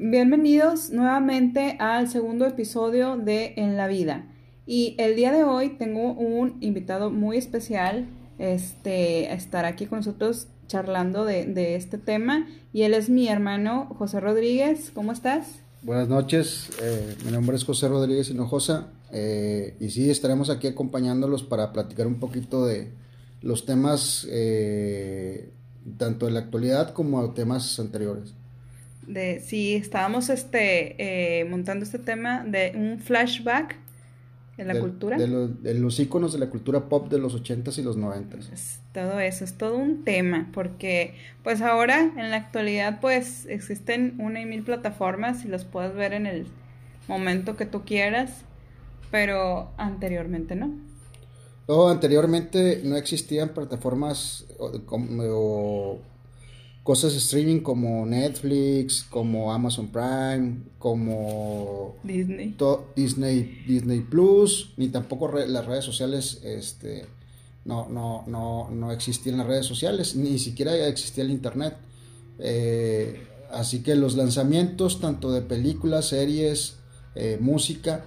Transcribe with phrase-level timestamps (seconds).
[0.00, 4.28] Bienvenidos nuevamente al segundo episodio de En la Vida.
[4.64, 8.06] Y el día de hoy tengo un invitado muy especial.
[8.38, 12.46] Este estar aquí con nosotros charlando de, este tema.
[12.72, 14.92] Y él es mi hermano José Rodríguez.
[14.94, 15.58] ¿Cómo estás?
[15.82, 21.42] Buenas noches, eh, mi nombre es José Rodríguez Hinojosa eh, y sí estaremos aquí acompañándolos
[21.42, 22.92] para platicar un poquito de
[23.42, 25.50] los temas eh,
[25.96, 28.37] tanto de la actualidad como temas anteriores
[29.08, 33.76] de sí estábamos este eh, montando este tema de un flashback
[34.58, 35.16] en la cultura.
[35.16, 38.80] de, los iconos de la cultura pop de los ochentas y los noventas.
[38.92, 44.40] Todo eso es todo un tema porque pues ahora en la actualidad pues existen una
[44.40, 46.46] y mil plataformas y los puedes ver en el
[47.06, 48.44] momento que tú quieras
[49.10, 50.70] pero anteriormente no.
[51.66, 54.46] No anteriormente no existían plataformas
[54.86, 55.98] como
[56.88, 62.56] cosas de streaming como Netflix, como Amazon Prime, como Disney,
[62.96, 67.04] Disney, Disney Plus, ni tampoco las redes sociales, este,
[67.66, 71.76] no, no, no, no existían las redes sociales, ni siquiera existía el internet.
[72.38, 76.76] Eh, así que los lanzamientos, tanto de películas, series,
[77.14, 78.06] eh, música,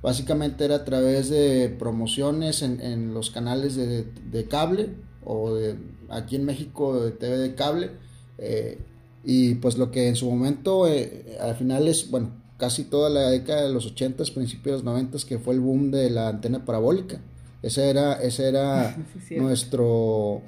[0.00, 4.88] básicamente era a través de promociones en, los canales de, de, cable
[5.22, 5.76] o de,
[6.08, 7.90] aquí en México de TV de cable
[8.38, 8.78] eh,
[9.24, 13.30] y pues lo que en su momento, eh, al final es, bueno, casi toda la
[13.30, 16.64] década de los 80, principios de los 90, que fue el boom de la antena
[16.64, 17.20] parabólica.
[17.62, 18.96] Ese era, ese era
[19.30, 20.42] nuestro,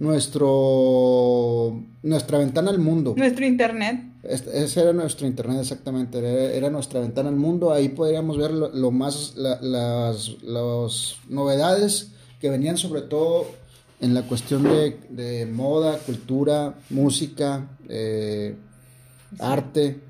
[0.00, 3.14] nuestro, nuestra ventana al mundo.
[3.16, 4.00] Nuestro internet.
[4.24, 6.56] ese era nuestro internet, exactamente.
[6.56, 7.72] Era, nuestra ventana al mundo.
[7.72, 13.46] Ahí podríamos ver lo, más, las, las novedades que venían sobre todo
[14.04, 18.54] en la cuestión de, moda, cultura, música, eh,
[19.38, 20.00] arte,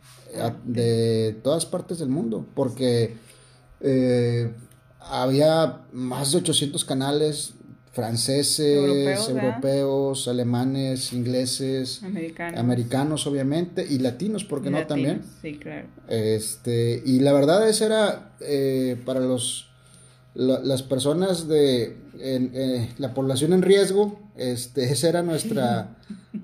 [0.65, 3.15] de todas partes del mundo, porque
[3.81, 4.53] eh,
[4.99, 7.55] había más de 800 canales
[7.93, 12.03] franceses, europeos, alemanes, ingleses,
[12.57, 13.29] americanos.
[13.29, 15.23] obviamente, y latinos, ¿por qué no también?
[15.41, 15.87] Sí, claro.
[16.09, 19.69] Este, y la verdad esa era eh, para los
[20.35, 25.97] las personas de eh, la población en riesgo, este, esa era nuestra,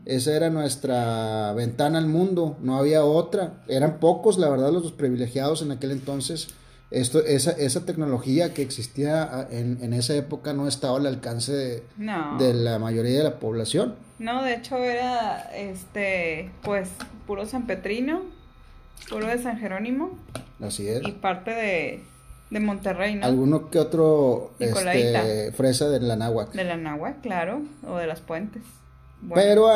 [0.06, 5.62] esa era nuestra ventana al mundo, no había otra, eran pocos, la verdad, los privilegiados
[5.62, 6.48] en aquel entonces.
[6.90, 11.82] Esto, esa, esa tecnología que existía en, en esa época no estaba al alcance de,
[12.38, 13.94] de la mayoría de la población.
[14.18, 16.88] No, de hecho era este pues
[17.28, 18.22] puro San Petrino,
[19.08, 20.18] puro de San Jerónimo.
[20.60, 21.06] Así es.
[21.06, 22.02] Y parte de,
[22.50, 23.26] de Monterrey, ¿no?
[23.26, 26.52] Alguno que otro este, fresa de la náhuac.
[26.52, 28.62] De la náhuac, claro, o de las puentes.
[29.34, 29.68] Pero,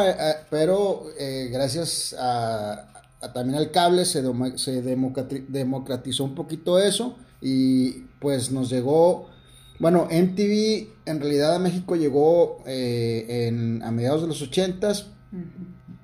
[0.50, 2.88] pero eh, gracias a,
[3.32, 4.22] también al cable se,
[4.56, 9.28] se democratizó un poquito eso y pues nos llegó,
[9.78, 15.08] bueno, MTV en realidad a México llegó eh, en, a mediados de los ochentas,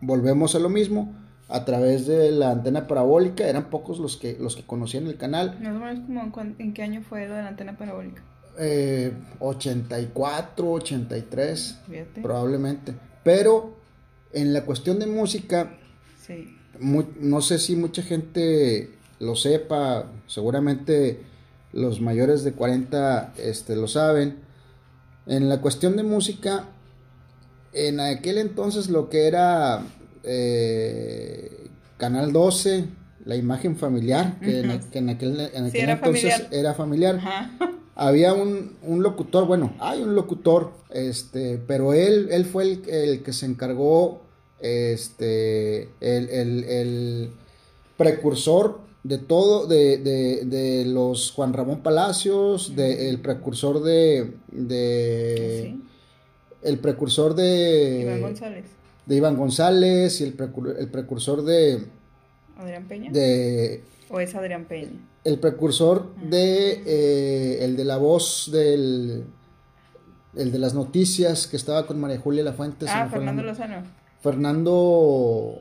[0.03, 1.15] volvemos a lo mismo,
[1.51, 5.59] a través de la antena parabólica, eran pocos los que, los que conocían el canal.
[5.61, 8.23] Más o menos como en, qué año fue lo de la antena parabólica.
[8.59, 11.81] Eh, 84, 83,
[12.23, 12.95] probablemente.
[13.25, 13.77] Pero
[14.33, 15.77] en la cuestión de música,
[16.79, 21.21] no sé si mucha gente lo sepa, seguramente
[21.73, 24.39] los mayores de 40 este, lo saben.
[25.27, 26.69] En la cuestión de música,
[27.73, 29.83] en aquel entonces lo que era
[30.25, 32.85] eh, Canal 12,
[33.25, 34.71] la imagen familiar, que, en,
[35.11, 37.21] aquel, entonces era familiar.
[37.95, 43.45] Había un, locutor, bueno, hay un locutor, este, pero él, él fue el, que se
[43.45, 44.23] encargó,
[44.59, 47.31] este, el,
[47.99, 55.77] precursor de todo, de, los Juan Ramón Palacios, de, el precursor de, de
[56.63, 58.80] el precursor de Iván González
[59.11, 61.85] de Iván González y el, precursor de...
[62.57, 63.11] Adrián Peña.
[63.11, 64.93] De, ¿O es Adrián Peña?
[65.25, 66.81] El precursor de...
[66.87, 69.25] Eh, el de la voz del...
[70.37, 72.87] El de las noticias que estaba con María Julia Lafuente.
[72.89, 73.83] Ah, Fernando Lozano.
[74.23, 75.61] Fernando...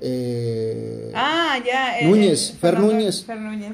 [0.00, 2.00] Eh, ah, ya.
[2.00, 3.26] Eh, Núñez, Fer Núñez.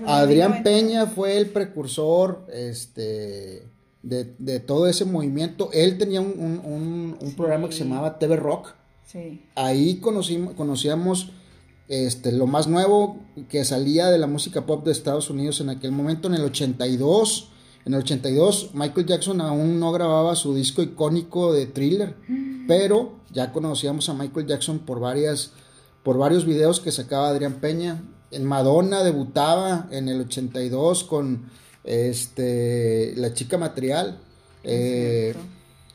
[0.07, 3.63] Adrián Peña fue el precursor, este,
[4.07, 5.71] de, todo ese movimiento.
[5.73, 8.75] Él tenía un, programa que se llamaba TV Rock.
[9.55, 11.31] Ahí conocimos, conocíamos
[11.89, 13.19] este, lo más nuevo
[13.49, 17.51] que salía de la música pop de Estados Unidos en aquel momento, en el 82.
[17.87, 22.67] En el 82 Michael Jackson aún no grababa su disco icónico de thriller, mm.
[22.67, 25.53] pero ya conocíamos a Michael Jackson por varias
[26.03, 28.03] por varios videos que sacaba Adrián Peña.
[28.31, 31.49] En Madonna debutaba en el 82 con
[31.87, 34.19] este, La Chica Material.
[34.65, 35.35] Eh,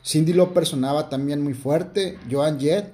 [0.04, 2.18] Cindy Lauper sonaba también muy fuerte.
[2.30, 2.92] Joan Jett.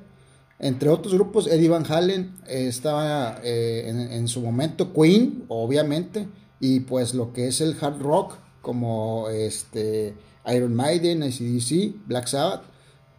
[0.58, 4.92] Entre otros grupos, Eddie Van Halen eh, estaba eh, en, su momento.
[4.92, 6.26] Queen, obviamente.
[6.58, 10.14] Y pues lo que es el hard rock, como este,
[10.52, 12.62] Iron Maiden, ACDC, Black Sabbath.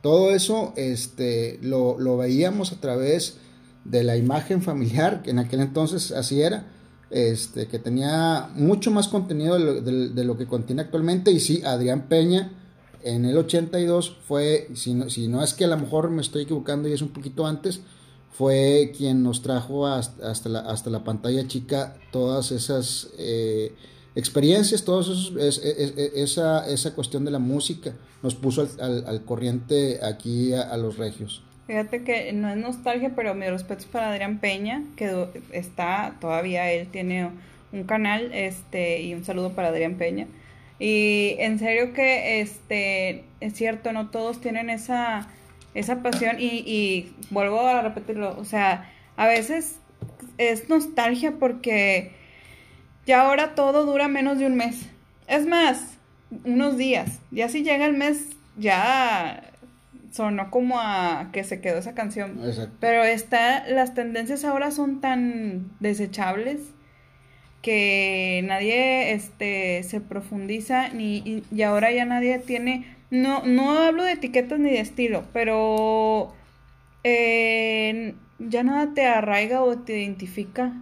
[0.01, 3.37] Todo eso este, lo, lo veíamos a través
[3.85, 6.65] de la imagen familiar, que en aquel entonces así era
[7.11, 11.31] este, que tenía mucho más contenido de lo, que contiene actualmente.
[11.31, 12.51] Y sí, Adrián Peña
[13.03, 16.43] en el 82 fue, si no, si no es que a lo mejor me estoy
[16.43, 17.81] equivocando y es un poquito antes,
[18.31, 23.73] fue quien nos trajo hasta, la, hasta la pantalla chica todas esas eh,
[24.15, 30.97] experiencias, todos esa, esa cuestión de la música, nos puso al, corriente aquí a los
[30.97, 31.41] regios.
[31.69, 36.71] Fíjate que no es nostalgia, pero mi respeto es para Adrián Peña, que está todavía,
[36.71, 37.29] él tiene
[37.71, 40.25] un canal, este, y un saludo para Adrián Peña.
[40.79, 45.27] Y en serio que, este, es cierto, no todos tienen esa,
[45.75, 49.75] esa pasión y, y vuelvo a repetirlo, o sea, a veces
[50.39, 52.13] es nostalgia porque
[53.05, 54.87] ya ahora todo dura menos de un mes.
[55.27, 55.99] Es más,
[56.45, 57.19] unos días.
[57.29, 58.25] Ya si llega el mes,
[58.57, 59.48] ya
[60.11, 62.39] sonó como a que se quedó esa canción.
[62.79, 66.59] Pero está, las tendencias ahora son tan desechables
[67.61, 74.13] que nadie este se profundiza ni y, ahora ya nadie tiene no no hablo de
[74.13, 76.33] etiquetas ni de estilo pero
[77.03, 80.73] eh, ya nada te arraiga o te identifica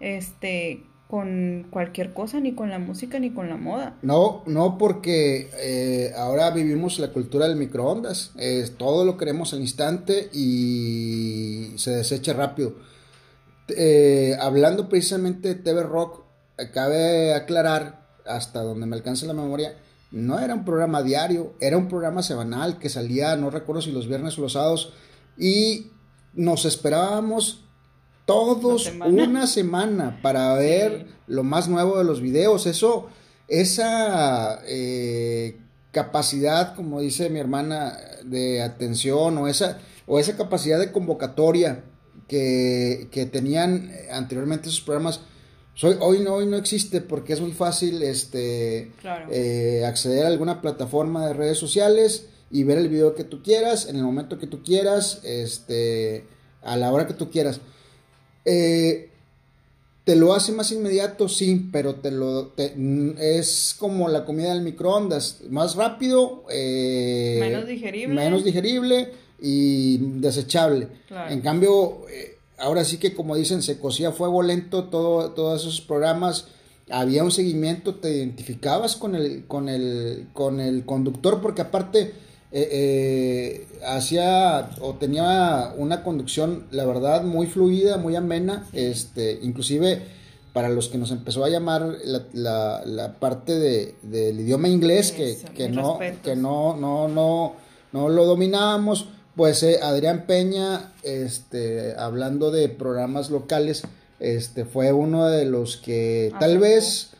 [0.00, 3.96] este con cualquier cosa, ni con la música, ni con la moda.
[4.02, 8.32] No, no, porque eh, ahora vivimos la cultura del microondas.
[8.76, 12.74] todo lo queremos al instante y se desecha rápido.
[13.68, 16.24] Eh, hablando precisamente de TV Rock,
[16.72, 19.76] cabe aclarar, hasta donde me alcanza la memoria,
[20.10, 24.08] no era un programa diario, era un programa semanal que salía, no recuerdo si los
[24.08, 24.92] viernes o los sábados,
[25.36, 25.90] y
[26.34, 27.64] nos esperábamos
[28.28, 32.66] todos una semana para ver lo más nuevo de los videos.
[32.66, 33.06] Eso,
[33.48, 35.56] esa eh,
[35.92, 41.84] capacidad, como dice mi hermana, de atención o esa, o esa capacidad de convocatoria
[42.28, 45.22] que, tenían anteriormente esos programas.
[45.82, 48.92] hoy, no, hoy no existe porque es muy fácil este,
[49.30, 53.88] eh, acceder a alguna plataforma de redes sociales y ver el video que tú quieras,
[53.88, 56.26] en el momento que tú quieras, este,
[56.60, 57.62] a la hora que tú quieras.
[58.50, 59.10] Eh,
[60.04, 61.28] ¿Te lo hace más inmediato?
[61.28, 68.14] Sí, pero te lo es como la comida del microondas, más rápido, eh, menos digerible,
[68.14, 70.88] menos digerible y desechable.
[71.28, 75.60] En cambio, eh, ahora sí que como dicen, se cocía a fuego lento todo, todos
[75.60, 76.46] esos programas.
[76.88, 82.14] Había un seguimiento, te identificabas con el, con el, con el conductor, porque aparte
[82.50, 90.02] eh, eh, hacía o tenía una conducción, la verdad, muy fluida, muy amena, este, inclusive
[90.54, 91.96] para los que nos empezó a llamar
[92.32, 97.54] la, la, parte de, del idioma inglés, que, que no, que no, no, no,
[97.92, 103.82] no lo dominábamos, pues eh, Adrián Peña, este, hablando de programas locales,
[104.20, 107.10] este, fue uno de los que tal vez,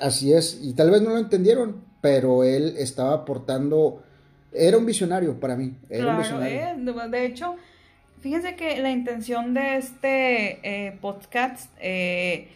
[0.00, 4.02] así es, y tal vez no lo entendieron, pero él estaba aportando
[4.58, 5.74] era un visionario para mí.
[5.88, 6.60] Era un visionario.
[6.60, 7.56] Eh, de hecho,
[8.20, 12.48] fíjense que la intención de este eh, podcast, eh,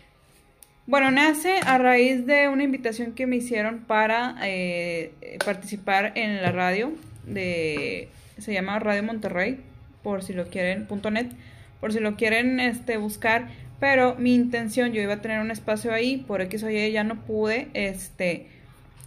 [0.86, 4.36] bueno, nace a raíz de una invitación que me hicieron para
[5.44, 6.92] participar en la radio
[7.26, 9.60] de, se llama Radio Monterrey,
[10.02, 11.30] por si lo quieren, punto net,
[11.80, 13.48] por si lo quieren este, buscar.
[13.78, 17.04] Pero mi intención, yo iba a tener un espacio ahí, por X o Y ya
[17.04, 18.46] no pude, este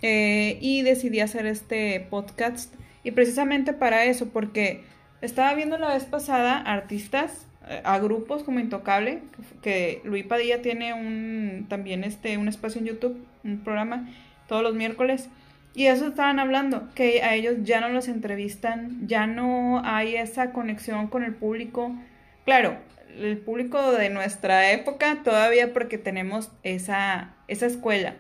[0.08, 2.74] eh, y decidí hacer este podcast.
[3.06, 4.84] Y precisamente para eso, porque
[5.22, 9.22] estaba viendo la vez pasada artistas, eh, a grupos como Intocable,
[9.62, 14.10] que, Luis Padilla tiene un también este un espacio en YouTube, un programa
[14.48, 15.30] todos los miércoles.
[15.74, 20.52] Y eso estaban hablando, que a ellos ya no los entrevistan, ya no hay esa
[20.52, 21.96] conexión con el público.
[22.44, 22.78] Claro,
[23.18, 28.16] el público de nuestra época todavía porque tenemos esa, esa escuela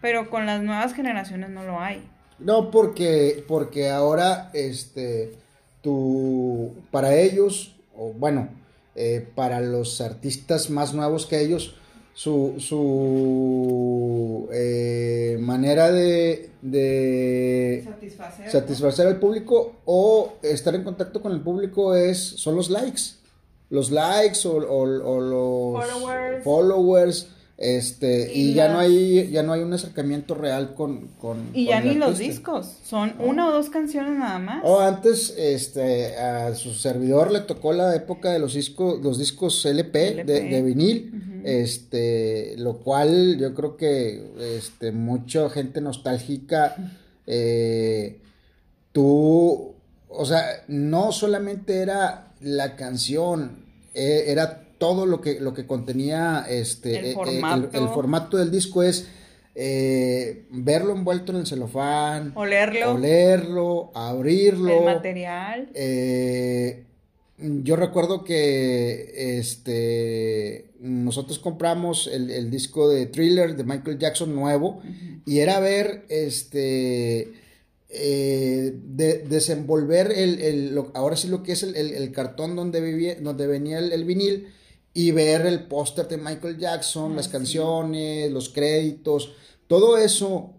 [0.00, 2.02] pero con las nuevas generaciones no lo hay.
[2.40, 5.32] No, porque, porque ahora, este,
[5.82, 8.48] tú, para ellos, o bueno,
[8.94, 11.74] eh, para los artistas más nuevos que ellos,
[12.14, 17.86] su, su eh, manera de, de
[18.50, 23.02] satisfacer, al público o estar en contacto con el público es son los likes.
[23.70, 27.28] los likes o, los followers
[27.60, 31.82] este, y, ya no hay, ya no hay un acercamiento real con, con Y ya
[31.82, 34.62] ni los discos, son una o dos canciones nada más.
[34.64, 39.66] O antes, este, a su servidor le tocó la época de los discos, los discos
[39.66, 46.76] LP, De, vinil, este, lo cual yo creo que, este, mucha gente nostálgica,
[47.26, 48.22] eh,
[48.92, 49.74] tú,
[50.08, 56.46] o sea, no solamente era la canción, eh, era todo lo que, lo que contenía
[56.48, 58.38] este, el, eh, formato.
[58.38, 59.06] del disco es
[59.54, 64.78] eh, verlo envuelto en el celofán, olerlo, olerlo abrirlo.
[64.78, 65.68] El material.
[65.74, 66.84] Eh,
[67.36, 74.80] yo recuerdo que este, nosotros compramos el, disco de Thriller de Michael Jackson nuevo
[75.26, 77.32] y era ver este
[77.90, 83.78] eh, de, desenvolver el, ahora sí lo que es el, cartón donde, vivía, donde venía
[83.78, 84.48] el, vinil
[84.92, 89.32] y ver el póster de Michael Jackson, las canciones, los créditos,
[89.66, 90.54] todo eso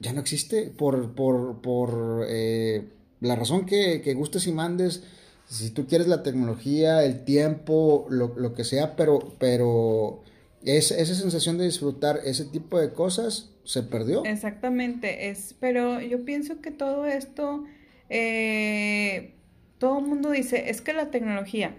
[0.00, 2.88] ya no existe por, por, por eh,
[3.20, 5.04] la razón que, que, gustes y mandes,
[5.46, 10.22] si tú quieres la tecnología, el tiempo, lo, lo que sea, pero, pero
[10.64, 14.24] es, esa sensación de disfrutar ese tipo de cosas se perdió.
[14.24, 17.64] Exactamente, es, pero yo pienso que todo esto,
[18.10, 19.34] eh,
[19.78, 21.74] todo el mundo dice, es que la tecnología,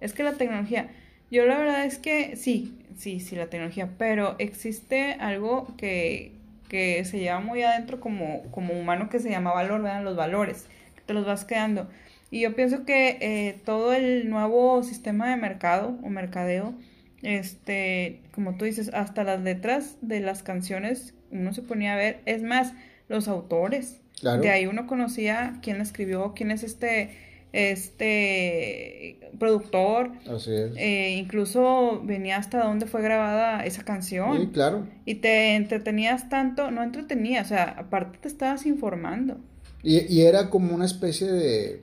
[0.00, 0.90] es que la tecnología,
[1.30, 6.32] yo la verdad es que sí, sí, sí, la tecnología, pero existe algo que,
[6.68, 10.02] que se lleva muy adentro como, como humano que se llama valor, ¿verdad?
[10.02, 11.88] Los valores, que te los vas quedando.
[12.30, 16.74] Y yo pienso que eh, todo el nuevo sistema de mercado o mercadeo,
[17.22, 22.20] este, como tú dices, hasta las letras de las canciones uno se ponía a ver,
[22.26, 22.72] es más,
[23.08, 24.00] los autores.
[24.22, 27.16] De ahí uno conocía quién la escribió, quién es este
[27.52, 30.12] este productor.
[30.28, 30.72] Así es.
[30.76, 34.38] Eh, incluso venía hasta dónde fue grabada esa canción.
[34.38, 34.86] Sí, claro.
[35.04, 39.38] Y te entretenías tanto, no entretenías, o sea, aparte te estabas informando.
[39.82, 41.80] Y, era como una especie de...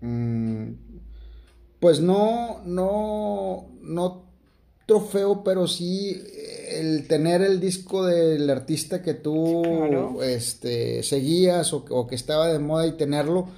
[0.00, 0.74] Mm,
[1.80, 4.24] pues no, no, no
[4.86, 6.22] trofeo, pero sí
[6.70, 12.60] el tener el disco del artista que tú este, seguías o, o que estaba de
[12.60, 13.48] moda y tenerlo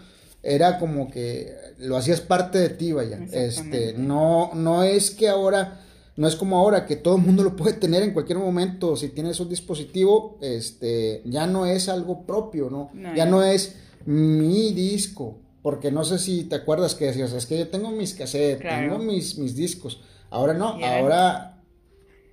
[0.44, 3.18] era como que lo hacías parte de ti, vaya.
[3.32, 5.80] Este, no, no es que ahora,
[6.16, 8.96] no es como ahora que todo el mundo lo puede tener en cualquier momento.
[8.96, 12.90] Si tienes un dispositivo, este, ya no es algo propio, ¿no?
[13.16, 15.40] ya no es mi disco.
[15.62, 18.98] Porque no sé si te acuerdas que decías, es que yo tengo mis cassettes, tengo
[18.98, 20.02] mis, mis discos.
[20.28, 21.62] Ahora no, ahora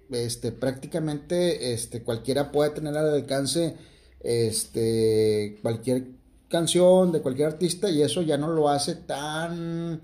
[0.09, 3.75] este, prácticamente este, cualquiera puede tener al alcance
[4.19, 6.20] este, cualquier
[6.51, 10.01] canción de cualquier artista y eso ya no lo hace tan...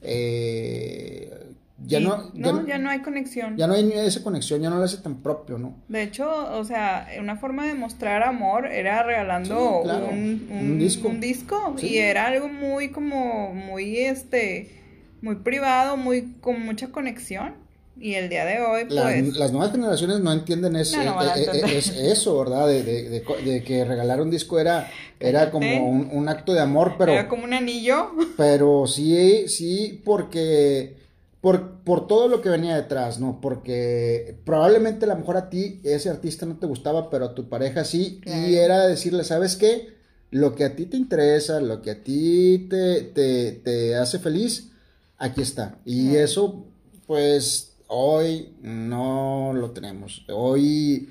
[0.00, 1.48] Eh,
[1.84, 3.56] ya, no, ya, no, hay conexión.
[3.56, 5.76] Ya no hay esa conexión, ya no lo hace tan propio, ¿no?
[5.88, 6.28] De hecho,
[6.58, 12.26] o sea, una forma de mostrar amor era regalando un, disco, un disco y era
[12.26, 14.82] algo muy como, muy, este,
[15.22, 17.54] muy privado, muy, con mucha conexión.
[18.00, 19.36] Y el día de hoy, pues...
[19.36, 22.68] Las, nuevas generaciones no entienden eh, eh, es, eso, ¿verdad?
[22.68, 24.88] De, de, de, que regalar un disco era,
[25.18, 27.12] era como un, acto de amor, pero...
[27.12, 28.10] Era como un anillo.
[28.36, 30.96] Pero sí, sí, porque...
[31.40, 33.40] Por, por todo lo que venía detrás, ¿no?
[33.40, 37.48] Porque probablemente a lo mejor a ti ese artista no te gustaba, pero a tu
[37.48, 38.20] pareja sí.
[38.26, 39.94] Y era decirle, ¿sabes qué?
[40.32, 44.72] Lo que a ti te interesa, lo que a ti te, te, te hace feliz,
[45.16, 45.78] aquí está.
[45.84, 46.66] Y eso,
[47.06, 50.24] pues Hoy no lo tenemos.
[50.28, 51.08] Hoy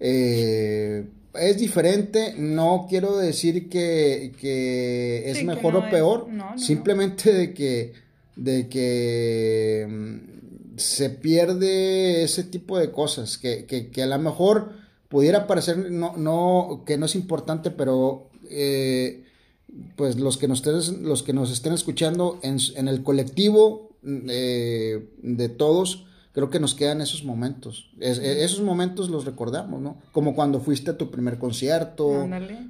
[0.00, 2.34] eh, es diferente.
[2.36, 6.26] No quiero decir que, es mejor o peor.
[6.56, 7.92] simplemente de que,
[8.36, 13.38] de que mm, se pierde ese tipo de cosas.
[13.38, 14.72] Que, que, a lo mejor
[15.08, 19.24] pudiera parecer no, no, que no es importante, pero eh,
[19.96, 25.08] pues los que nos estén, los que nos estén escuchando en, en el colectivo eh,
[25.22, 27.90] de todos, creo que nos quedan esos momentos.
[28.00, 30.00] E, esos momentos los recordamos, ¿no?
[30.12, 32.28] Como cuando fuiste a tu primer concierto,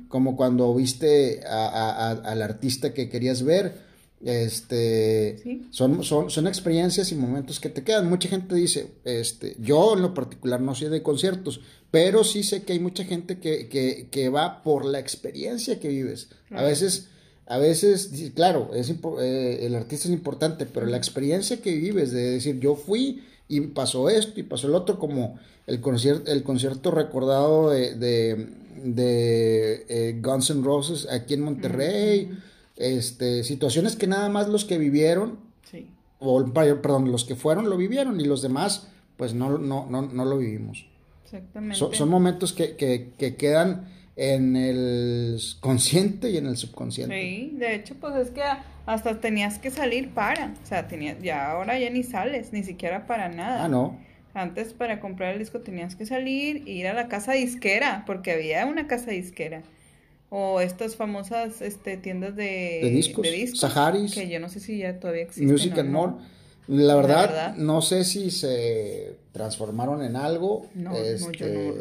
[0.09, 3.89] como cuando viste al artista que querías ver.
[4.21, 8.09] Este, son, son, son experiencias y momentos que te quedan.
[8.09, 11.61] Mucha gente dice, este, yo en lo particular no soy de conciertos,
[11.93, 15.89] pero sí sé que hay mucha gente que, que, que va por la experiencia que
[15.89, 16.31] vives.
[16.51, 17.11] A veces
[17.49, 22.33] a veces, claro, es, eh, el artista es importante, pero la experiencia que vives de
[22.33, 26.91] decir, yo fui y pasó esto y pasó el otro, como el concierto, el concierto
[26.91, 32.31] recordado de, de, eh, Guns N' Roses aquí en Monterrey,
[32.77, 35.49] este, situaciones que nada más los que vivieron
[36.21, 40.25] o perdón, los que fueron lo vivieron y los demás pues no, no, no, no
[40.25, 40.87] lo vivimos.
[41.25, 41.77] Exactamente.
[41.77, 47.21] son momentos que, que, que, quedan en el consciente y en el subconsciente.
[47.21, 48.43] Sí, de hecho pues es que
[48.89, 53.07] hasta tenías que salir para, o sea, tenías, ya ahora ya ni sales, ni siquiera
[53.07, 53.67] para nada.
[53.67, 53.99] Ah, no.
[54.33, 58.33] Antes para comprar el disco tenías que salir e ir a la casa disquera, porque
[58.33, 59.63] había una casa disquera.
[60.31, 63.27] O estas famosas este, tiendas de, de discos,
[63.57, 64.15] Saharis.
[64.15, 65.51] Que yo no sé si ya todavía existen.
[65.51, 66.15] Music and More.
[66.67, 70.67] La verdad, no sé si se transformaron en algo.
[70.75, 71.75] No, no, yo no.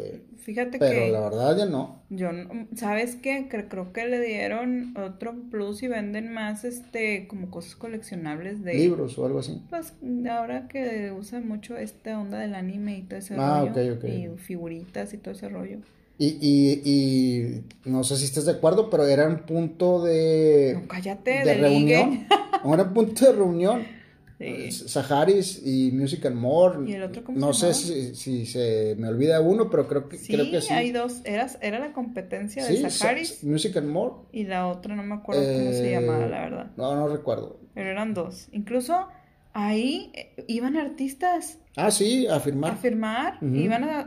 [0.48, 0.86] Fíjate que.
[0.86, 2.00] Pero la verdad ya no.
[2.08, 2.30] Yo
[2.74, 3.48] ¿sabes qué?
[3.50, 9.18] Creo que le dieron otro plus y venden más este como cosas coleccionables de libros
[9.18, 9.60] o algo así.
[9.68, 9.92] Pues
[10.30, 13.98] ahora que usa mucho esta onda del anime y todo ese ah, rollo.
[14.08, 15.80] Y figuritas y todo ese rollo.
[16.16, 20.78] Y, y, y no sé si estás de acuerdo, pero era un punto de.
[20.80, 22.26] No, cállate, de, reunión.
[22.64, 23.97] era un punto de reunión.
[24.38, 24.70] Sí.
[24.70, 26.88] Saharis y Music and More.
[26.88, 30.32] ¿Y el otro No sé si, si, se me olvida uno, pero creo que sí.
[30.32, 30.72] Creo que sí.
[30.72, 31.20] hay dos.
[31.24, 33.42] Era, era la competencia de Saharis.
[33.42, 34.14] Music and More.
[34.30, 36.70] Y la otra no me acuerdo cómo se eh, llamaba, la verdad.
[36.76, 37.58] No, no recuerdo.
[37.74, 38.48] Pero eran dos.
[38.52, 39.08] Incluso
[39.54, 41.58] ahí eh, iban artistas.
[41.74, 42.72] Ah, sí, a firmar.
[42.72, 44.04] A firmar, iban a,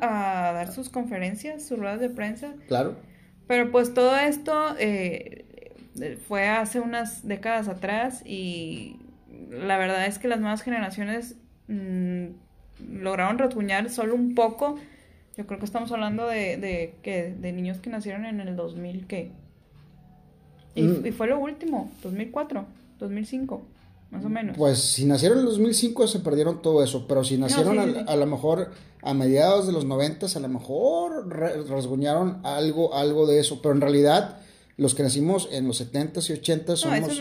[0.54, 2.54] dar sus conferencias, sus ruedas de prensa.
[2.68, 2.96] Claro.
[3.48, 5.46] Pero pues todo esto eh,
[6.28, 9.01] fue hace unas décadas atrás y
[9.52, 11.36] la verdad es que las nuevas generaciones
[11.68, 12.28] mm,
[13.02, 14.78] lograron retuñar solo un poco.
[15.38, 19.32] Yo creo que estamos hablando de, de, de niños que nacieron en el 2000, ¿qué?
[20.74, 21.06] Y, mm.
[21.06, 22.66] y fue lo último, 2004,
[23.00, 23.62] 2005
[24.12, 24.58] más o menos.
[24.58, 28.26] Pues si nacieron en el 2005 se perdieron todo eso, pero si nacieron a, lo
[28.26, 31.30] mejor a mediados de los 90 a lo mejor
[31.70, 34.38] rasguñaron algo, algo de eso, pero en realidad
[34.82, 37.16] los que nacimos en los 70s y 80s somos,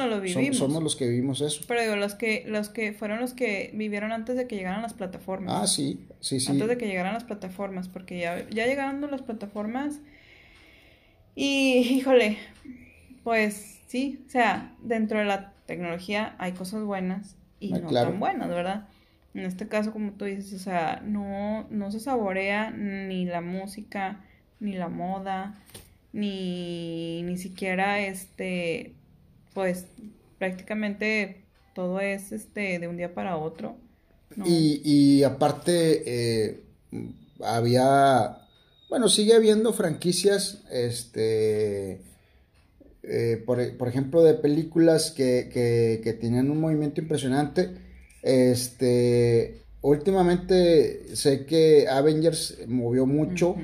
[0.56, 1.62] somos, los que vivimos eso.
[1.68, 4.94] Pero digo, los que, los que fueron los que vivieron antes de que llegaran las
[4.94, 5.62] plataformas.
[5.62, 6.50] Ah, sí, sí, sí.
[6.50, 9.98] Antes de que llegaran las plataformas, porque ya, ya llegando las plataformas
[11.34, 12.38] y, híjole,
[13.24, 18.18] pues sí, o sea, dentro de la tecnología hay cosas buenas y ah, no tan
[18.18, 18.88] buenas, ¿verdad?
[19.34, 24.24] En este caso, como tú dices, o sea, no, no se saborea ni la música,
[24.60, 25.56] ni la moda,
[26.12, 28.94] ni, ni siquiera este,
[29.54, 29.86] pues
[30.38, 31.44] prácticamente
[31.74, 33.76] todo es este de un día para otro.
[34.44, 36.60] Y, y aparte, eh,
[37.44, 38.38] había,
[38.88, 42.00] bueno, sigue habiendo franquicias, este,
[43.02, 47.70] eh, por, por, ejemplo, de películas que, que, que, tenían un movimiento impresionante.
[48.22, 53.56] Este, últimamente sé que Avengers movió mucho,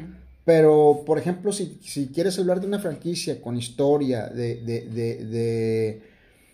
[0.47, 6.03] pero por ejemplo, si, si, quieres hablar de una franquicia con historia, de, de, de,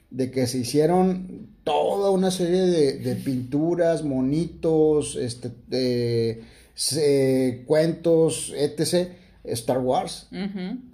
[0.08, 5.50] de que se hicieron toda una serie de, pinturas, monitos, este,
[7.66, 9.10] cuentos, etc.
[9.44, 10.26] Star Wars.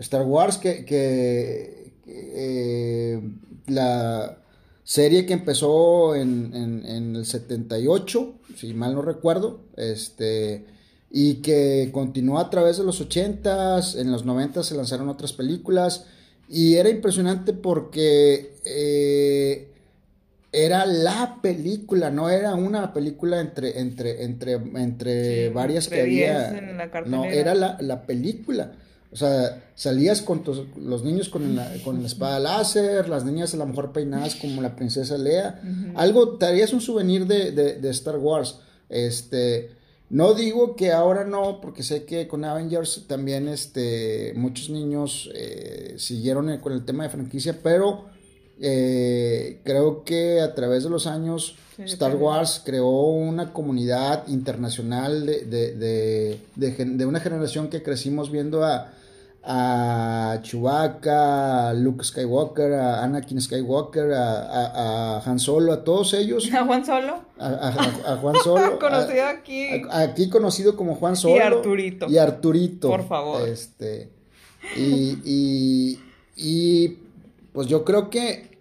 [0.01, 3.23] Star Wars que, que eh,
[3.69, 4.39] la
[4.83, 6.53] serie que empezó en,
[6.85, 10.67] en, el 78, si mal no recuerdo, este,
[11.11, 16.07] y que continuó a través de los 80s, en los 90 se lanzaron otras películas,
[16.49, 19.69] y era impresionante porque eh,
[20.53, 26.51] era la película, no era una película entre, entre, entre, entre varias que había.
[27.07, 28.73] no, era la, la película.
[29.11, 30.43] O sea, salías con
[30.77, 34.61] los niños con la, con la espada láser, las niñas a lo mejor peinadas como
[34.61, 35.63] la princesa Lea.
[35.95, 38.61] Algo, te harías un souvenir de, de, Star Wars.
[38.91, 39.71] Este,
[40.11, 45.95] no digo que ahora no, porque sé que con Avengers también este, muchos niños eh,
[45.99, 48.07] siguieron con el tema de franquicia, pero
[48.61, 55.45] eh, creo que a través de los años Star Wars creó una comunidad internacional de,
[55.45, 58.93] de, de, una generación que crecimos viendo a,
[59.51, 66.53] a Chewbacca, a Luke Skywalker, a Anakin Skywalker, a, Han Solo, a todos ellos.
[66.53, 67.23] ¿A Juan Solo?
[67.39, 68.79] A, Juan Solo.
[68.81, 69.69] conocido aquí.
[69.91, 71.37] aquí conocido como Juan Solo.
[71.37, 72.07] Y Arturito.
[72.11, 72.89] Y Arturito.
[72.89, 73.49] Por favor.
[73.49, 74.11] Este,
[74.77, 75.99] y, y,
[76.37, 76.99] y
[77.55, 78.59] pues yo creo que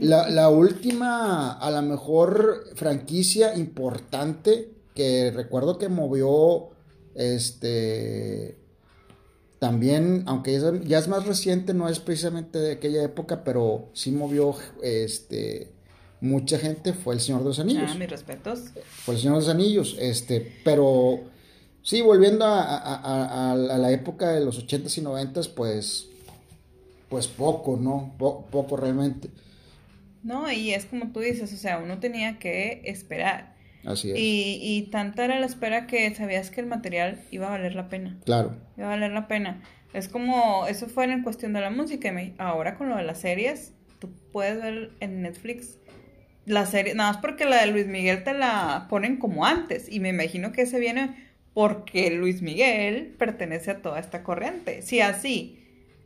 [0.00, 6.70] la, la última, a lo mejor, franquicia importante que recuerdo que movió
[7.14, 8.63] este
[9.64, 14.54] también, aunque ya es más reciente, no es precisamente de aquella época, pero sí movió
[14.82, 15.72] este
[16.20, 17.90] mucha gente, fue el Señor de los Anillos.
[17.90, 18.72] Ah, mis respetos.
[18.90, 21.18] Fue el Señor de los Anillos, este, pero
[21.82, 26.08] sí, volviendo a, la época de los 80s y 90s, pues,
[27.08, 28.12] pues poco, ¿no?
[28.18, 29.30] poco realmente.
[30.22, 33.53] No, y es como tú dices, o sea, uno tenía que esperar.
[33.86, 34.18] Así es.
[34.18, 37.88] Y, y tanta era la espera que sabías que el material iba a valer la
[37.88, 38.18] pena.
[38.24, 38.56] Claro.
[38.76, 39.62] Iba a valer la pena.
[39.92, 42.12] Es como, eso fue en cuestión de la música.
[42.38, 45.78] Ahora con lo de las series, tú puedes ver en Netflix
[46.46, 49.90] la serie, nada más porque la de Luis Miguel te la ponen como antes.
[49.90, 54.82] Y me imagino que ese viene porque Luis Miguel pertenece a toda esta corriente.
[54.82, 55.63] Si así,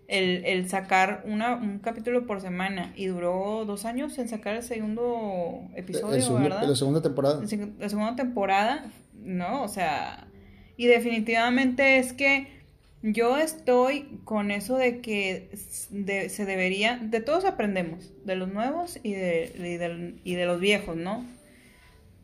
[0.09, 4.63] el, el sacar una, un capítulo por semana y duró dos años en sacar el
[4.63, 6.67] segundo episodio, ¿verdad?
[6.67, 7.43] La segunda temporada.
[7.79, 9.63] La segunda temporada, ¿no?
[9.63, 10.27] O sea,
[10.79, 12.49] y definitivamente es que
[13.03, 19.13] yo estoy con eso de que se debería, de todos aprendemos, de los nuevos y
[19.13, 21.25] de, y de, los viejos, ¿no?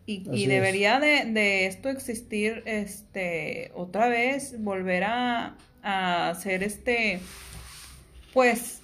[0.07, 7.21] Y, debería de, esto existir, este, otra vez, volver a, hacer este,
[8.35, 8.81] pues,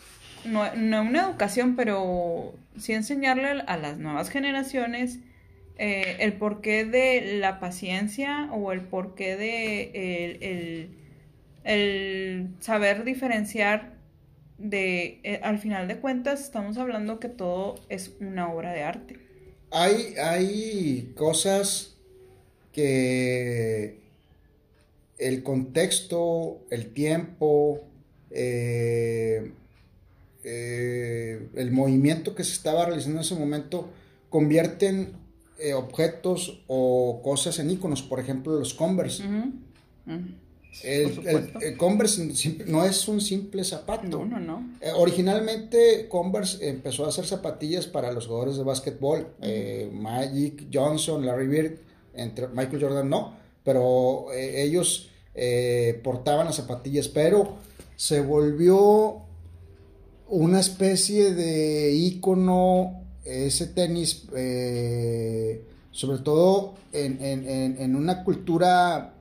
[0.47, 5.19] no, no, una educación, pero sí enseñarle a las nuevas generaciones
[5.77, 11.01] eh, el porqué de la paciencia o el porqué de el
[11.65, 13.95] el saber diferenciar
[14.59, 19.19] de, eh, al final de cuentas, estamos hablando que todo es una obra de arte.
[19.71, 21.97] Hay, hay cosas
[22.73, 24.01] que
[25.19, 27.83] el contexto, el tiempo,
[28.31, 29.53] eh,
[30.45, 33.91] eh, el movimiento que se estaba realizando en ese momento
[34.29, 35.19] convierten
[35.75, 39.23] objetos o cosas en iconos, por ejemplo los Converse.
[40.85, 42.33] El, Converse
[42.67, 44.07] no es un simple zapato.
[44.07, 44.71] No, no, no.
[44.81, 49.27] Eh, originalmente Converse empezó a hacer zapatillas para los jugadores de básquetbol.
[49.43, 51.79] Eh, Magic Johnson, Larry Bird,
[52.15, 55.09] entre Michael Jordan no, pero eh, ellos
[56.03, 57.57] portaban las zapatillas, pero
[58.01, 59.27] se volvió
[60.29, 64.23] una especie de icono ese tenis,
[65.91, 69.17] sobre todo en, en una cultura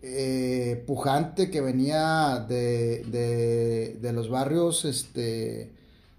[0.00, 5.72] eh, pujante que venía de, de, los barrios, este,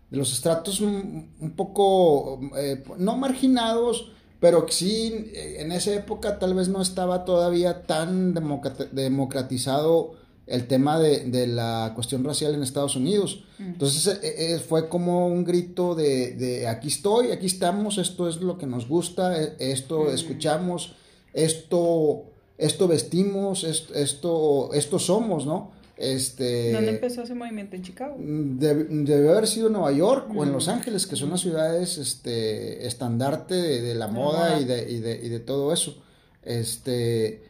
[0.10, 6.56] de los estratos un, poco, eh, no marginados, pero sí eh, en esa época tal
[6.56, 10.16] vez no estaba todavía tan democratizado
[10.50, 13.46] el tema de, la cuestión racial en Estados Unidos.
[13.58, 13.64] Mm.
[13.64, 18.88] Entonces fue como un grito de, aquí estoy, aquí estamos, esto es lo que nos
[18.88, 20.14] gusta, esto mm.
[20.14, 20.96] escuchamos,
[21.34, 22.26] esto
[22.60, 25.72] esto vestimos, esto, esto, somos, ¿no?
[25.96, 27.78] Este, ¿Dónde empezó ese movimiento?
[27.78, 28.16] ¿En Chicago?
[28.20, 32.86] Debe, haber sido en Nueva York o en Los Ángeles, que son las ciudades este,
[32.86, 36.04] estandarte de, la moda, Y, de, y, de, y, de, todo eso.
[36.44, 37.44] Este,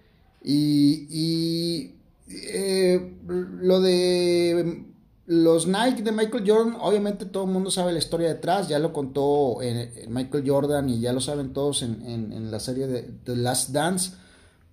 [0.44, 1.96] y, y
[2.30, 4.86] eh, lo de
[5.26, 8.94] los Nike de Michael Jordan, obviamente todo el mundo sabe la historia detrás, ya lo
[8.94, 13.36] contó eh, Michael Jordan y ya lo saben todos en, en la serie de The
[13.36, 14.12] Last Dance.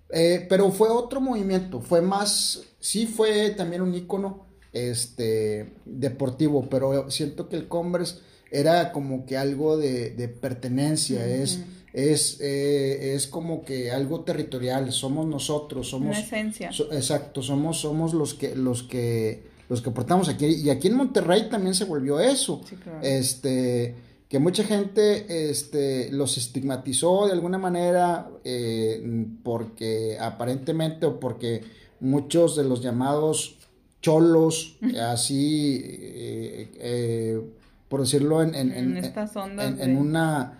[0.09, 7.11] Eh, pero fue otro movimiento, fue más, sí fue también un icono este, deportivo, pero
[7.11, 11.59] siento que el Converse era como que algo de, pertenencia, es,
[11.97, 16.17] es, eh, es como que algo territorial, somos nosotros, somos...
[16.17, 16.69] Una esencia.
[16.91, 21.49] exacto, somos, somos los que, los que, los que portamos aquí, y aquí en Monterrey
[21.49, 22.61] también se volvió eso.
[23.01, 23.95] Este
[24.29, 31.63] que mucha gente este, los estigmatizó de alguna manera eh, porque aparentemente o porque
[32.01, 33.57] muchos de los llamados
[34.01, 37.41] cholos, así, eh, eh,
[37.87, 40.59] por decirlo en, en, en, en, una,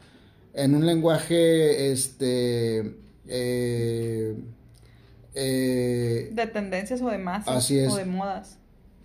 [0.57, 2.95] en un lenguaje, este...
[3.25, 4.35] de
[6.51, 8.57] tendencias o de masas o de modas.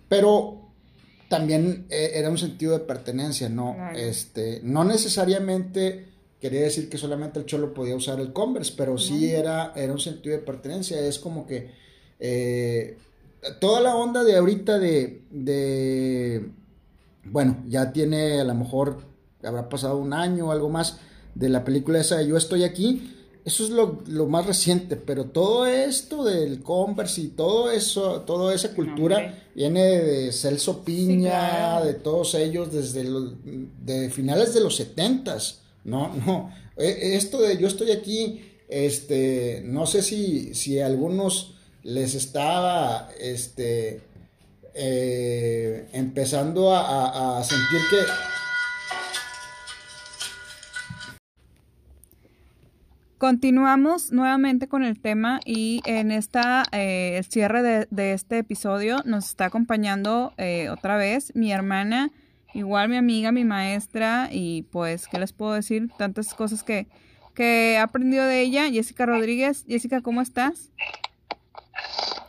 [0.09, 0.63] Pero
[1.29, 3.75] también eh, era un sentido de pertenencia, ¿no?
[3.95, 6.05] Este, no necesariamente
[6.39, 9.99] quería decir que solamente el cholo podía usar el Converse, pero sí era, era un
[9.99, 10.99] sentido de pertenencia.
[10.99, 11.71] Es como que
[12.19, 12.97] eh,
[13.59, 16.49] toda la onda de ahorita de, de,
[17.23, 18.97] bueno, ya tiene a lo mejor,
[19.41, 20.99] habrá pasado un año o algo más
[21.35, 23.13] de la película esa de Yo estoy aquí
[23.45, 28.73] eso es lo, más reciente, pero todo esto del Converse y todo eso, toda esa
[28.73, 35.59] cultura viene de Celso Piña, de todos ellos desde los, de finales de los setentas,
[35.83, 41.55] no, no, e, esto de yo estoy aquí, este, no sé si, si a algunos
[41.83, 44.03] les estaba, este,
[44.73, 47.97] eh, empezando a sentir que
[53.23, 59.45] Continuamos nuevamente con el tema y en esta eh, cierre de, este episodio nos está
[59.45, 62.11] acompañando eh, otra vez mi hermana
[62.53, 65.87] igual mi amiga, mi maestra, y pues, ¿qué les puedo decir?
[65.97, 66.87] Tantas cosas que,
[67.33, 68.69] que he aprendido de ella.
[68.69, 69.63] Jessica Rodríguez.
[69.69, 70.69] Jessica, ¿cómo estás?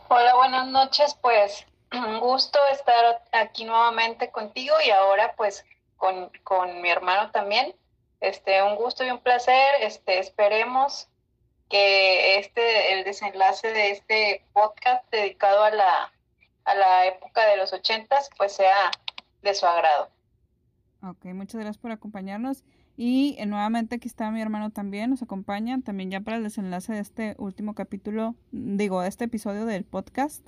[0.07, 1.13] Hola, buenas noches.
[1.21, 5.65] Pues un gusto estar aquí nuevamente contigo y ahora pues
[5.97, 7.75] con, con mi hermano también.
[8.25, 9.75] Este, un gusto y un placer.
[9.81, 11.07] Este, esperemos
[11.69, 16.11] que este, el desenlace de este podcast dedicado a la,
[16.63, 18.89] a la época de los ochentas, pues sea
[19.43, 20.09] de su agrado.
[21.03, 22.63] Ok, muchas gracias por acompañarnos.
[22.97, 26.93] Y eh, nuevamente aquí está mi hermano también, nos acompaña también ya para el desenlace
[26.93, 30.41] de este último capítulo, digo, de este episodio del podcast.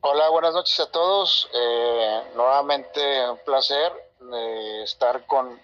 [0.00, 1.48] Hola, buenas noches a todos.
[1.54, 3.92] Eh, nuevamente un placer
[4.34, 5.60] eh, estar con,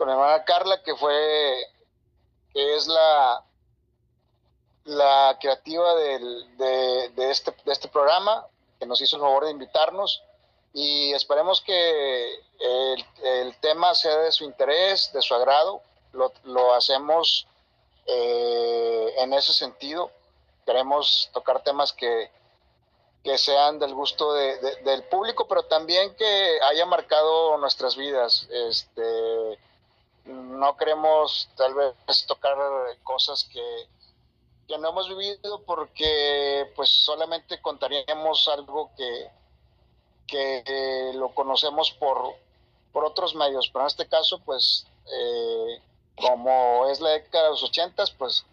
[0.00, 1.62] con mi hermana Carla, que fue,
[2.54, 3.44] que es la,
[4.84, 8.46] la creativa del, de, de, este, de este programa,
[8.78, 10.22] que nos hizo el favor de invitarnos
[10.72, 15.82] y esperemos que el, el, tema sea de su interés, de su agrado.
[16.14, 17.46] Lo, lo hacemos
[18.06, 20.10] eh, en ese sentido.
[20.64, 22.30] Queremos tocar temas que,
[23.22, 28.48] que sean del gusto de, del público, pero también que haya marcado nuestras vidas.
[28.50, 29.58] Este,
[30.30, 32.56] no queremos tal vez tocar
[33.02, 33.88] cosas que,
[34.68, 39.30] que no hemos vivido porque pues solamente contaríamos algo que,
[40.26, 42.34] que lo conocemos por,
[42.92, 45.82] por otros medios, pero en este caso, pues, eh,
[46.16, 48.44] como es la década de los ochentas, pues,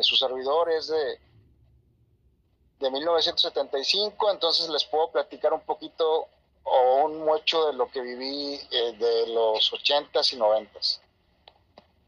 [0.00, 1.20] su servidor es de,
[2.80, 6.28] de 1975, entonces les puedo platicar un poquito
[6.64, 11.00] o un mucho de lo que viví eh, de los ochentas y noventas.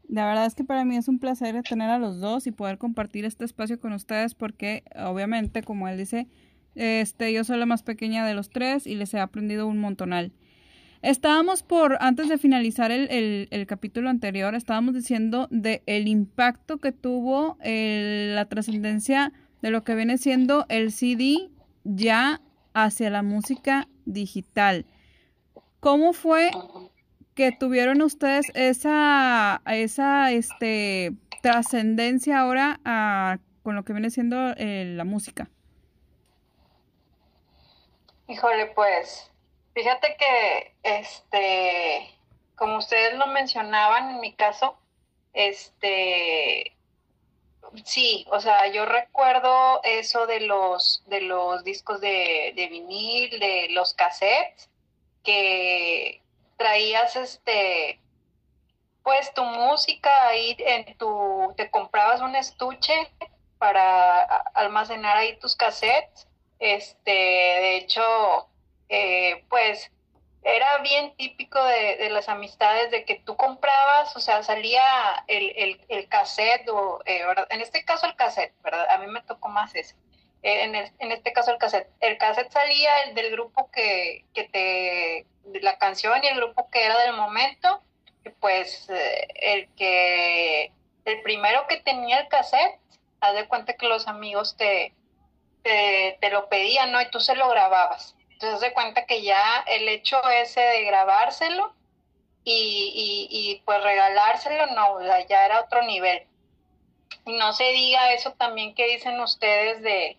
[0.07, 2.77] La verdad es que para mí es un placer tener a los dos y poder
[2.77, 6.27] compartir este espacio con ustedes porque obviamente, como él dice,
[6.75, 10.31] este, yo soy la más pequeña de los tres y les he aprendido un montonal.
[11.01, 16.91] Estábamos por, antes de finalizar el, el, capítulo anterior, estábamos diciendo de el impacto que
[16.91, 21.49] tuvo la trascendencia de lo que viene siendo el CD
[21.83, 22.41] ya
[22.73, 24.85] hacia la música digital.
[25.79, 26.49] ¿Cómo fue
[27.37, 31.11] que tuvieron ustedes esa, esa este,
[31.43, 35.47] trascendencia ahora a, con lo que viene siendo eh, la música?
[38.27, 39.31] Híjole, pues,
[39.75, 42.09] fíjate que, este,
[42.55, 44.75] como ustedes lo mencionaban, en mi caso,
[45.33, 46.75] este,
[47.85, 53.67] sí, o sea, yo recuerdo eso de los, de los discos de, de vinil, de
[53.69, 54.71] los cassettes,
[55.23, 56.23] que
[56.57, 58.01] traías, este,
[59.03, 62.93] pues tu música ahí en tu, te comprabas un estuche
[63.57, 64.21] para
[64.53, 66.27] almacenar ahí tus cassettes
[66.59, 68.01] este, de hecho,
[68.89, 69.91] eh, pues
[70.43, 74.81] era bien típico de, las amistades de que tú comprabas, o sea, salía
[75.27, 78.87] el, el, el cassette, o, eh, en este caso el cassette, ¿verdad?
[78.89, 79.95] A mí me tocó más ese.
[80.43, 81.89] Eh, en, en, este caso el cassette.
[81.99, 85.25] El cassette salía el del grupo que, que te,
[85.61, 87.81] la canción y el grupo que era del momento,
[88.39, 90.71] pues el que,
[91.05, 92.79] el primero que tenía el cassette,
[93.21, 94.93] haz de cuenta que los amigos te,
[95.63, 97.01] te, lo pedían, ¿no?
[97.01, 98.15] Y tú se lo grababas.
[98.31, 101.73] Entonces de cuenta que ya el hecho ese de grabárselo
[102.43, 106.25] y, y, pues regalárselo, no, ya era otro nivel.
[107.25, 110.17] Y no se diga eso también que dicen ustedes de,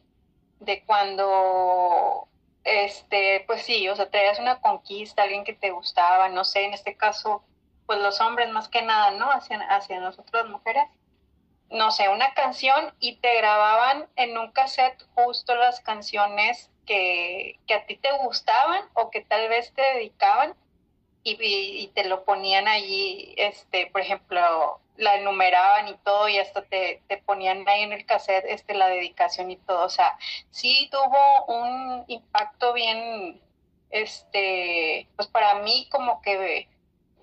[0.60, 2.28] de cuando,
[2.64, 6.74] este, pues sí, o sea, traías una conquista, alguien que te gustaba, no sé, en
[6.74, 7.42] este caso,
[7.86, 9.30] pues los hombres más que nada, ¿no?
[9.30, 10.84] Hacia, hacia nosotros mujeres
[11.70, 17.84] no sé, una canción y te grababan en un cassette justo las canciones que, a
[17.84, 20.54] ti te gustaban o que tal vez te dedicaban
[21.38, 27.02] y, te lo ponían allí, este, por ejemplo, la enumeraban y todo y hasta te,
[27.08, 29.84] te, ponían ahí en el cassette este, la dedicación y todo.
[29.84, 30.18] O sea,
[30.50, 33.40] sí tuvo un impacto bien,
[33.90, 36.68] este, pues para mí como que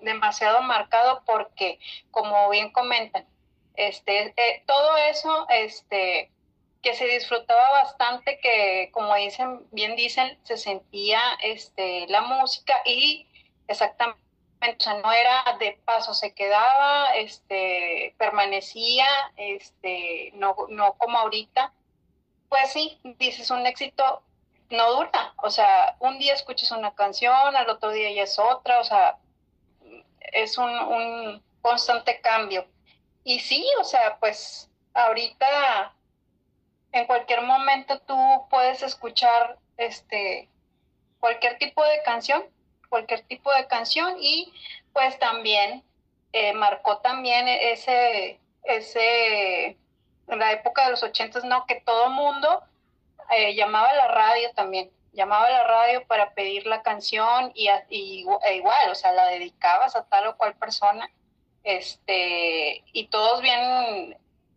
[0.00, 1.78] demasiado marcado porque,
[2.10, 3.26] como bien comentan,
[3.74, 6.30] este, eh, todo eso, este,
[6.82, 13.26] que se disfrutaba bastante, que como dicen, bien dicen, se sentía este, la música y
[13.68, 14.20] exactamente,
[14.60, 21.72] o sea, no era de paso, se quedaba, este, permanecía, este, no, no como ahorita.
[22.48, 24.22] Pues sí, dices un éxito
[24.70, 28.80] no dura, o sea, un día escuchas una canción, al otro día ya es otra,
[28.80, 29.18] o sea,
[30.32, 32.66] es un, un constante cambio.
[33.24, 35.94] Y sí, o sea, pues ahorita
[36.92, 38.16] en cualquier momento tú
[38.48, 40.48] puedes escuchar este
[41.20, 42.44] cualquier tipo de canción
[42.88, 44.52] cualquier tipo de canción y
[44.92, 45.82] pues también
[46.32, 49.76] eh, marcó también ese, ese,
[50.28, 51.66] en la época de los ochentas, ¿no?
[51.66, 52.62] Que todo mundo
[53.30, 57.68] eh, llamaba a la radio también, llamaba a la radio para pedir la canción y,
[57.68, 61.10] e igual, o sea, la dedicabas a tal o cual persona,
[61.64, 64.16] este, y todos bien,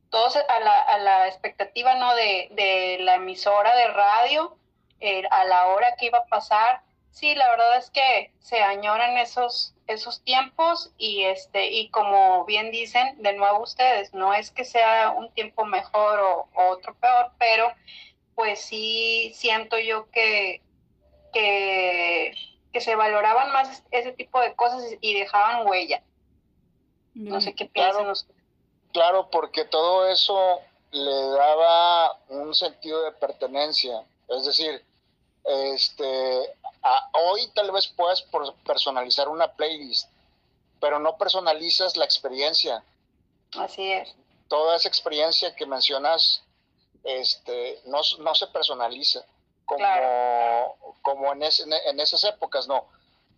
[0.09, 2.13] todos a la, a la expectativa, ¿no?
[2.15, 4.57] De, de la emisora de radio,
[4.99, 6.81] eh, a la hora que iba a pasar.
[7.11, 12.71] Sí, la verdad es que se añoran esos, esos tiempos y este y como bien
[12.71, 17.73] dicen de nuevo ustedes no es que sea un tiempo mejor o, otro peor pero
[18.35, 20.61] pues sí siento yo que,
[21.33, 22.33] que,
[22.79, 26.01] se valoraban más ese tipo de cosas y dejaban huella.
[27.13, 28.13] No sé qué piensan claro,
[28.93, 34.05] claro porque todo eso le daba un sentido de pertenencia.
[34.29, 34.85] Es decir
[35.43, 36.55] este
[37.13, 38.25] hoy tal vez puedas
[38.65, 40.09] personalizar una playlist,
[40.79, 42.83] pero no personalizas la experiencia.
[43.57, 44.15] Así es.
[44.47, 46.43] Toda esa experiencia que mencionas
[47.03, 49.25] este, no, no se personaliza
[49.65, 52.85] como, como en, en esas épocas, no.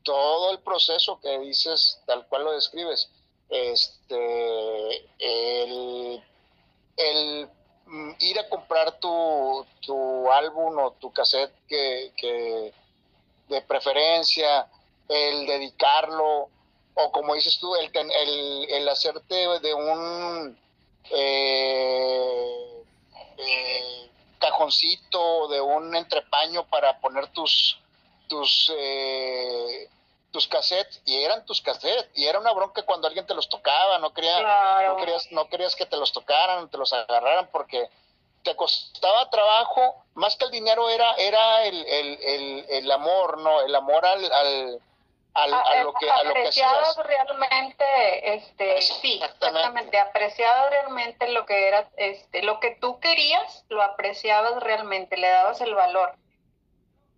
[0.03, 3.09] Todo el proceso que dices, tal cual lo describes,
[3.49, 6.23] este, el,
[6.97, 7.49] el
[7.85, 12.73] mm, ir a comprar tu, tu álbum o tu cassette que, que
[13.51, 14.67] de preferencia,
[15.07, 16.49] el dedicarlo,
[16.95, 20.57] o como dices tú, el, el, el hacerte de un
[21.11, 22.83] eh,
[23.37, 24.09] eh,
[24.39, 27.77] cajoncito, de un entrepaño para poner tus
[28.27, 29.89] tus eh,
[30.31, 33.99] tus cassettes y eran tus cassettes y era una bronca cuando alguien te los tocaba
[33.99, 37.89] no quería no querías no querías que te los tocaran te los agarraran porque
[38.43, 43.61] te costaba trabajo, más que el dinero era, era el, el, el, amor, ¿no?
[43.61, 44.81] El amor al, al,
[45.33, 46.97] al a, lo que a lo que hacías.
[46.97, 53.81] realmente este sí exactamente apreciado realmente lo que era este lo que tú querías lo
[53.81, 56.15] apreciabas realmente le dabas el valor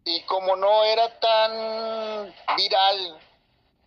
[0.06, 3.20] y como no era tan viral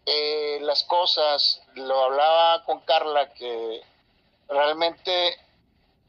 [0.07, 3.81] eh, las cosas lo hablaba con Carla que
[4.49, 5.38] realmente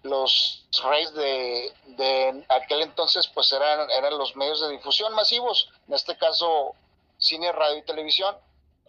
[0.03, 5.95] los reyes de, de, aquel entonces pues eran, eran los medios de difusión masivos, en
[5.95, 6.75] este caso
[7.17, 8.35] cine, radio y televisión.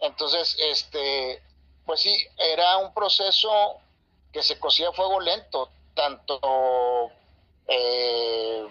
[0.01, 1.41] Entonces, este,
[1.85, 3.77] pues sí, era un proceso
[4.31, 7.11] que se cosía a fuego lento, tanto
[7.67, 8.67] eh,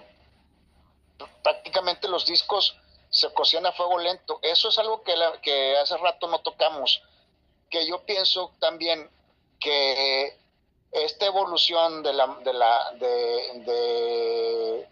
[1.42, 2.76] prácticamente los discos
[3.10, 4.38] se cosían a fuego lento.
[4.42, 7.02] Eso es algo que, que hace rato no tocamos,
[7.70, 9.10] que yo pienso también
[9.60, 10.38] que
[10.92, 14.88] esta evolución de la, de la, de,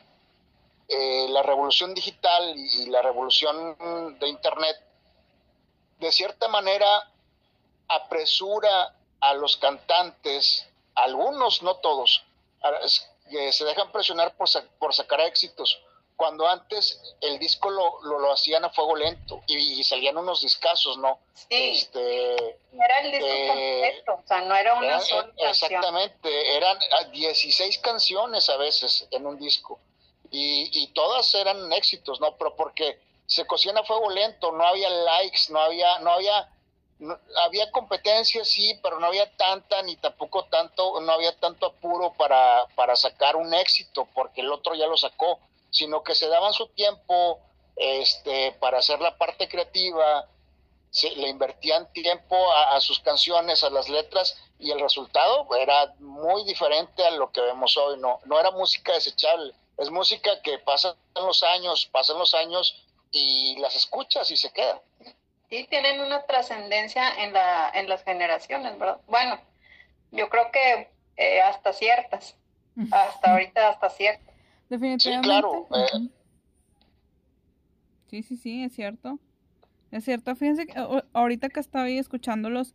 [0.89, 4.77] eh, la revolución digital y la revolución de Internet,
[5.99, 7.11] de cierta manera
[7.89, 12.25] apresura a los cantantes, algunos, no todos,
[13.51, 15.81] se dejan presionar por, por sacar éxitos,
[16.16, 21.18] cuando antes el disco lo, lo, hacían a fuego lento y, salían unos discazos, ¿no?
[21.35, 21.72] Sí.
[21.72, 22.35] Este,
[22.72, 26.79] era el disco eh, completo, o sea, no era una sola Exactamente, eran
[27.12, 29.79] 16 canciones a veces en un disco
[30.31, 32.37] y, y todas eran éxitos, ¿no?
[32.37, 36.48] Pero porque se cocían a fuego lento, no había likes, no había, no había,
[37.42, 42.66] había competencia, sí, pero no había tanta ni tampoco tanto, no había tanto apuro para,
[42.74, 45.38] para sacar un éxito porque el otro ya lo sacó
[45.77, 47.39] sino que se daban su tiempo
[47.77, 50.27] este, para hacer la parte creativa,
[50.89, 56.45] se, le invertían tiempo a, sus canciones, a las letras, y el resultado era muy
[56.45, 57.99] diferente a lo que vemos hoy.
[57.99, 63.59] No, no era música desechable, es música que pasan los años, pasan los años y
[63.59, 64.81] las escuchas y se queda.
[65.51, 68.99] Sí, tienen una trascendencia en, la, en las generaciones, ¿verdad?
[69.07, 69.39] Bueno,
[70.11, 72.35] yo creo que eh, hasta ciertas,
[72.91, 74.36] hasta ahorita hasta ciertas.
[74.68, 75.29] Definitivamente.
[75.29, 75.66] Sí, claro.
[75.72, 76.09] Eh.
[78.09, 79.18] Sí, sí, sí, es cierto.
[79.90, 80.35] Es cierto.
[80.37, 80.75] Fíjense que
[81.12, 82.75] ahorita que estoy escuchándolos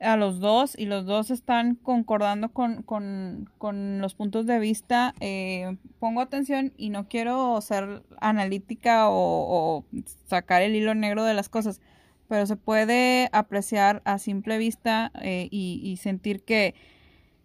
[0.00, 5.14] a los dos y los dos están concordando con, con, con los puntos de vista,
[5.20, 9.84] eh, pongo atención y no quiero ser analítica o,
[10.26, 11.80] sacar el hilo negro de las cosas,
[12.28, 16.74] pero se puede apreciar a simple vista eh, y, y sentir que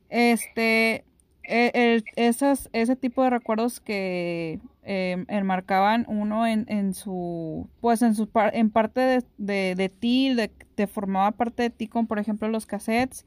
[0.10, 1.06] este
[1.44, 8.02] e, el, esas, ese tipo de recuerdos que eh, enmarcaban uno en, en, su, pues
[8.02, 12.08] en su en parte de, de, de ti, de, te formaba parte de ti, como
[12.08, 13.26] por ejemplo los cassettes,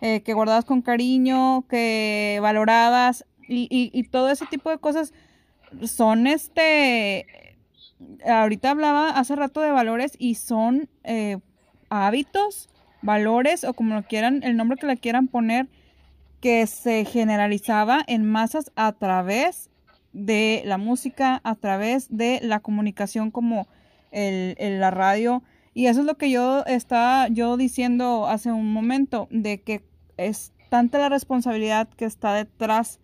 [0.00, 5.12] eh, que guardabas con cariño, que valorabas y, y, y, todo ese tipo de cosas
[5.84, 7.26] son este
[8.26, 11.38] ahorita hablaba hace rato de valores y son eh,
[11.88, 12.68] hábitos,
[13.02, 15.68] valores o como lo quieran, el nombre que le quieran poner,
[16.42, 19.70] que se generalizaba en masas a través
[20.12, 23.68] de la música, a través de la comunicación como
[24.10, 25.44] el, la radio.
[25.72, 29.84] Y eso es lo que yo estaba yo diciendo hace un momento, de que
[30.16, 32.98] es tanta la responsabilidad que está detrás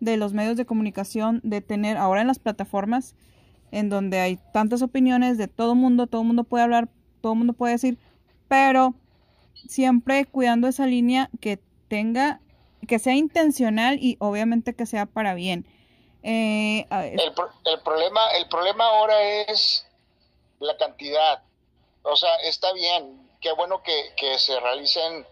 [0.00, 3.16] de los medios de comunicación, de tener ahora en las plataformas,
[3.70, 6.90] en donde hay tantas opiniones de todo mundo, todo mundo puede hablar,
[7.22, 7.98] todo mundo puede decir,
[8.48, 8.94] pero
[9.66, 12.42] siempre cuidando esa línea que tenga,
[12.86, 15.66] que sea intencional y obviamente que sea para bien.
[16.22, 17.20] Eh, el,
[17.64, 19.86] el, problema, el problema ahora es
[20.60, 21.42] la cantidad.
[22.02, 25.26] O sea, está bien, qué bueno que, que se realicen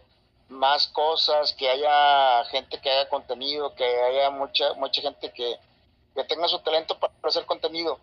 [0.51, 5.59] más cosas, que haya gente que haga contenido, que haya mucha, mucha gente que,
[6.15, 7.99] que tenga su talento para hacer contenido.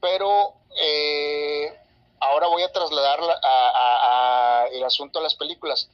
[0.00, 1.72] Pero eh,
[2.20, 5.88] ahora voy a trasladar a, el asunto de las películas.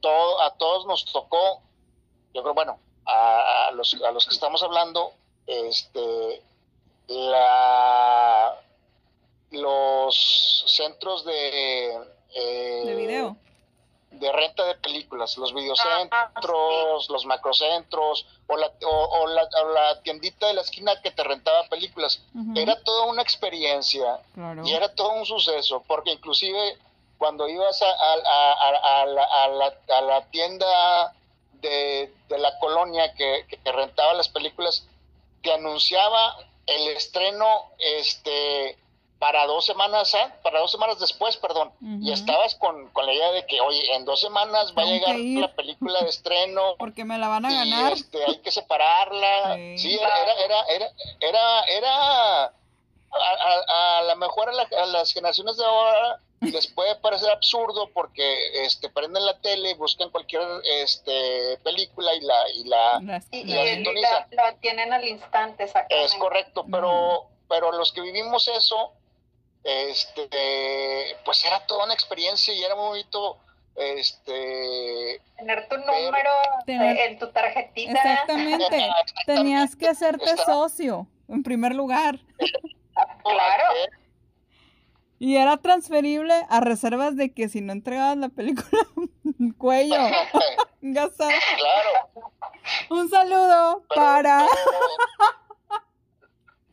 [0.00, 1.60] Todo, a todos nos tocó,
[2.34, 5.12] yo creo, bueno, a, los, a los que estamos hablando,
[5.46, 6.42] este,
[7.08, 8.54] la,
[9.50, 11.94] los centros de,
[12.34, 13.36] eh, de video.
[14.10, 20.60] de renta de películas, los videocentros, los macrocentros o la, o, la, tiendita de la
[20.60, 22.22] esquina que te rentaba películas.
[22.54, 24.20] Era toda una experiencia
[24.64, 26.78] y era todo un suceso, porque inclusive
[27.18, 31.12] cuando ibas a, a, a la, tienda
[31.54, 34.86] de, de la colonia que, que rentaba las películas,
[35.42, 37.46] te anunciaba el estreno
[37.78, 38.78] este
[39.18, 43.46] para dos semanas, para dos semanas después, perdón, y estabas con, con, la idea de
[43.46, 46.74] que, oye, en dos semanas va a llegar la película de estreno.
[46.78, 47.92] Porque me la van a ganar.
[47.92, 49.56] Este, hay que separarla.
[49.76, 56.20] Sí, era, era, era, era, era, a, a, lo mejor a, las generaciones de ahora
[56.40, 60.42] les puede parecer absurdo porque este prenden la tele y buscan cualquier
[60.80, 66.04] este película y la y la, y, la, tienen al instante exactamente.
[66.04, 68.92] es correcto pero pero los que vivimos eso
[69.64, 73.38] este, pues era toda una experiencia y era muy bonito
[73.76, 76.30] este tener tu número
[76.66, 77.92] en tu tarjetita.
[77.92, 78.88] Exactamente.
[79.26, 82.18] Tenías que hacerte socio en primer lugar.
[83.22, 83.64] Claro
[85.18, 88.80] y era transferible a reservas de que si no entregabas la película
[89.58, 89.96] cuello.
[90.80, 92.28] Claro.
[92.88, 94.46] Un saludo para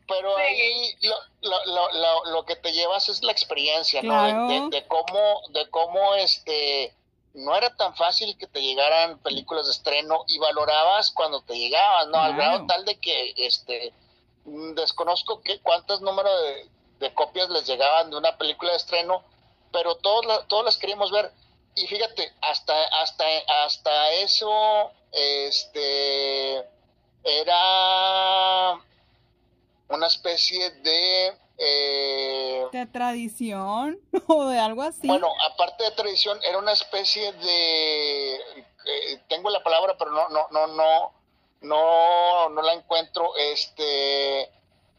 [0.06, 4.48] pero ahí lo, lo, lo, lo, que te llevas es la experiencia, ¿no?
[4.70, 6.94] De, cómo, de cómo este
[7.34, 12.10] no era tan fácil que te llegaran películas de estreno y valorabas cuando te llegaban,
[12.10, 12.18] ¿no?
[12.18, 13.92] Al grado tal de que este
[14.44, 16.68] mm, desconozco qué cuántos números de,
[17.14, 19.22] copias les llegaban de una película de estreno,
[19.72, 21.30] pero todos todas las queríamos ver.
[21.74, 23.24] Y fíjate, hasta, hasta,
[23.64, 26.64] hasta eso, este
[27.26, 28.80] era
[29.88, 31.36] una especie de...
[31.58, 35.06] Eh, ¿De tradición o de algo así?
[35.06, 38.34] Bueno, aparte de tradición, era una especie de...
[38.36, 41.12] Eh, tengo la palabra, pero no, no, no, no,
[41.62, 43.34] no, no la encuentro.
[43.36, 44.42] Este,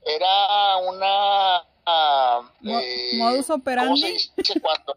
[0.06, 1.64] era una...
[1.88, 3.90] Eh, ¿Modus operandi?
[3.90, 4.96] ¿Cómo se dice cuando?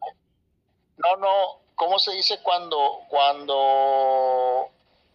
[0.96, 4.70] No, no, ¿cómo se dice cuando, cuando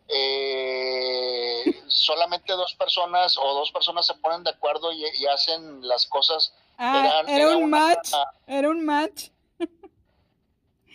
[0.07, 6.53] eh, solamente dos personas o dos personas se ponen de acuerdo y, hacen las cosas.
[6.77, 8.11] Ah, era, un match,
[8.47, 9.29] era un match.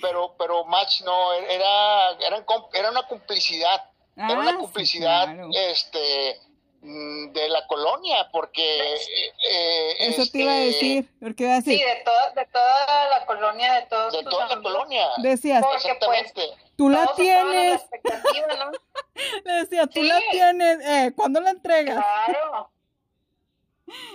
[0.03, 3.85] Pero, pero match no, era, era, era una complicidad,
[4.17, 6.41] era una ah, complicidad, este,
[6.83, 8.95] de la colonia, porque...
[9.43, 11.79] Eh, Eso te iba a este, decir, porque iba a decir...
[11.79, 15.09] Sí, de, toda, de toda la colonia, de todos De toda la colonia.
[15.19, 16.43] Decías, pues, exactamente.
[16.77, 17.83] tú la tienes.
[19.45, 22.03] Le decía, tú la tienes, eh, ¿cuándo la entregas?
[22.27, 22.71] Claro.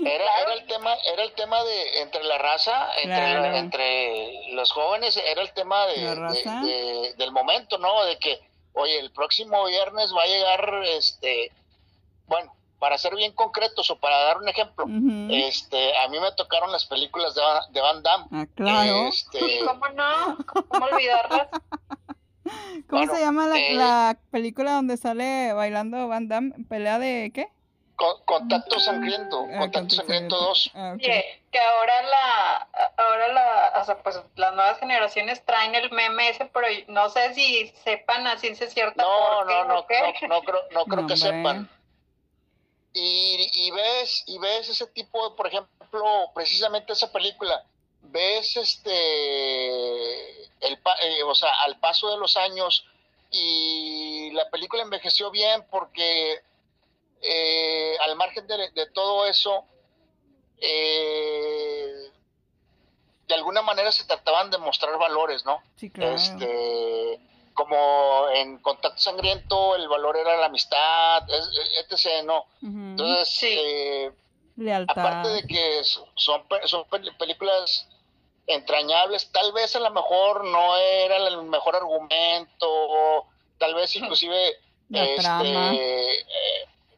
[0.05, 5.17] Era, era, el tema era el tema de entre la raza entre, entre los jóvenes
[5.17, 8.39] era el tema de, del momento no de que
[8.71, 11.51] oye el próximo viernes va a llegar este
[12.25, 14.85] bueno para ser bien concretos o para dar un ejemplo
[15.29, 19.87] este a mí me tocaron las películas de, de Van Damme ah, claro este, cómo
[19.89, 21.47] no cómo olvidarlas
[22.87, 26.53] ¿Cómo se llama la, eh, la, película donde sale bailando Van Damme?
[26.69, 27.49] ¿Pelea de qué?
[27.95, 30.71] contacto sangriento, ah, Contacto Sangriento 2.
[30.75, 32.67] Ah, que, ahora la,
[32.97, 37.33] ahora la, o sea, pues las nuevas generaciones traen el meme ese, pero no sé
[37.33, 39.01] si sepan a ciencia cierta.
[39.01, 40.13] No, no, no, no, no, creo,
[40.71, 41.69] no creo que sepan.
[42.97, 47.65] Y, ves, y ves ese tipo, de, por ejemplo, precisamente esa película,
[48.03, 52.85] ves este, el, eh, o sea, al paso de los años
[53.31, 56.41] y la película envejeció bien porque
[57.21, 59.65] eh, al margen de, todo eso,
[60.59, 62.11] eh,
[63.27, 65.61] de alguna manera se trataban de mostrar valores, ¿no?
[65.75, 66.15] Sí, claro.
[66.15, 67.19] Este,
[67.55, 72.45] como en Contacto Sangriento el valor era la amistad, etc., ¿no?
[72.61, 74.11] Entonces, eh,
[74.87, 76.85] aparte de que son, son
[77.17, 77.87] películas
[78.45, 83.25] entrañables, tal vez a lo mejor no era el mejor argumento,
[83.57, 84.57] tal vez inclusive
[84.91, 86.25] este, eh,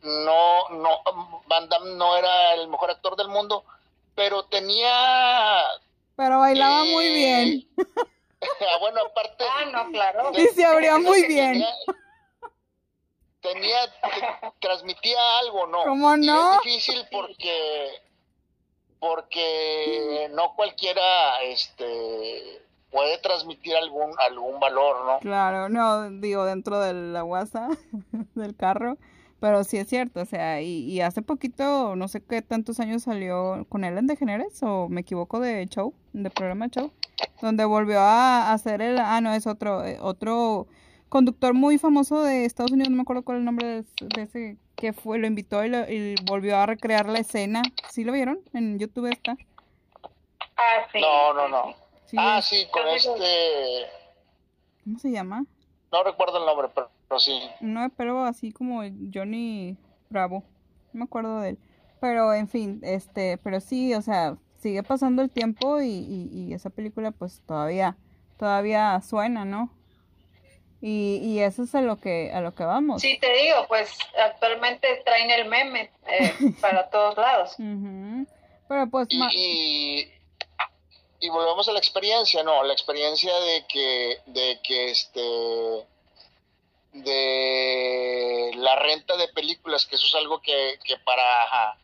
[0.04, 3.64] no, no, Van Damme no era el mejor actor del mundo,
[4.16, 5.64] pero tenía...
[6.16, 7.68] Pero bailaba muy eh, bien.
[8.42, 9.44] Ah, bueno, aparte.
[9.50, 10.32] Ah, no, claro.
[10.36, 11.64] y se abría muy bien.
[13.42, 13.78] Tenía,
[14.60, 15.84] transmitía algo, ¿no?
[15.84, 16.56] ¿Cómo no?
[16.56, 17.90] es difícil porque
[19.00, 25.20] porque no cualquiera este puede transmitir algún algún valor, ¿no?
[25.20, 27.70] Claro, no digo dentro de la guasa
[28.36, 28.98] del carro,
[29.40, 33.04] pero sí es cierto, o sea, y, y hace poquito, no sé qué tantos años
[33.04, 36.92] salió con Ellen DeGeneres o me equivoco de show, de programa show
[37.42, 40.68] donde volvió a hacer el, ah, no, es otro, eh, otro
[41.10, 44.58] conductor muy famoso de Estados Unidos, no me acuerdo cuál es el nombre de, ese,
[44.76, 47.62] que fue, lo invitó y, volvió a recrear la escena.
[47.90, 48.40] ¿Sí lo vieron?
[48.54, 49.38] En YouTube está.
[50.56, 51.00] Ah, sí.
[51.00, 51.76] No, no, no.
[52.18, 53.86] ah, sí, con este...
[54.84, 55.46] ¿Cómo se llama?
[55.92, 56.90] No recuerdo el nombre, pero,
[57.20, 57.40] sí.
[57.62, 58.82] No, pero así como
[59.14, 59.78] Johnny
[60.10, 60.44] Bravo.
[60.94, 61.58] No me acuerdo de él.
[62.00, 66.70] Pero, en fin, este, pero sí, o sea, sigue pasando el tiempo y, y, esa
[66.70, 67.98] película pues todavía,
[68.38, 69.72] todavía suena, ¿no?
[70.80, 73.02] Y, y, eso es a lo que a lo que vamos.
[73.02, 73.98] Sí, te digo, pues
[74.30, 77.56] actualmente traen el meme eh, para todos lados.
[78.68, 80.08] Pero pues y,
[81.20, 82.64] y, volvemos a la experiencia, ¿no?
[82.64, 85.88] La experiencia de que de que este
[87.04, 91.78] de la renta de películas, que eso es algo que, que para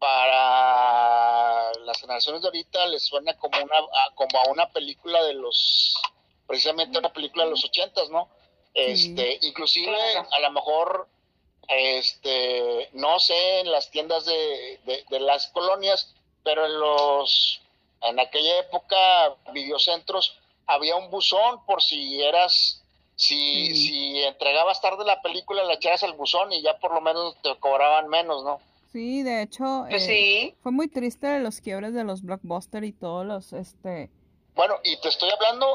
[0.00, 5.34] para las generaciones de ahorita les suena como una a, como a una película de
[5.34, 5.94] los
[6.46, 8.28] precisamente una película de los ochentas, ¿no?
[8.72, 11.06] Este, inclusive a lo mejor
[11.68, 14.80] este no sé en las tiendas de,
[15.10, 17.60] de, las colonias, pero en los
[18.02, 22.82] en aquella época videocentros había un buzón por si eras
[23.20, 27.36] si, si entregabas tarde la película la echabas al buzón y ya por lo menos
[27.42, 28.60] te cobraban menos, ¿no?
[28.92, 33.26] Sí, de hecho, pues eh, fue muy triste los quiebres de los blockbusters y todos
[33.26, 34.10] los, este...
[34.54, 35.66] Bueno, y te estoy hablando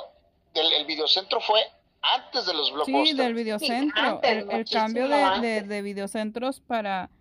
[0.56, 1.62] del el videocentro fue
[2.02, 3.10] antes de los blockbusters.
[3.10, 7.12] Sí, del videocentro, el, cambio de, de, videocentros para...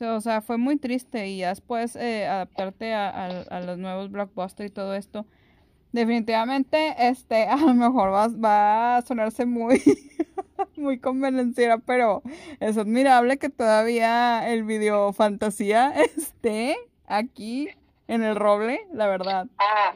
[0.00, 4.74] O sea, fue muy triste y después eh, adaptarte a, a, los nuevos blockbusters y
[4.74, 5.24] todo esto.
[5.94, 9.80] Definitivamente, este, a lo mejor va, a sonarse muy
[10.76, 11.00] muy
[11.86, 12.22] pero
[12.58, 16.76] es admirable que todavía el video fantasía esté
[17.06, 17.68] aquí
[18.08, 19.46] en el roble, la verdad.
[19.58, 19.94] Ah,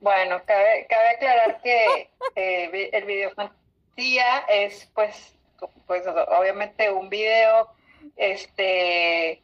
[0.00, 5.36] bueno, cabe, cabe aclarar que eh, el video fantasía es pues,
[5.86, 6.02] pues
[6.36, 7.68] obviamente un video,
[8.16, 9.40] este,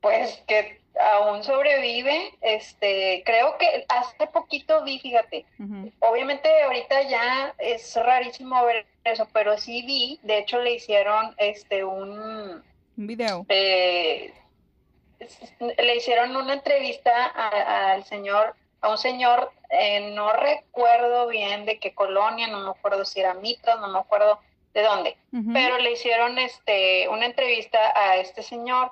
[0.00, 2.32] pues que aún sobrevive.
[2.40, 5.44] Este, creo que hace poquito vi, fíjate.
[6.00, 10.18] Obviamente ahorita ya es rarísimo ver eso, pero sí vi.
[10.22, 12.62] De hecho le hicieron este un,
[12.96, 13.44] un video.
[13.48, 14.32] Eh,
[15.78, 21.94] le hicieron una entrevista al señor, a un señor, eh, no recuerdo bien de qué
[21.94, 24.40] colonia, no me acuerdo si era Mitos, no me acuerdo
[24.74, 25.16] de dónde,
[25.54, 28.90] pero le hicieron este una entrevista a este señor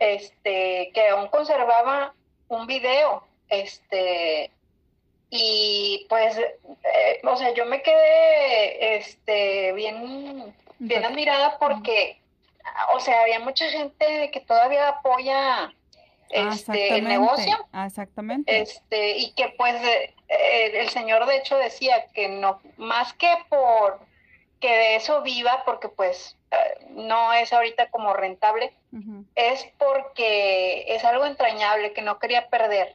[0.00, 2.14] este, que aún conservaba
[2.48, 4.50] un video, este,
[5.30, 12.20] y pues, eh, o sea, yo me quedé, este, bien, bien admirada porque,
[12.92, 15.72] o sea, había mucha gente que todavía apoya
[16.30, 17.56] este el negocio.
[17.84, 18.60] Exactamente.
[18.60, 20.14] Este, y que pues eh,
[20.74, 24.00] el señor de hecho decía que no, más que por
[24.60, 28.72] que de eso viva, porque pues eh, no es ahorita como rentable,
[29.34, 32.94] es porque es algo entrañable que no quería perder.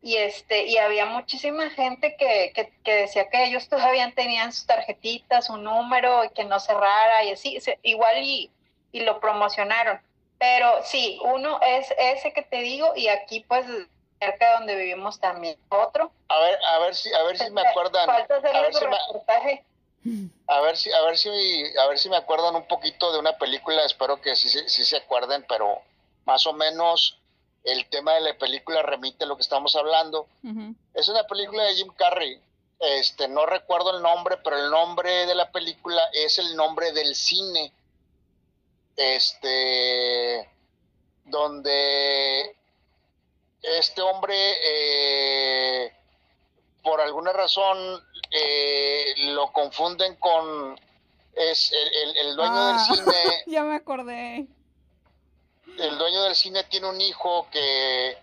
[0.00, 2.52] Y este, y había muchísima gente que,
[2.84, 7.32] que, decía que ellos todavía tenían sus tarjetitas, su número, y que no cerrara, y
[7.32, 8.50] así, igual y,
[8.92, 10.00] y lo promocionaron.
[10.38, 13.66] Pero sí, uno es ese que te digo, y aquí pues
[14.18, 16.10] cerca de donde vivimos también otro.
[16.28, 18.06] A ver, a ver si, a ver si me acuerdan.
[18.06, 19.64] Falta hacer a ver reportaje
[20.46, 23.38] A ver si, a ver si, a ver si me acuerdan un poquito de una
[23.38, 25.78] película, espero que sí, sí se acuerden, pero
[26.26, 27.18] más o menos
[27.64, 30.26] el tema de la película remite a lo que estamos hablando.
[30.92, 32.38] Es una película de Jim Carrey.
[32.78, 37.14] Este, no recuerdo el nombre, pero el nombre de la película es el nombre del
[37.14, 37.72] cine.
[38.96, 40.48] Este,
[41.24, 42.54] donde
[43.62, 45.92] este hombre, eh,
[46.84, 50.78] por alguna razón, eh, lo confunden con
[51.34, 53.44] es el, dueño del ah, cine.
[53.48, 54.46] ya me acordé
[55.78, 58.18] el dueño del cine tiene un hijo que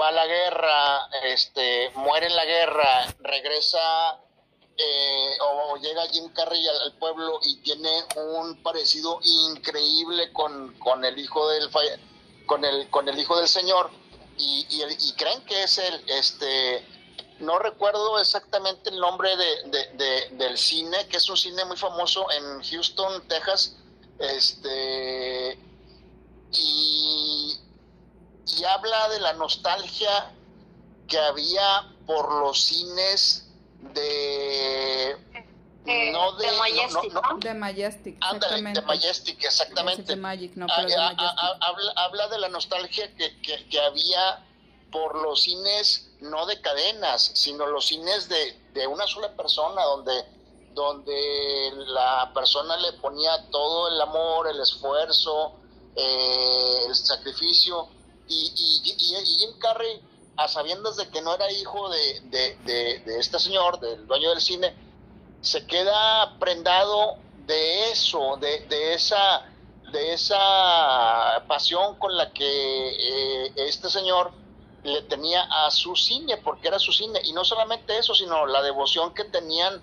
[0.00, 4.18] va a la guerra, este, muere en la guerra, regresa
[4.76, 11.18] eh, o, llega Jim Carrey al, pueblo y tiene un parecido increíble con, con el
[11.18, 11.70] hijo del
[12.46, 13.90] con el con el hijo del señor
[14.38, 16.84] y, y, creen que es el este
[17.40, 22.62] no recuerdo exactamente el nombre de, del cine que es un cine muy famoso en
[22.62, 23.76] Houston Texas
[24.18, 25.58] este
[26.52, 27.56] y,
[28.66, 30.32] habla de la nostalgia
[31.08, 33.46] que había por los cines
[33.94, 35.16] de
[35.86, 38.80] eh, no de, Majestic, no, de Majestic, exactamente.
[38.80, 40.12] de Majestic, exactamente.
[40.12, 44.44] habla, de la nostalgia que, había
[44.92, 50.24] por los cines, no de cadenas, sino los cines de, de una sola persona, donde,
[50.74, 55.54] donde la persona le ponía todo el amor, el esfuerzo,
[55.96, 57.88] eh, el sacrificio.
[58.28, 60.00] Y, y, Jim Carrey,
[60.36, 64.74] a sabiendas de que no era hijo de, de, este señor, del dueño del cine,
[65.40, 67.16] se queda prendado
[67.46, 69.46] de eso, de, esa
[69.90, 74.30] de esa pasión con la que eh, este señor
[74.82, 78.62] le tenía a su cine, porque era su cine, y no solamente eso, sino la
[78.62, 79.82] devoción que tenían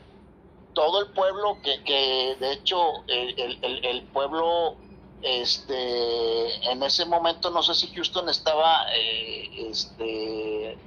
[0.74, 2.78] todo el pueblo, que, que de hecho
[3.08, 4.76] el, el, pueblo
[5.24, 10.78] este, en ese momento no sé si Houston estaba eh, este,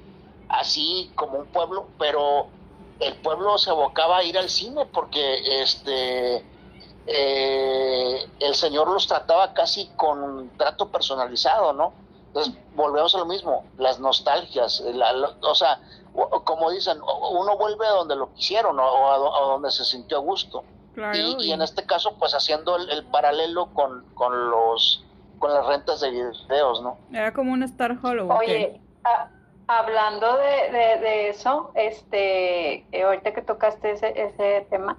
[0.49, 2.47] así como un pueblo, pero
[3.01, 6.45] el pueblo se abocaba a ir al cine porque este,
[7.07, 11.93] eh, el Señor los trataba casi con un trato personalizado, ¿no?
[12.31, 14.83] Entonces volvemos a lo mismo, las nostalgias,
[15.43, 15.81] o sea,
[16.45, 20.65] como dicen, uno vuelve a donde lo quisieron o a donde se sintió a gusto
[21.15, 25.05] y, en este caso, pues haciendo el, paralelo con, con, los
[25.39, 26.99] con las rentas de videos, ¿no?
[27.13, 28.31] Era como un Star Hollow.
[28.31, 28.81] Oye,
[29.67, 34.99] hablando de, de, eso, este, eh, ahorita que tocaste ese, ese tema,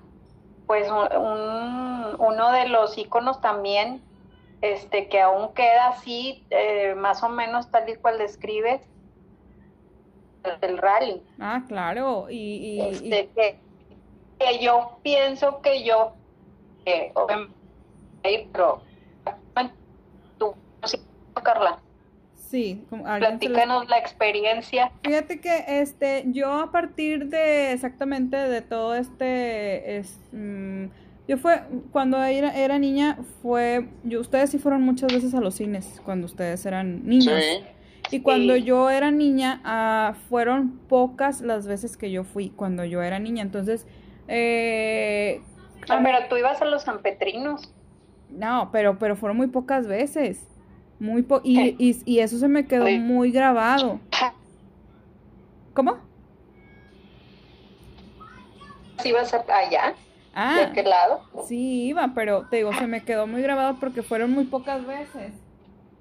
[0.65, 4.01] pues un, uno de los iconos también,
[4.61, 8.81] este, que aún queda así, eh, más o menos tal y cual describes,
[10.61, 11.21] el rally.
[11.39, 12.35] Ah, claro, y...
[12.35, 13.59] y, este, Que,
[14.39, 16.13] que yo pienso que yo,
[16.85, 17.11] eh,
[18.51, 18.81] pero
[20.37, 20.55] tú,
[21.43, 21.79] Carla.
[22.35, 24.91] Sí, platícanos la experiencia.
[25.03, 30.87] Fíjate que este, yo a partir de exactamente de todo este, es, mm,
[31.31, 31.63] yo fue,
[31.93, 36.25] cuando era, era niña, fue, yo, ustedes sí fueron muchas veces a los cines, cuando
[36.25, 37.41] ustedes eran niños.
[38.09, 43.01] Y cuando yo era niña, ah, fueron pocas las veces que yo fui cuando yo
[43.01, 43.43] era niña.
[43.43, 43.87] Entonces,
[44.27, 45.41] eh,
[45.87, 47.73] ah, pero tú ibas a los sanpetrinos.
[48.29, 50.45] No, pero, pero fueron muy pocas veces.
[50.99, 54.01] Muy y, y, eso se me quedó muy grabado.
[55.73, 55.97] ¿Cómo?
[59.05, 59.95] ¿Ibas allá?
[60.33, 61.21] Ah, ¿De qué lado?
[61.47, 65.33] Sí, iba, pero te digo, se me quedó muy grabado porque fueron muy pocas veces.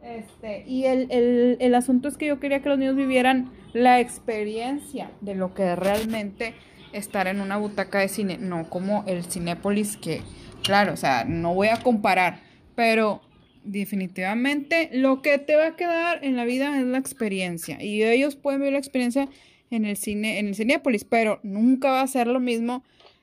[0.02, 4.00] Este, y el, el, el asunto es que yo quería que los niños vivieran la
[4.00, 6.54] experiencia de lo que realmente
[6.92, 10.22] estar en una butaca de cine, no como el Cinépolis que,
[10.62, 12.40] claro, o sea, no voy a comparar,
[12.74, 13.20] pero
[13.62, 18.34] definitivamente lo que te va a quedar en la vida es la experiencia y ellos
[18.36, 19.28] pueden ver la experiencia
[19.70, 22.82] en el cine, en el Cinépolis, pero nunca va a ser lo mismo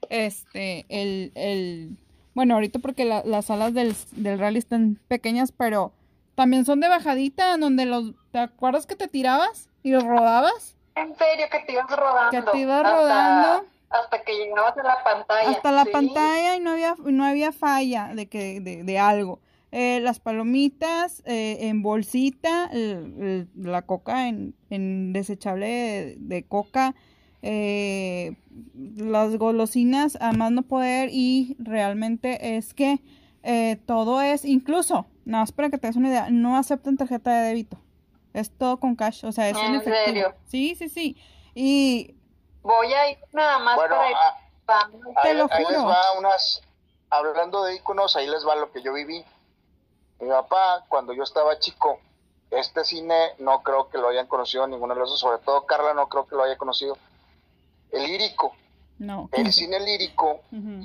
[0.09, 1.97] este, el, el
[2.33, 5.91] bueno, ahorita porque las salas del, del rally están pequeñas, pero
[6.35, 10.75] también son de bajadita, donde los, ¿te acuerdas que te tirabas y los rodabas?
[10.95, 12.31] En serio, que te ibas rodando.
[12.31, 13.65] Que te ibas rodando.
[13.89, 15.49] Hasta que llegabas a la pantalla.
[15.49, 19.39] Hasta la pantalla y no había, no había falla de, que, de, de algo.
[19.71, 26.95] Eh, las palomitas eh, en bolsita, la coca en, en desechable de, coca,
[27.41, 28.35] eh,
[28.95, 32.99] las golosinas a más no poder y realmente es que
[33.85, 37.47] todo es, incluso, nada más para que te des una idea, no aceptan tarjeta de
[37.47, 37.77] débito.
[38.33, 40.33] Es todo con cash, o sea, es ¿En, efectivo.
[40.45, 41.17] Sí, sí, sí.
[41.55, 42.15] Y
[42.61, 44.17] voy a ir nada más para ir.
[45.23, 45.55] Te lo juro.
[45.55, 46.61] Ahí les va unas,
[47.09, 49.25] hablando de íconos, ahí les va lo que yo viví.
[50.19, 51.99] Mi papá, cuando yo estaba chico,
[52.51, 56.07] este cine no creo que lo hayan conocido ninguno de los sobre todo Carla no
[56.07, 56.97] creo que lo haya conocido.
[57.91, 58.53] El lírico.
[58.99, 59.29] No.
[59.31, 60.41] El cine lírico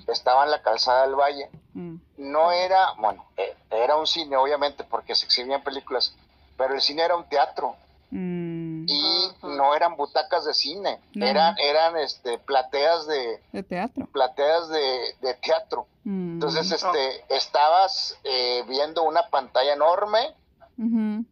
[0.06, 1.48] estaba en la calzada del Valle.
[1.72, 1.96] Mm.
[2.18, 6.14] No era, bueno, eh, era un cine obviamente porque se exhibían películas,
[6.58, 7.74] pero el cine era un teatro.
[8.10, 8.84] Mm.
[8.86, 14.06] Y no eran butacas de cine, eran eran este plateas de, teatro.
[14.12, 15.86] Plateas de, teatro.
[16.04, 16.34] Mm.
[16.34, 20.34] Entonces este estabas eh, viendo una pantalla enorme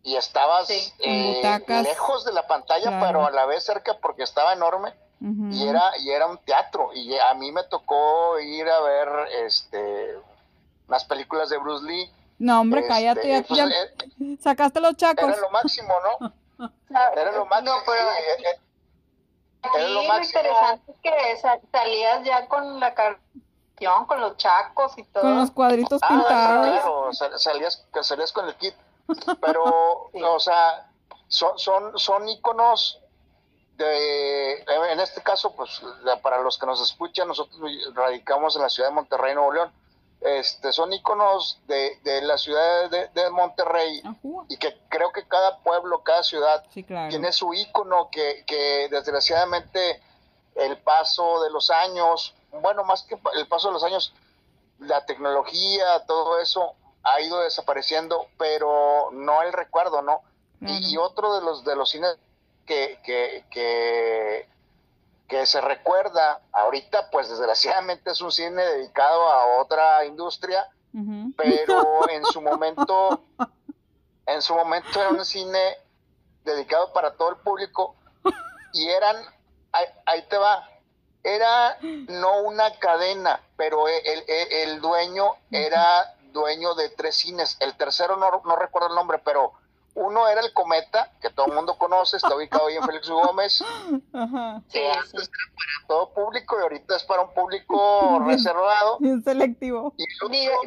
[0.03, 1.43] y estabas eh,
[1.83, 6.11] lejos de la pantalla, pero a la vez cerca porque estaba enorme y era y
[6.11, 9.09] era un teatro y a mí me tocó ir a ver
[9.45, 10.19] este
[10.89, 12.11] las películas de Bruce Lee.
[12.39, 15.29] No, hombre, este, cállate, pues, eh, sacaste los chacos.
[15.29, 16.69] Era lo máximo, ¿no?
[17.17, 17.77] era lo máximo.
[17.77, 18.59] No, pero, eh,
[19.63, 25.23] era lo, interesante es que salías ya con la canción, con los chacos y todo.
[25.23, 27.19] Con los cuadritos ah, pintados.
[27.19, 28.75] Claro, salías, salías con el kit.
[29.41, 30.91] Pero, o sea,
[31.29, 33.01] son, son, son íconos
[33.85, 35.81] de, en este caso, pues
[36.23, 37.61] para los que nos escuchan, nosotros
[37.95, 39.73] radicamos en la ciudad de Monterrey, Nuevo León.
[40.21, 44.03] Este, son íconos de, de la ciudad de, Monterrey
[44.51, 46.63] y que creo que cada pueblo, cada ciudad
[47.09, 50.03] tiene su ícono que, que desgraciadamente
[50.57, 54.13] el paso de los años, bueno, más que el paso de los años,
[54.79, 60.21] la tecnología, todo eso ha ido desapareciendo, pero no el recuerdo, ¿no?
[60.61, 62.19] Y, otro de los de los cines
[62.71, 64.47] que, que,
[65.29, 70.69] que, se recuerda ahorita, pues desgraciadamente es un cine dedicado a otra industria,
[71.37, 73.25] pero en su momento,
[74.27, 75.79] en su momento era un cine
[76.45, 77.97] dedicado para todo el público
[78.73, 79.17] y eran,
[79.73, 80.69] ahí, ahí te va,
[81.25, 87.57] era no una cadena, pero el, el dueño era dueño de tres cines.
[87.59, 89.55] El tercero no, no recuerdo el nombre, pero
[89.95, 93.63] uno era el Cometa, que todo el mundo conoce, está ubicado ahí en Félix Gómez.
[94.13, 94.63] Ajá.
[94.69, 98.99] Sí, para todo público y ahorita es para un público reservado.
[99.01, 99.95] Y selectivo.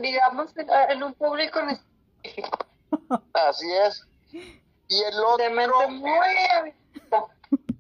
[0.01, 0.53] digamos
[0.89, 1.59] en un público
[3.33, 4.05] Así es.
[4.87, 5.37] Y el otro.
[5.37, 6.73] De mente muy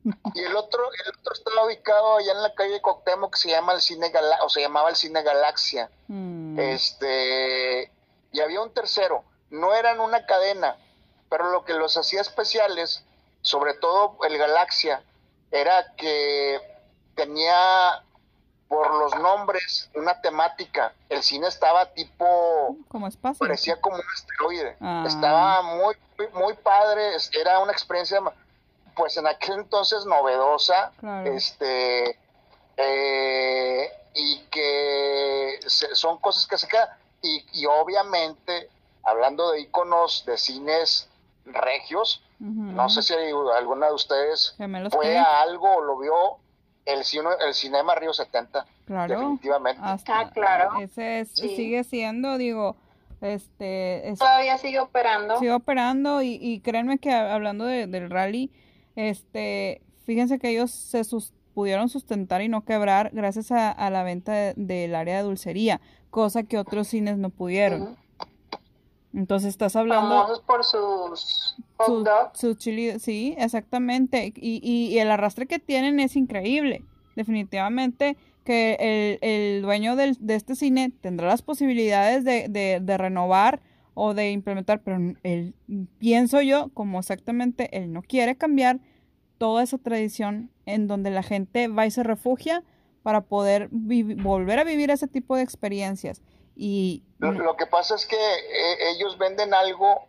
[0.33, 3.73] y el otro, el otro estaba ubicado allá en la calle Coctemo que se llama
[3.73, 4.11] el Cine
[4.43, 5.89] o se llamaba el Cine Galaxia.
[6.07, 6.59] Mm.
[6.59, 7.91] Este,
[8.31, 10.77] y había un tercero, no eran una cadena,
[11.33, 13.03] pero lo que los hacía especiales,
[13.41, 15.01] sobre todo el Galaxia,
[15.49, 16.61] era que
[17.15, 18.03] tenía
[18.67, 20.93] por los nombres una temática.
[21.09, 23.39] El cine estaba tipo como espacio.
[23.39, 24.77] Parecía como un asteroide.
[24.79, 25.05] Ah.
[25.07, 25.95] Estaba muy
[26.33, 28.21] muy padre, era una experiencia
[28.95, 30.91] pues en aquel entonces novedosa,
[31.25, 32.15] este,
[32.77, 36.89] eh, y que son cosas que se quedan.
[37.23, 38.69] Y, y, obviamente,
[39.03, 41.09] hablando de iconos de cines
[41.45, 43.13] regios, no sé si
[43.57, 44.55] alguna de ustedes
[44.91, 46.37] fue a algo o lo vio,
[46.85, 49.81] el, cine, el Cinema Río 70, claro, definitivamente.
[49.81, 50.79] ah, claro.
[50.79, 52.75] Ese sigue siendo, digo,
[53.21, 54.13] este...
[54.17, 55.39] Todavía sigue operando.
[55.39, 58.51] Sigue operando y, y créanme que hablando del rally
[58.95, 61.01] este, fíjense que ellos se
[61.53, 66.57] pudieron sustentar y no quebrar gracias a, la venta del área de dulcería, cosa que
[66.57, 67.95] otros cines no pudieron.
[69.13, 70.09] Entonces estás hablando...
[70.09, 74.33] Famosos por sus hot Su, chili, sí, exactamente.
[74.35, 76.83] Y, y, el arrastre que tienen es increíble.
[77.15, 82.97] Definitivamente que el, el dueño del, de este cine tendrá las posibilidades de, de, de
[82.97, 83.61] renovar
[83.93, 85.53] o de implementar, pero él,
[85.99, 88.79] pienso yo, como exactamente él no quiere cambiar
[89.37, 92.63] toda esa tradición en donde la gente va y se refugia
[93.03, 96.21] para poder volver a vivir ese tipo de experiencias.
[96.55, 100.07] Y lo, que pasa es que eh, ellos venden algo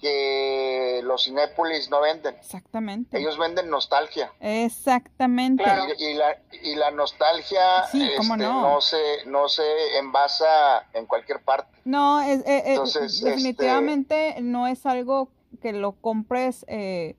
[0.00, 2.34] que los Cinépolis no venden.
[2.36, 3.18] Exactamente.
[3.18, 4.32] Ellos venden nostalgia.
[4.40, 5.62] Exactamente.
[5.98, 8.80] Y, la, y la nostalgia este, no?
[8.80, 8.96] se,
[9.26, 11.78] no se envasa en cualquier parte.
[11.84, 15.28] No, es, eh, eh, este, definitivamente no es algo
[15.60, 17.16] que lo compres eh,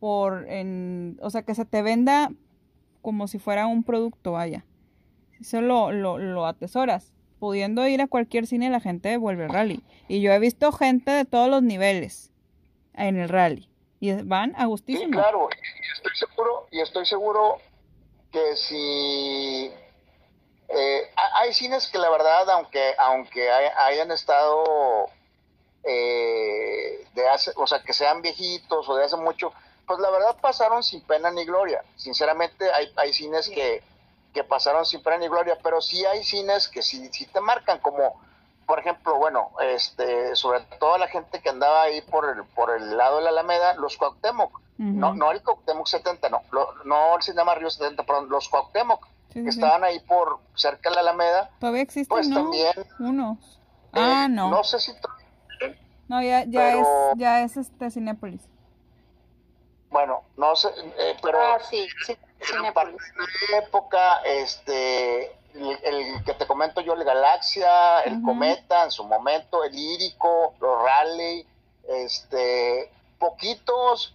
[0.00, 2.30] por, en, o sea, que se te venda
[3.02, 4.64] como si fuera un producto, vaya.
[5.40, 9.82] Eso lo, lo, lo atesoras pudiendo ir a cualquier cine la gente vuelve rally.
[10.06, 12.30] Y yo he visto gente de todos los niveles
[12.94, 13.68] en el rally.
[13.98, 15.06] Y van a gustísimo.
[15.06, 17.58] Sí, claro, y estoy seguro, y estoy seguro
[18.30, 19.72] que si
[20.68, 21.02] eh,
[21.34, 25.08] hay cines que la verdad, aunque, aunque hayan estado
[25.82, 29.52] eh, de hace, o sea, que sean viejitos o de hace mucho,
[29.88, 31.82] pues la verdad pasaron sin pena ni gloria.
[31.96, 33.82] Sinceramente, hay, hay cines que,
[34.32, 37.78] que pasaron sin pena ni gloria, pero sí hay cines que sí, sí te marcan,
[37.80, 38.20] como
[38.66, 42.96] por ejemplo, bueno, este, sobre todo la gente que andaba ahí por el, por el
[42.96, 46.42] lado de la Alameda, los Cuauhtémoc, no, no el Cuauhtémoc 70, no,
[46.84, 51.00] no el Cinema Río 70, perdón, los Cuauhtémoc, que estaban ahí por cerca de la
[51.02, 51.50] Alameda.
[51.58, 53.60] Todavía existen, pues también unos.
[53.94, 54.50] Eh, ah, no.
[54.50, 54.92] No sé si
[56.08, 58.42] no, ya, ya es, ya es este Cinepolis.
[59.90, 60.68] Bueno, no sé,
[60.98, 62.16] eh, pero ah, sí, sí,
[62.50, 69.04] en la época, este, el, que te comento yo, el Galaxia, el Cometa en su
[69.04, 71.46] momento, el Lírico, los Raleigh,
[71.88, 74.14] este, poquitos,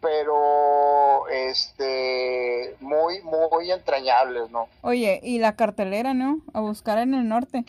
[0.00, 4.68] pero este, muy, muy entrañables, ¿no?
[4.82, 6.40] Oye, y la cartelera, ¿no?
[6.52, 7.64] A buscar en el norte.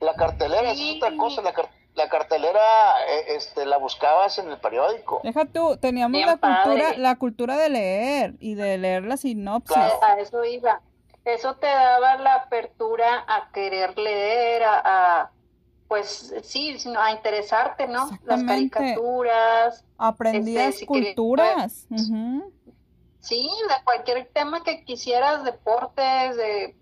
[0.00, 2.60] La cartelera es otra cosa, la cartelera la cartelera
[3.08, 5.20] eh, este la buscabas en el periódico.
[5.24, 9.76] Deja tú, teníamos la cultura la cultura de leer y de leer la sinopsis.
[9.76, 10.80] A eso iba.
[11.24, 15.32] Eso te daba la apertura a querer leer, a,
[15.88, 18.08] pues sí, a interesarte, ¿no?
[18.24, 19.84] Las caricaturas.
[19.98, 21.88] Aprendías este, culturas.
[23.18, 26.76] Sí, de cualquier tema que quisieras, deportes, de,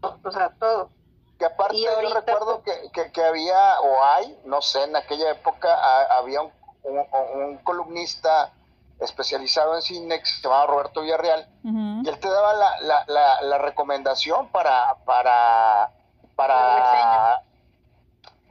[0.00, 0.90] o sea, todo.
[1.38, 5.68] Que aparte yo recuerdo que, que, había, o hay, no sé, en aquella época
[6.16, 6.50] había un,
[6.82, 8.52] un, columnista
[9.00, 13.42] especializado en cine que se llamaba Roberto Villarreal, y él te daba la, la, la,
[13.42, 15.90] la recomendación para, para,
[16.34, 17.42] para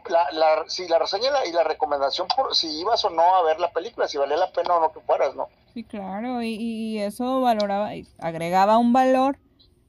[0.09, 3.59] la, la, sí, la reseña y la, recomendación por si ibas o no a ver
[3.59, 5.47] la película, si valía la pena o no que fueras, ¿no?
[5.73, 9.39] Sí, claro, y, y eso valoraba, agregaba un valor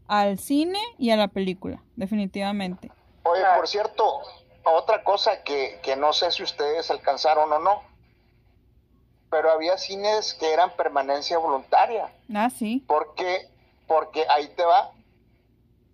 [0.08, 2.90] al cine y a la película, definitivamente.
[3.24, 4.22] Oye, por cierto,
[4.64, 7.82] otra cosa que, que no sé si ustedes alcanzaron o no,
[9.30, 12.12] pero había cines que eran permanencia voluntaria.
[12.34, 12.84] Ah, sí.
[12.86, 13.48] Porque,
[13.86, 14.92] porque ahí te va,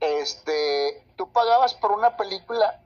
[0.01, 2.81] este, tú pagabas por una película,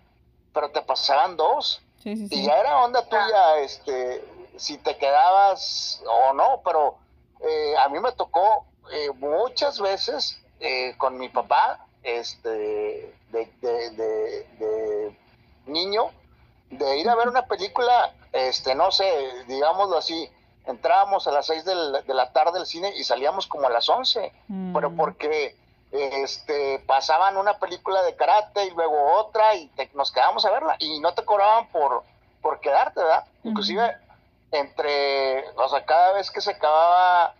[0.52, 1.82] pero te pasaban dos.
[2.02, 2.34] Sí, sí, sí.
[2.36, 4.24] Y ya era onda tuya, este,
[4.56, 6.96] si te quedabas o no, pero
[7.40, 15.16] eh, a mí me tocó eh, muchas veces eh, con mi papá, este, de, de,
[15.66, 16.10] niño,
[16.70, 19.04] de ir a ver una película, este, no sé,
[19.48, 20.30] digámoslo así,
[20.66, 24.32] entrábamos a las 6 de la, tarde al cine y salíamos como a las 11,
[24.72, 24.96] pero mm.
[24.96, 25.56] porque
[25.92, 31.00] este, pasaban una película de karate y luego otra y nos quedábamos a verla y
[31.00, 32.02] no te cobraban por,
[32.42, 33.24] por quedarte, ¿verdad?
[33.44, 33.96] Inclusive
[34.50, 37.34] entre, o sea, cada vez que se acababa,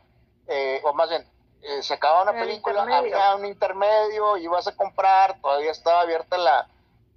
[0.49, 1.27] eh, o más bien,
[1.67, 6.69] eh, se acababa una película, había un intermedio, ibas a comprar, todavía estaba abierta la,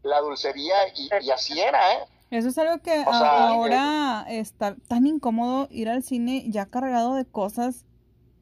[0.02, 2.00] la dulcería y, así era, ¿eh?
[2.32, 7.26] Eso es algo que ahora eh, está tan incómodo ir al cine ya cargado de
[7.26, 7.86] cosas.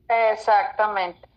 [0.08, 1.28] Exactamente.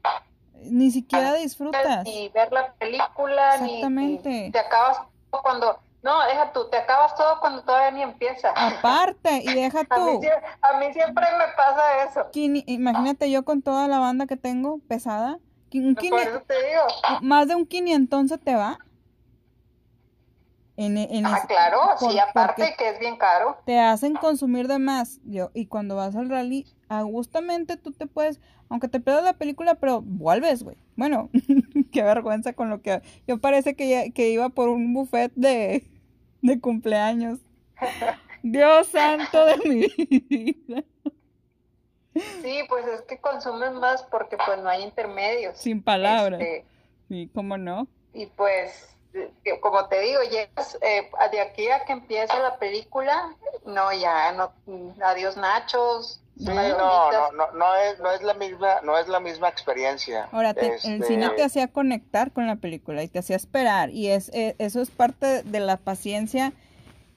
[0.55, 2.05] Ni siquiera disfrutas.
[2.05, 4.29] Ni ver la película, Exactamente.
[4.29, 4.99] ni te acabas
[5.31, 8.51] cuando no, deja tú, te acabas todo cuando todavía ni empieza.
[8.57, 10.21] Aparte, y deja tú.
[10.63, 12.27] a, mí, siempre me pasa eso.
[12.33, 15.39] imagínate yo con toda la banda que tengo pesada.
[15.73, 16.83] Un Por eso te digo.
[17.21, 18.79] Más de un quinientón se te va.
[20.77, 23.59] En, en ah, claro, sí, aparte que es bien caro.
[23.67, 25.21] Te hacen consumir de más.
[25.25, 28.41] Yo, y cuando vas al rally, justamente tú te puedes,
[28.71, 30.77] aunque te pierdas la película, pero vuelves, güey.
[30.97, 31.29] Bueno,
[31.93, 33.03] qué vergüenza con lo que...
[33.27, 35.85] Yo parece que, que iba por un buffet de,
[36.41, 37.41] de cumpleaños.
[38.43, 39.87] Dios santo de mi
[40.29, 40.85] vida.
[42.15, 45.59] Sí, pues es que consumen más porque pues no hay intermedios.
[45.59, 46.41] Sin palabras.
[46.41, 46.65] Este,
[47.09, 47.87] sí, ¿cómo no?
[48.15, 48.89] Y pues
[49.61, 54.53] como te digo, llegas eh, de aquí a que empiece la película, no, ya, no,
[55.03, 56.20] adiós nachos.
[56.41, 60.29] No, no, no, no, es, no es la misma, no es la misma experiencia.
[60.33, 64.09] Ahora, el este, cine te hacía conectar con la película y te hacía esperar y
[64.09, 66.53] es, eh, eso es parte de la paciencia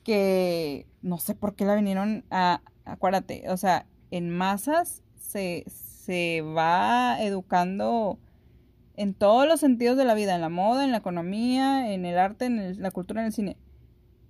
[0.04, 6.42] que no sé por qué la vinieron a, acuérdate, o sea, en masas se, se
[6.42, 8.20] va educando
[8.96, 12.18] en todos los sentidos de la vida, en la moda, en la economía, en el
[12.18, 13.58] arte, en la cultura, en el cine.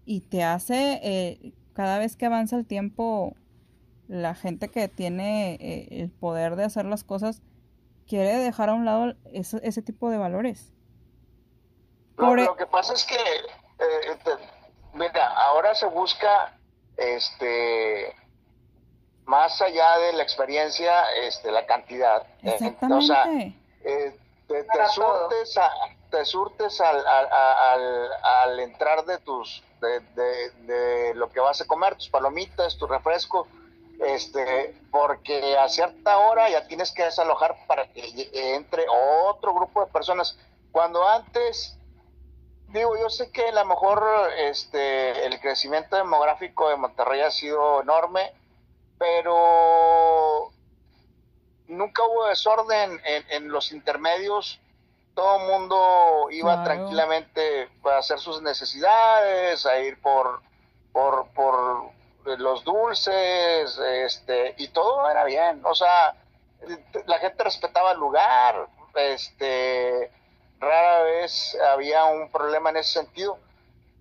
[0.05, 3.35] Y te hace, eh, cada vez que avanza el tiempo,
[4.13, 7.41] la gente que tiene eh, el poder de hacer las cosas
[8.07, 10.73] quiere dejar a un lado ese, ese tipo de valores.
[12.17, 14.17] Lo, e- que pasa es que, eh,
[14.93, 16.57] mira, ahora se busca,
[16.97, 18.15] este,
[19.25, 22.27] más allá de la experiencia, este, la cantidad.
[22.43, 23.55] Exactamente
[24.47, 25.59] te, surtes,
[26.09, 29.99] te surtes al, al, al, entrar de tus de,
[30.65, 33.47] de, lo que vas a comer, tus palomitas, tu refresco,
[33.99, 38.85] este, porque a cierta hora ya tienes que desalojar para que entre
[39.27, 40.37] otro grupo de personas.
[40.71, 41.77] Cuando antes,
[42.69, 44.03] digo, yo sé que a lo mejor
[44.37, 48.33] este, el crecimiento demográfico de Monterrey ha sido enorme,
[48.97, 50.51] pero
[51.67, 54.59] nunca hubo desorden en, los intermedios.
[55.13, 60.41] Todo el mundo iba tranquilamente a hacer sus necesidades, a ir por,
[60.91, 61.91] por, por
[62.25, 66.15] los dulces, este, y todo era bien, o sea,
[67.05, 70.11] la gente respetaba el lugar, este,
[70.59, 73.37] rara vez había un problema en ese sentido.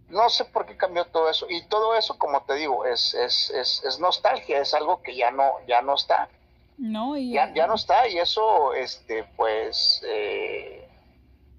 [0.08, 1.46] No sé por qué cambió todo eso.
[1.48, 5.30] Y todo eso, como te digo, es, es, es, es nostalgia, es algo que ya
[5.30, 6.28] no, ya no está.
[6.76, 7.32] No, y...
[7.32, 10.88] ya, ya no está, y eso, este, pues, eh,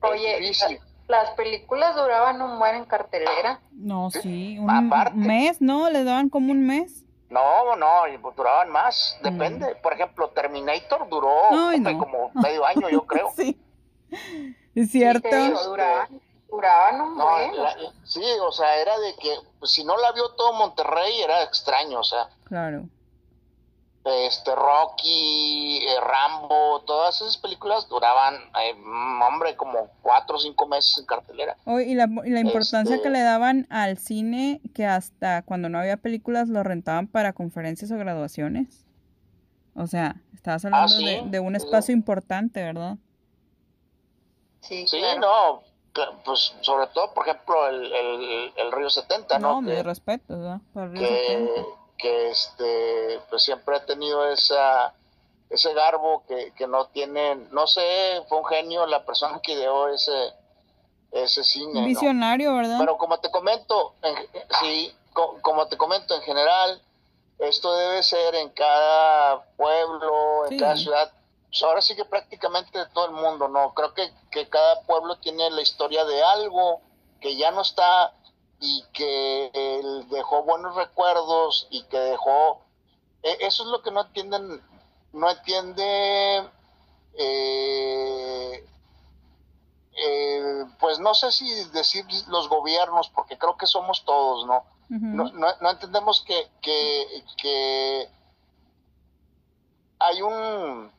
[0.03, 0.39] Oye,
[1.14, 3.59] las películas duraban un buen en cartelera.
[3.72, 4.68] No, sí, un
[5.16, 5.89] mes, ¿no?
[5.89, 7.03] ¿Le daban como un mes?
[7.30, 7.88] No, no,
[8.22, 9.24] pues duraban más, mm.
[9.24, 9.76] depende.
[9.76, 11.36] Por ejemplo, Terminator duró
[11.99, 13.32] como medio año, yo creo.
[13.36, 13.59] sí,
[14.76, 15.30] es cierto.
[15.32, 17.51] Sí, duraban, duraban un buen.
[18.03, 21.99] sí, o sea, era de que pues, si no la vio todo Monterrey era extraño,
[21.99, 22.28] o sea.
[22.45, 22.86] Claro
[24.06, 28.76] este Rocky, eh, Rambo, todas esas películas duraban, eh,
[29.26, 31.56] hombre, como cuatro o cinco meses en cartelera.
[31.66, 35.80] y, la, y la importancia que este le daban al cine, que hasta cuando no
[35.80, 38.86] había películas lo rentaban para conferencias o graduaciones.
[39.76, 42.97] O sea, estabas hablando ah, de, un espacio importante, ¿verdad?
[44.60, 45.64] Sí, sí no,
[46.26, 49.54] pues sobre todo, por ejemplo, el, el, Río 70, ¿no?
[49.54, 50.62] No, mi respeto, ¿verdad?
[50.74, 54.93] Para el Río 70 que este, pues siempre ha tenido esa,
[55.49, 59.88] ese garbo que, que no tiene, no sé, fue un genio la persona que ideó
[59.88, 60.34] ese,
[61.14, 61.86] ese cine.
[61.86, 62.76] Visionario, ¿verdad?
[62.78, 63.95] Pero como te comento,
[64.60, 66.82] sí, como te comento en general,
[67.39, 71.10] esto debe ser en cada pueblo, en cada ciudad.
[71.47, 73.74] Pues ahora sí que prácticamente de todo el mundo, ¿no?
[73.74, 76.82] Creo que, que cada pueblo tiene la historia de algo
[77.22, 78.12] que ya no está
[78.66, 82.61] y que él dejó buenos recuerdos y que dejó
[83.22, 84.61] e, eso es lo que no entienden
[85.11, 86.49] no entiende
[87.16, 88.68] eh,
[89.95, 95.32] eh, pues no sé si decir los gobiernos porque creo que somos todos no no,
[95.32, 98.07] no, entendemos que, que, que
[99.97, 100.91] hay un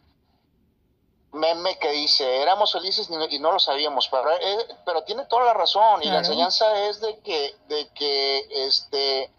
[1.35, 5.55] meme que dice, éramos felices y no, lo sabíamos, pero, eh, pero tiene toda la
[5.55, 9.31] razón y la enseñanza es de que, de que este,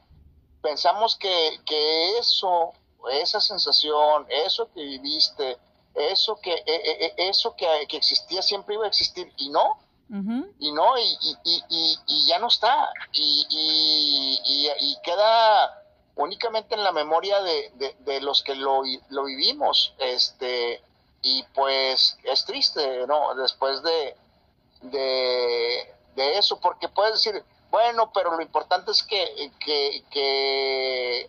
[0.62, 2.74] pensamos que, que eso,
[3.12, 5.58] esa sensación, eso que viviste,
[5.96, 9.80] eso que, e, e, e, eso que, que, existía siempre iba a existir y no,
[10.60, 15.84] y no, y, y, y, y, ya no está, y, queda
[16.16, 20.82] únicamente en la memoria de, de, de los que lo, lo vivimos, este,
[21.26, 23.34] y pues es triste, ¿no?
[23.34, 24.16] Después de,
[24.84, 31.28] de, eso, porque puedes decir, bueno, pero lo importante es que, que, que,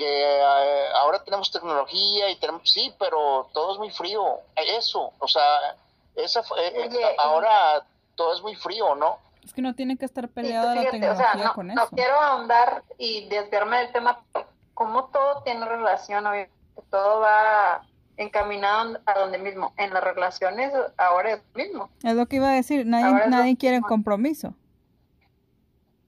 [0.00, 5.76] eh, ahora tenemos tecnología y tenemos, sí, pero todo es muy frío, eso, o sea,
[6.16, 7.84] esa, eh, ahora
[8.16, 9.18] todo es muy frío, ¿no?
[9.44, 11.80] Es que no tiene que estar peleada la tecnología no, con eso.
[11.80, 14.24] No quiero ahondar y desviarme del tema,
[14.72, 16.54] como todo tiene relación, obviamente,
[16.90, 17.82] todo va
[18.16, 19.72] encaminado a donde mismo.
[19.76, 21.90] En las relaciones ahora es lo mismo.
[22.02, 24.54] Es lo que iba a decir, nadie, nadie quiere compromiso.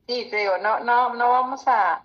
[0.07, 2.05] Sí, te digo, no, no, no vamos a,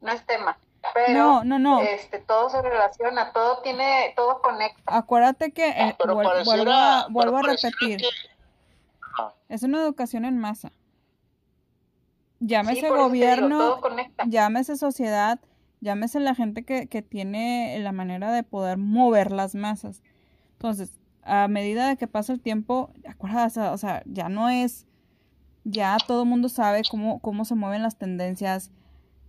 [0.00, 0.58] no es tema.
[0.94, 1.80] Pero, no, no, no.
[1.80, 4.80] Este, todo se relaciona, todo tiene, todo conecta.
[4.86, 8.00] Acuérdate que, eh, vuelvo, a, vuelvo a repetir,
[9.48, 10.70] es una educación en masa.
[12.40, 13.80] Llámese gobierno,
[14.26, 15.40] llámese sociedad,
[15.80, 20.02] Llámese la gente que, que tiene la manera de poder mover las masas.
[20.52, 24.86] Entonces, a medida de que pasa el tiempo, acuerdas, o sea, ya no es,
[25.64, 28.72] ya todo el mundo sabe cómo, cómo se mueven las tendencias.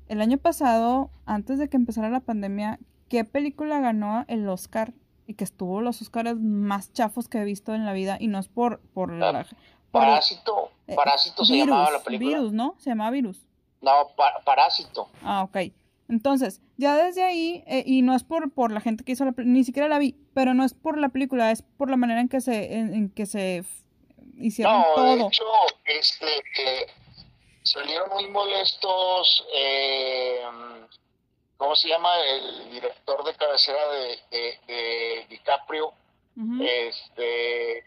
[0.07, 2.79] El año pasado, antes de que empezara la pandemia,
[3.09, 4.93] ¿qué película ganó el Oscar?
[5.27, 8.39] Y que estuvo los Oscars más chafos que he visto en la vida, y no
[8.39, 9.45] es por, por la...
[9.91, 12.37] Parásito, eh, Parásito se llamaba la película.
[12.37, 12.75] Virus, ¿no?
[12.77, 13.45] Se llamaba Virus.
[13.81, 13.91] No,
[14.45, 15.09] Parásito.
[15.23, 15.57] Ah, ok.
[16.09, 19.31] Entonces, ya desde ahí, eh, y no es por, por la gente que hizo la
[19.31, 22.19] película, ni siquiera la vi, pero no es por la película, es por la manera
[22.19, 23.63] en que se, en, que se
[24.39, 25.15] hicieron no, todo.
[25.15, 25.43] De hecho,
[25.85, 26.87] este, eh,
[27.61, 30.41] salieron muy molestos, eh,
[31.57, 32.09] ¿cómo se llama?
[32.21, 34.17] El director de cabecera de,
[34.65, 35.93] de, DiCaprio,
[36.59, 37.83] este,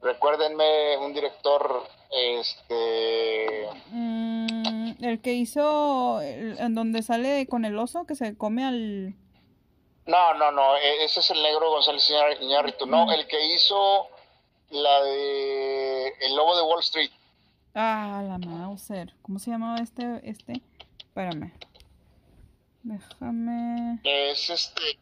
[0.00, 3.68] recuérdenme un director, este...
[3.90, 4.55] Mm,
[5.00, 9.14] El que hizo, en donde sale con el oso que se come al...
[10.06, 12.86] No, no, no, e, ese es el negro González Iñárritu.
[12.86, 14.08] No, el que hizo
[14.70, 17.10] la de El Lobo de Wall Street.
[17.74, 19.12] Ah, la Mauser.
[19.22, 20.20] ¿Cómo se llamaba este?
[20.24, 20.62] este?
[20.98, 21.52] Espérame.
[22.82, 23.98] Déjame.
[24.04, 24.98] Es este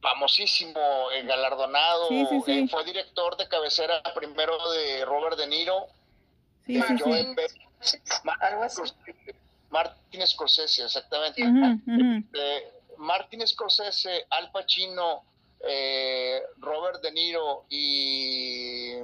[0.00, 0.80] famosísimo,
[1.12, 2.08] eh, galardonado.
[2.08, 2.52] Sí, sí, sí.
[2.52, 5.86] Eh, fue director de cabecera primero de Robert De Niro.
[6.66, 7.34] Sí, sí, sí.
[9.70, 11.42] Martin Scorsese, exactamente.
[12.98, 15.22] Martin Scorsese, Al Pacino,
[15.66, 18.94] eh, Robert De Niro y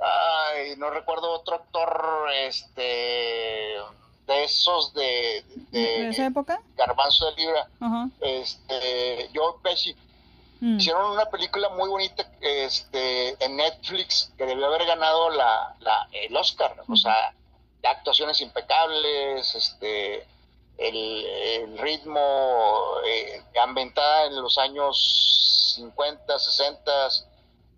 [0.00, 2.82] ay, no recuerdo otro actor este
[4.26, 7.68] de esos de, de, esa época Garbanzo de Libra.
[8.20, 9.94] Este Joe Pesci.
[10.58, 10.78] Mm.
[10.78, 16.34] hicieron una película muy bonita este en Netflix que debió haber ganado la, la el
[16.34, 16.74] Oscar.
[16.88, 17.34] O sea
[17.82, 20.26] actuaciones impecables este
[20.78, 22.20] el, ritmo
[23.06, 27.08] eh, ambientada en los años 50, 60,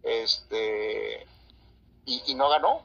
[0.03, 1.27] este,
[2.07, 2.83] y, no ganó,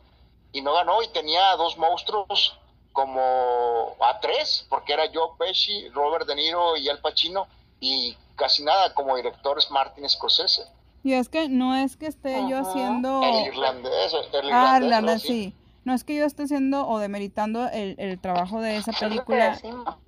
[0.51, 2.57] y no ganó, y tenía a dos monstruos
[2.91, 7.47] como a tres, porque era Joe Pesci, Robert De Niro y Al Pacino,
[7.79, 10.63] y casi nada como director es Martin Scorsese.
[11.03, 13.21] Y es que no es que esté yo haciendo...
[13.23, 15.53] El irlandés, el ah, irlandés, sí
[15.85, 19.59] no es que yo esté haciendo o demeritando el, el trabajo de esa película,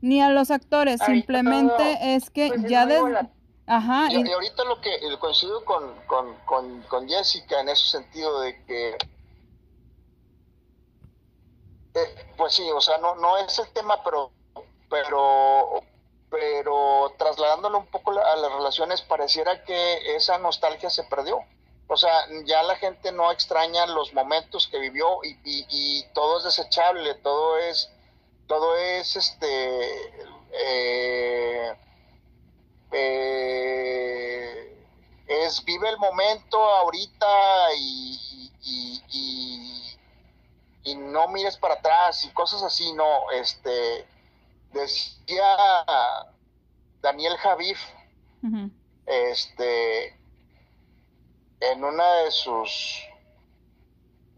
[0.01, 3.29] ni a los actores, simplemente es que pues, ya desde...
[3.67, 4.07] Ajá.
[4.11, 8.89] Y, ahorita lo que coincido con, con, con, con, Jessica en ese sentido de que,
[11.95, 14.31] eh, pues sí, o sea, no, no es el tema, pero,
[14.87, 15.81] pero,
[16.29, 21.39] pero trasladándolo un poco a las relaciones, pareciera que esa nostalgia se perdió
[21.87, 22.11] o sea,
[22.45, 27.57] ya la gente no extraña los momentos que vivió y, y, todo es desechable, todo
[27.57, 27.91] es,
[28.47, 31.75] todo es este, eh,
[32.91, 34.85] eh,
[35.27, 39.01] es vive el momento ahorita y, y,
[40.83, 44.07] y, no mires para atrás y cosas así, no, este,
[44.71, 45.55] decía
[47.01, 47.79] Daniel Javif,
[49.05, 50.17] este,
[51.71, 53.01] en una de sus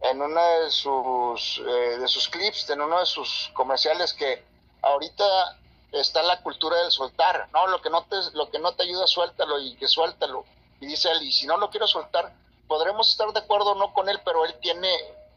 [0.02, 4.44] en una de sus eh, de sus clips, en uno de sus comerciales que
[4.82, 5.58] ahorita
[5.92, 9.08] está la cultura del soltar, no, lo que no te lo que no te ayuda
[9.08, 10.46] suéltalo y que suéltalo.
[10.80, 12.34] Y dice él, y si no lo quiero soltar,
[12.68, 14.90] podremos estar de acuerdo o no con él, pero él tiene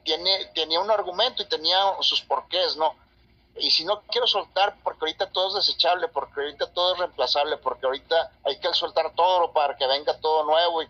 [0.05, 2.95] tiene tenía un argumento y tenía sus porqués, ¿no?
[3.57, 7.57] Y si no quiero soltar porque ahorita todo es desechable, porque ahorita todo es reemplazable,
[7.57, 10.88] porque ahorita hay que soltar todo para que venga todo nuevo y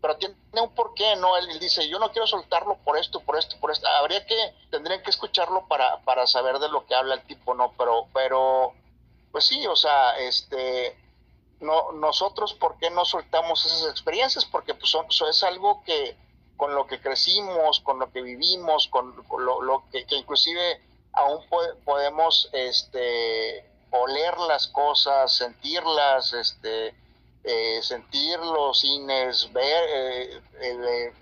[0.00, 1.36] pero tiene un porqué, ¿no?
[1.36, 3.88] Él, dice, yo no quiero soltarlo por esto, por esto, por esto.
[3.88, 4.36] Habría que,
[4.70, 7.72] tendrían que escucharlo para, para saber de lo que habla el tipo, ¿no?
[7.76, 8.72] Pero, pero,
[9.32, 10.96] pues sí, o sea, este,
[11.60, 14.44] no, nosotros, ¿por qué no soltamos esas experiencias?
[14.44, 16.16] Porque pues eso es algo que,
[16.56, 20.80] con lo que crecimos, con lo que vivimos, con, lo, que, inclusive
[21.12, 21.44] aún
[21.84, 26.94] podemos, este, oler las cosas, sentirlas, este,
[27.78, 31.12] eh, sentir los cines, ver, eh, eh,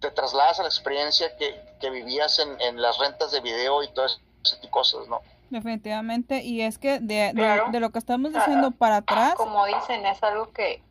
[0.00, 4.56] te trasladas a la experiencia que, vivías en, las rentas de video y todo ese
[4.56, 5.20] tipo de cosas, ¿no?
[5.50, 7.32] Definitivamente, y es que de,
[7.70, 9.34] de, lo que estamos diciendo para atrás...
[9.36, 10.82] Como dicen, es algo que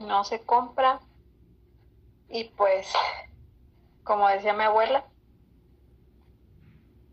[0.00, 1.00] no se compra
[2.28, 2.92] y pues,
[4.02, 5.04] como decía mi abuela,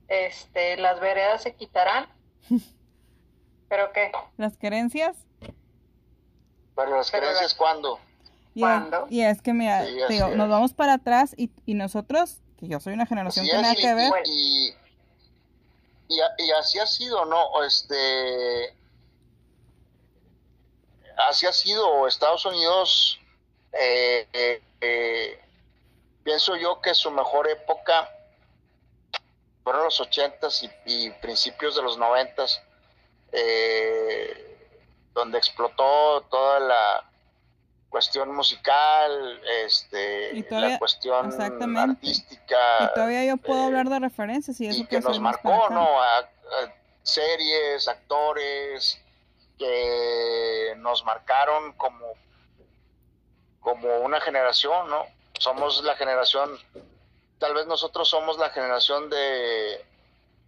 [0.07, 2.07] este, las veredas se quitarán,
[3.69, 4.11] pero ¿qué?
[4.38, 5.28] ¿Las creencias?
[6.84, 7.99] Pero las creencias, ¿cuándo?
[8.56, 8.64] Y,
[9.10, 12.93] y es que, mira, digo, nos vamos para atrás y, y, nosotros, que yo soy
[12.93, 14.11] una generación que nada que ver.
[14.26, 14.73] Y,
[16.07, 17.64] y, así ha sido, ¿no?
[17.64, 18.73] Este.
[21.30, 23.19] Así ha sido Estados Unidos.
[23.73, 25.39] Eh, eh, eh,
[26.23, 28.10] pienso yo que su mejor época
[29.64, 32.61] fueron los ochentas y, y principios de los noventas.
[33.31, 34.48] Eh,
[35.19, 37.05] donde explotó toda la
[37.89, 41.31] cuestión musical, este, la cuestión
[41.77, 42.57] artística.
[42.81, 45.87] Y todavía yo puedo hablar de referencias y eso que, nos marcó, ¿no?
[47.03, 49.01] series, actores
[49.57, 52.13] que nos marcaron como
[53.59, 55.05] como una generación, ¿no?
[55.37, 56.57] Somos la generación,
[57.39, 59.85] tal vez nosotros somos la generación de,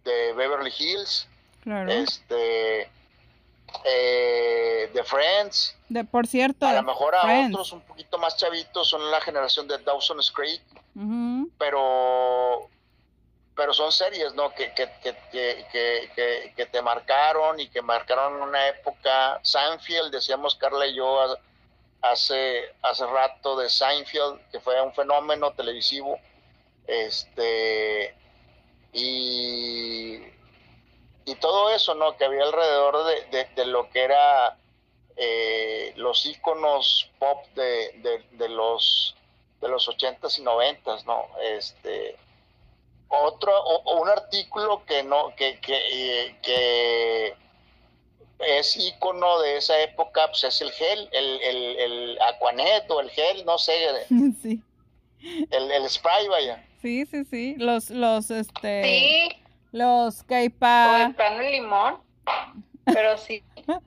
[0.04, 1.28] de Beverly Hills,
[1.62, 1.90] claro.
[1.90, 2.90] este
[3.84, 5.76] eh, de Friends.
[5.88, 6.66] De, por cierto.
[6.66, 10.62] A lo mejor a otros un poquito más chavitos son la generación de Dawson's Creek.
[11.58, 12.68] Pero
[13.54, 14.54] pero son series, ¿no?
[14.54, 14.88] Que, que,
[15.30, 19.40] que, que, te marcaron y que marcaron una época.
[19.42, 21.36] Seinfeld, decíamos Carla y yo
[22.00, 26.18] hace, hace rato de Seinfeld, que fue un fenómeno televisivo.
[26.86, 28.14] Este,
[28.92, 30.18] y,
[31.24, 32.16] y todo eso, ¿no?
[32.16, 34.56] Que había alrededor de, de, lo que era
[35.16, 39.14] eh, los íconos pop de, de, los
[39.60, 41.26] de los ochentas y noventas, ¿no?
[41.42, 42.16] Este,
[43.08, 47.36] otro, o, un artículo que no, que, que, que
[48.40, 53.10] es icono de esa época, pues es el gel, el, el, el Aquanet o el
[53.10, 53.74] gel, no sé.
[54.42, 54.60] Sí.
[55.52, 56.66] El, el spray, vaya.
[56.80, 57.54] Sí, sí, sí.
[57.56, 58.82] Los, los, este.
[58.82, 59.41] Sí.
[59.72, 60.92] Los Keipa.
[60.92, 62.00] O el pan de limón.
[62.84, 63.42] Pero sí.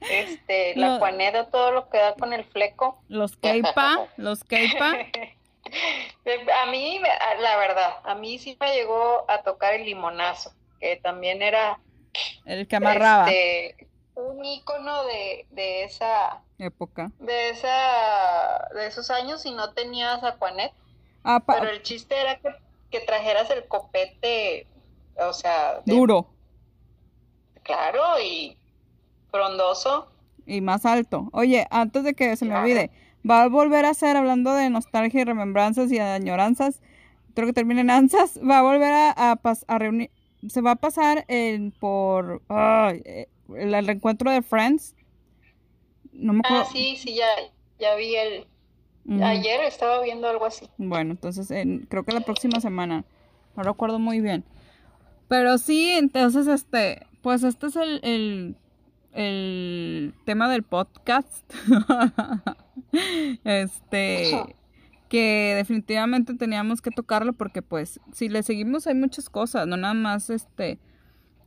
[0.00, 3.02] Este, la Aquanet todo lo que da con el fleco.
[3.08, 4.92] Los Keipa, los Keipa.
[6.62, 7.00] A mí,
[7.40, 11.78] la verdad, a mí sí me llegó a tocar el limonazo, que también era...
[12.44, 13.30] El que amarraba.
[13.30, 16.42] Este, un icono de, de esa...
[16.58, 17.10] Época.
[17.18, 18.68] De esa...
[18.74, 20.72] De esos años y no tenías Aquanet.
[21.22, 22.38] Ah, pero el chiste era
[22.90, 24.66] que, trajeras el copete,
[25.18, 25.80] o sea...
[25.84, 26.26] Duro.
[27.62, 28.56] Claro, y
[29.30, 30.08] frondoso.
[30.46, 31.28] Y más alto.
[31.32, 32.90] Oye, antes de que se me olvide
[33.28, 36.80] va a volver a ser, hablando de nostalgia y remembranzas y añoranzas,
[37.34, 40.10] creo que termina en ansas, va a volver a, a, reunir,
[40.48, 44.94] se va a pasar en, por eh, el, reencuentro de Friends.
[46.12, 46.64] No me acuerdo.
[46.66, 47.28] Ah, sí, sí, ya,
[47.78, 48.46] ya vi el...
[49.22, 50.68] Ayer estaba viendo algo así.
[50.76, 51.48] Bueno, entonces
[51.88, 53.04] creo que la próxima semana.
[53.56, 54.44] No recuerdo muy bien.
[55.28, 58.56] Pero sí, entonces este, pues este es el, el,
[59.12, 61.44] el tema del podcast.
[63.44, 64.56] este
[65.08, 69.94] que definitivamente teníamos que tocarlo porque pues si le seguimos hay muchas cosas, no nada
[69.94, 70.78] más este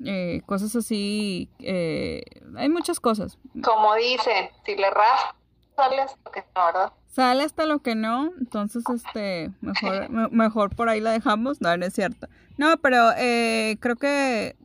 [0.03, 2.23] eh, cosas así, eh,
[2.57, 3.37] hay muchas cosas.
[3.63, 5.35] Como dicen, si le raspas,
[5.75, 6.93] sale hasta lo que no, ¿verdad?
[7.11, 11.85] Sale hasta lo que no, entonces este, mejor, mejor por ahí la dejamos, no, no
[11.85, 12.27] es cierto.
[12.57, 14.55] No, pero eh, creo que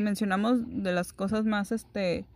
[0.00, 2.26] mencionamos de las cosas más este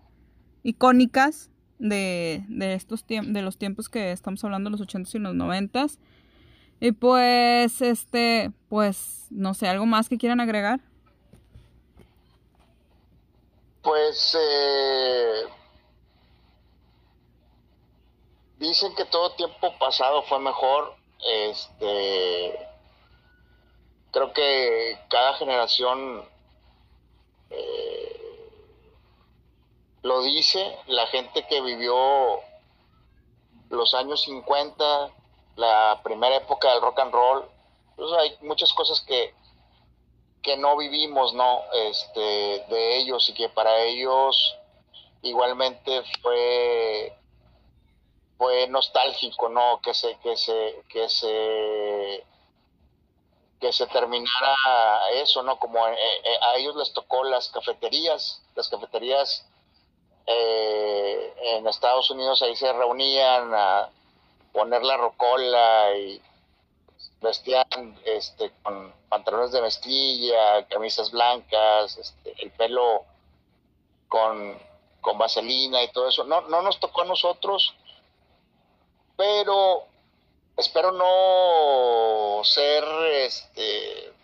[0.62, 1.51] icónicas
[1.81, 5.86] de, de estos de los tiempos que estamos hablando, los 80 y los 90
[6.78, 10.81] Y pues, este, pues, no sé, ¿algo más que quieran agregar?
[13.82, 15.60] Pues, eh,
[18.61, 20.95] dicen que todo tiempo pasado fue mejor.
[21.27, 22.69] Este,
[24.12, 26.24] creo que cada generación
[27.51, 28.51] eh,
[30.03, 32.41] lo dice la gente que vivió
[33.70, 35.11] los años 50,
[35.57, 37.45] la primera época del rock and roll.
[37.97, 39.35] Pues hay muchas cosas que,
[40.43, 41.61] que no vivimos, ¿no?
[41.73, 42.20] Este,
[42.69, 44.57] de ellos y que para ellos
[45.23, 47.19] igualmente fue
[48.41, 49.83] fue nostálgico, ¿no?
[49.83, 52.25] Que se que se que se
[53.61, 55.59] que se terminara eso, ¿no?
[55.59, 55.95] Como eh,
[56.25, 59.47] eh, a ellos les tocó las cafeterías, las cafeterías
[60.25, 63.91] eh, en Estados Unidos ahí se reunían a
[64.55, 66.23] poner la rocola y
[67.21, 73.05] vestían este, con pantalones de mezclilla, camisas blancas, este, el pelo
[74.09, 74.59] con,
[75.03, 76.25] con vaselina y todo eso.
[76.25, 77.75] No, no nos tocó a nosotros,
[79.20, 79.84] pero
[80.56, 82.82] espero no ser
[83.26, 84.14] este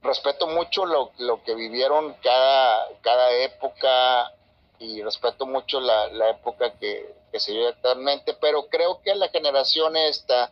[0.00, 4.32] respeto mucho lo, lo que vivieron cada, cada época
[4.78, 9.98] y respeto mucho la, la época que, se vive actualmente, pero creo que la generación
[9.98, 10.50] esta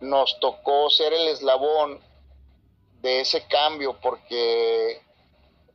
[0.00, 2.00] nos tocó ser el eslabón
[3.02, 5.00] de ese cambio porque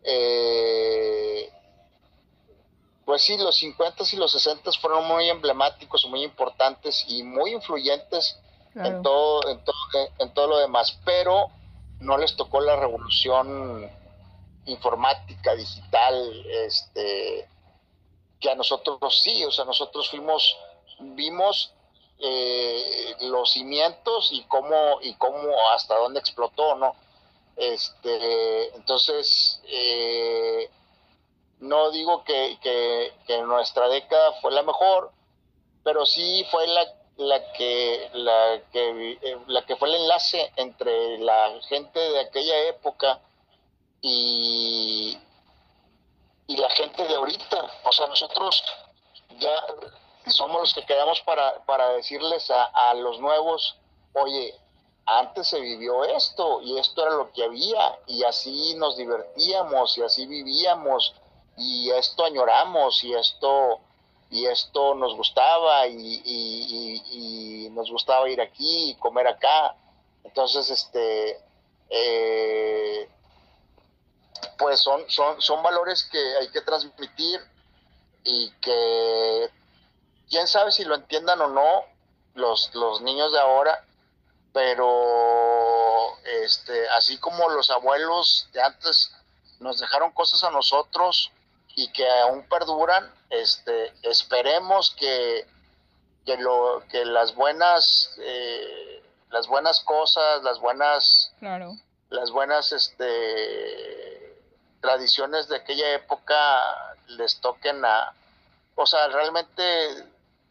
[0.03, 1.49] eh,
[3.07, 8.37] pues sí, los 50 y los 60 fueron muy emblemáticos, muy importantes y muy influyentes
[8.75, 9.75] en, todo, en, todo,
[10.19, 11.47] en todo lo demás, pero
[12.01, 13.89] no les tocó la revolución
[14.65, 17.47] informática, digital, este,
[18.41, 20.57] que a nosotros sí, o sea, nosotros fuimos,
[20.99, 21.71] vimos
[22.19, 26.93] eh, los cimientos y cómo, y cómo hasta dónde explotó, ¿no?
[27.55, 30.69] Este, entonces, eh,
[31.59, 35.11] no digo que, que, nuestra década fue la mejor,
[35.83, 36.85] pero sí fue la,
[37.17, 42.67] la que la que eh, la que fue el enlace entre la gente de aquella
[42.67, 43.19] época
[44.01, 45.17] y,
[46.47, 47.71] y la gente de ahorita.
[47.85, 48.63] O sea, nosotros
[49.39, 49.55] ya
[50.27, 53.77] somos los que quedamos para, para decirles a, a los nuevos,
[54.13, 54.53] oye,
[55.05, 60.03] antes se vivió esto y esto era lo que había y así nos divertíamos y
[60.03, 61.13] así vivíamos
[61.57, 63.79] y esto añoramos y esto
[64.29, 69.75] y esto nos gustaba y, nos gustaba ir aquí y comer acá.
[70.23, 71.39] Entonces este
[71.89, 73.09] eh,
[74.57, 77.39] pues son, son, son valores que hay que transmitir
[78.23, 79.49] y que
[80.29, 81.85] quién sabe si lo entiendan o no
[82.33, 83.85] los, los niños de ahora,
[84.53, 89.11] pero este, así como los abuelos de antes
[89.59, 91.31] nos dejaron cosas a nosotros
[91.77, 95.47] y que aún perduran, este, esperemos que,
[96.25, 101.73] que, lo, que las buenas eh, las buenas cosas, las buenas claro.
[102.09, 104.35] las buenas este
[104.81, 108.13] tradiciones de aquella época les toquen a
[108.73, 109.63] o sea, realmente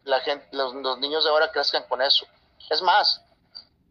[0.05, 2.27] la gente, los, niños de ahora crezcan con eso.
[2.71, 3.23] Es más,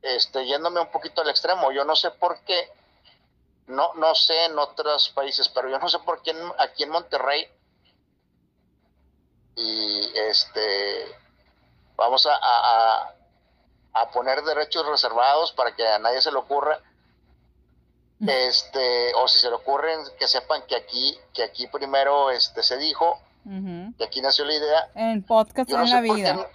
[0.01, 2.69] este, yéndome un poquito al extremo, yo no sé por qué,
[3.67, 7.47] no, no sé en otros países, pero yo no sé por qué aquí en Monterrey,
[9.55, 11.15] y este,
[11.95, 12.35] vamos a,
[13.93, 16.79] a, poner derechos reservados para que a nadie se le ocurra,
[18.27, 22.77] este, o si se le ocurren, que sepan que aquí, que aquí primero este, se
[22.77, 24.89] dijo y aquí nació la idea.
[24.95, 26.49] En podcast en la vida.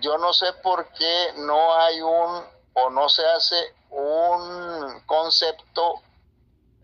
[0.00, 3.56] yo no sé por qué no hay un, o no se hace
[3.90, 6.02] un concepto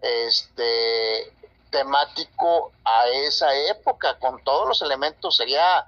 [0.01, 1.33] este
[1.71, 5.87] temático a esa época con todos los elementos sería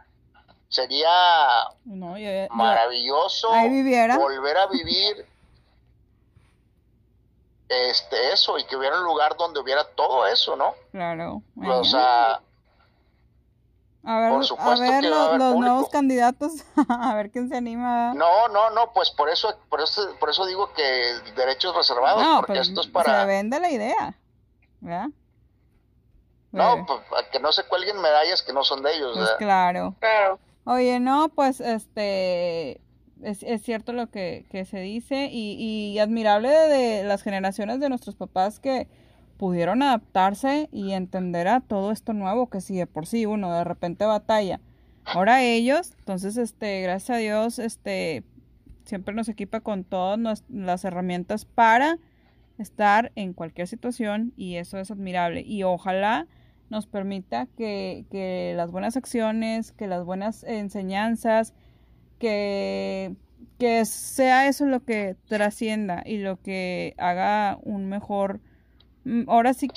[0.69, 1.69] sería
[2.51, 3.49] maravilloso
[4.19, 5.27] volver a vivir
[7.69, 10.75] este eso y que hubiera un lugar donde hubiera todo eso, ¿no?
[10.93, 11.43] Claro.
[11.65, 12.41] O sea,
[14.09, 18.15] a ver, a ver los, nuevos candidatos, a ver quién se anima.
[18.15, 22.61] No, no, no, pues por eso, por eso, por eso digo que derechos reservados, porque
[22.61, 23.23] esto es para.
[23.23, 24.17] Se vende la idea,
[24.81, 25.09] ¿verdad?
[26.53, 27.01] No, pues,
[27.33, 29.17] que no se cuelguen medallas que no son de ellos.
[29.17, 29.97] Pues claro.
[29.99, 30.39] Claro.
[30.65, 32.81] Oye, no, pues este,
[33.23, 37.89] es, es cierto lo que, que se dice y, y admirable de, las generaciones de
[37.89, 38.89] nuestros papás que
[39.39, 44.05] pudieron adaptarse y entender a todo esto nuevo que sigue por sí uno de repente
[44.05, 44.61] batalla.
[45.05, 48.25] Ahora ellos, entonces, este, gracias a Dios, este,
[48.85, 51.99] siempre nos equipa con todas las herramientas para
[52.59, 55.43] estar en cualquier situación y eso es admirable.
[55.43, 56.27] Y ojalá
[56.71, 61.55] nos permita que, que las buenas acciones, que las buenas enseñanzas,
[62.19, 63.15] que,
[63.59, 68.41] que sea eso lo que trascienda y lo que haga un mejor,
[69.27, 69.69] ahora sí,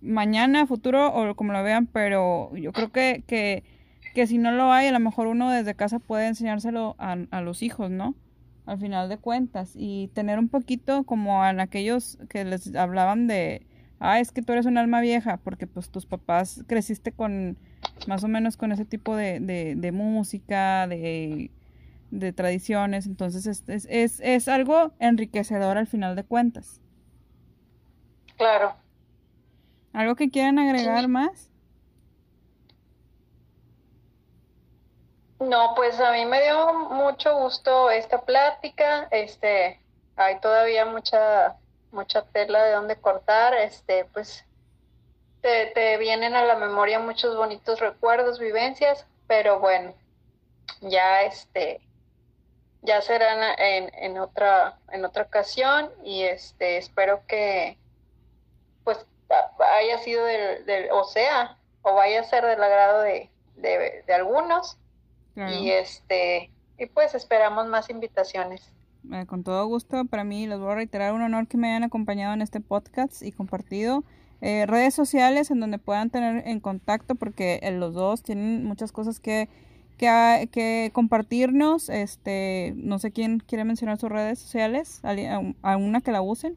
[0.00, 3.64] mañana, futuro o como lo vean, pero yo creo que, que,
[4.14, 7.62] que si no lo hay, a lo mejor uno desde casa puede enseñárselo a, los
[7.62, 8.14] hijos, ¿no?
[8.66, 13.66] Al final de cuentas y tener un poquito como en aquellos que les hablaban de,
[13.98, 17.58] ah, es que tú eres un alma vieja, porque pues tus papás creciste con
[18.06, 21.50] más o menos con ese tipo de, de, música, de
[22.10, 26.80] de tradiciones, entonces es, es, es, algo enriquecedor al final de cuentas.
[28.36, 28.74] Claro.
[29.92, 31.50] ¿Algo que quieran agregar más?
[35.40, 39.80] No, pues a mí me dio mucho gusto esta plática, este,
[40.16, 41.56] hay todavía mucha,
[41.92, 44.44] mucha tela de donde cortar, este, pues
[45.42, 49.94] te, te vienen a la memoria muchos bonitos recuerdos, vivencias, pero bueno,
[50.80, 51.80] ya este,
[52.82, 57.78] ya serán en, en, otra en otra ocasión y este espero que
[59.78, 64.78] haya sido del, del o sea o vaya a ser del agrado de, de, algunos.
[65.36, 68.72] Y este y pues esperamos más invitaciones.
[69.12, 70.04] Eh, con todo gusto.
[70.06, 73.22] Para mí les voy a reiterar un honor que me hayan acompañado en este podcast
[73.22, 74.04] y compartido.
[74.40, 78.92] Eh, redes sociales en donde puedan tener en contacto porque eh, los dos tienen muchas
[78.92, 79.48] cosas que
[79.96, 81.88] que, que compartirnos.
[81.88, 86.56] Este, no sé quién quiere mencionar sus redes sociales, a, una que la usen.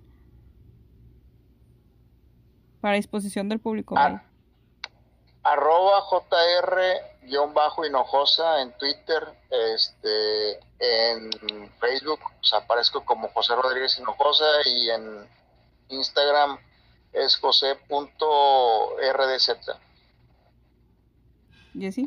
[2.88, 3.96] Para disposición del público.
[3.98, 4.24] Ah,
[5.44, 11.30] arroba JR-Hinojosa en Twitter, este, en
[11.82, 15.28] Facebook o aparezco como José Rodríguez Hinojosa y en
[15.90, 16.58] Instagram
[17.12, 17.82] es josé.rdz.
[21.78, 22.06] ¿Jessy?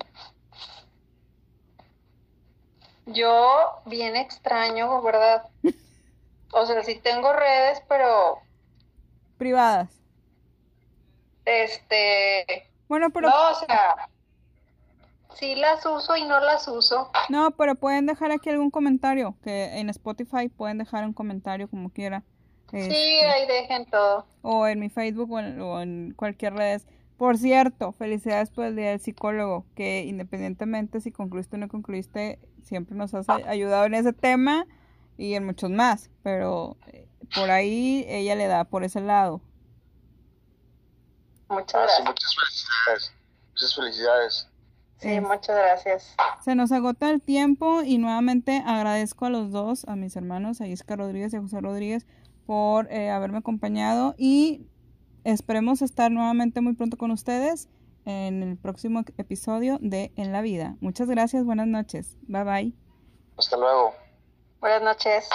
[3.05, 5.47] Yo, bien extraño, ¿verdad?
[6.53, 8.41] O sea, sí tengo redes, pero...
[9.39, 10.00] Privadas.
[11.45, 12.69] Este...
[12.89, 13.29] Bueno, pero...
[13.29, 14.09] No, o sea...
[15.35, 17.11] sí las uso y no las uso.
[17.29, 21.91] No, pero pueden dejar aquí algún comentario, que en Spotify pueden dejar un comentario como
[21.91, 22.23] quiera.
[22.71, 24.27] sí, este, ahí dejen todo.
[24.43, 26.83] O en mi Facebook o en, cualquier red.
[27.17, 32.39] Por cierto, felicidades por el Día del Psicólogo, que independientemente si concluiste o no concluiste,
[32.63, 34.67] siempre nos has ayudado en ese tema
[35.19, 39.43] y en muchos más, pero eh, por ahí ella le da por ese lado.
[41.51, 42.07] Muchas ah, gracias.
[42.07, 43.13] muchas felicidades.
[43.51, 44.49] Muchas felicidades.
[44.99, 46.17] Sí, muchas gracias.
[46.45, 50.69] Se nos agota el tiempo y nuevamente agradezco a los dos, a mis hermanos, a
[50.69, 52.07] Isca Rodríguez y a José Rodríguez,
[52.47, 54.67] por eh, haberme acompañado y
[55.25, 57.69] esperemos estar nuevamente muy pronto con ustedes
[58.05, 60.77] en el próximo episodio de En la Vida.
[60.81, 62.17] Muchas gracias, buenas noches.
[62.23, 62.75] Bye bye.
[63.37, 63.95] Hasta luego.
[64.61, 65.29] Buenas noches.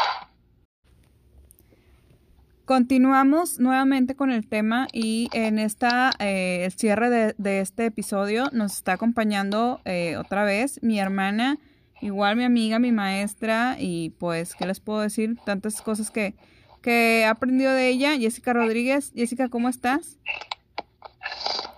[2.66, 8.74] Continuamos nuevamente con el tema y en esta eh, el cierre de, este episodio nos
[8.74, 11.60] está acompañando eh, otra vez mi hermana,
[12.02, 15.38] igual mi amiga, mi maestra y pues, ¿qué les puedo decir?
[15.46, 16.34] Tantas cosas que,
[16.82, 19.12] que he aprendido de ella, Jessica Rodríguez.
[19.16, 20.18] Jessica, ¿cómo estás?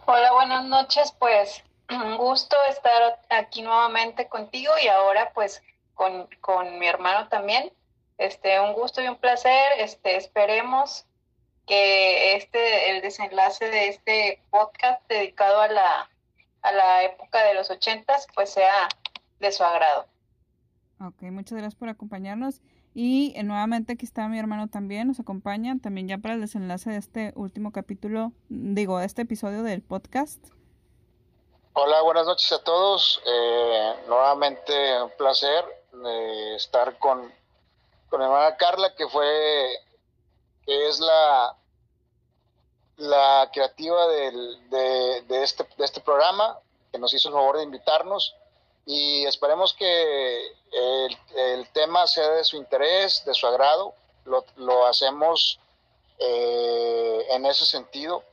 [0.06, 5.62] Hola, buenas noches, pues un gusto estar aquí nuevamente contigo y ahora pues
[5.96, 7.74] con, con mi hermano también.
[8.18, 9.72] Este, un gusto y un placer.
[9.80, 11.06] Este, esperemos
[11.66, 16.10] que este, el desenlace de este podcast dedicado a la,
[16.62, 18.88] a la época de los ochentas, pues sea
[19.40, 20.06] de su agrado.
[21.00, 22.62] Ok, muchas gracias por acompañarnos.
[22.96, 26.90] Y eh, nuevamente aquí está mi hermano también, nos acompaña también ya para el desenlace
[26.90, 30.44] de este último capítulo, digo, de este episodio del podcast.
[31.74, 33.22] Hola, buenas noches a todos.
[33.28, 34.74] Eh, nuevamente
[35.04, 35.64] un placer
[35.94, 37.32] eh, estar con
[38.10, 39.80] con mi hermana Carla, que fue,
[40.66, 41.56] que es la,
[42.98, 46.60] la creativa del, de, este, de este programa,
[46.92, 48.36] que nos hizo el favor de invitarnos
[48.86, 53.94] y esperemos que el, tema sea de su interés, de su agrado.
[54.24, 55.60] Lo, lo hacemos
[56.20, 58.24] eh, en ese sentido.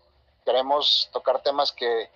[0.44, 2.08] Queremos tocar temas que,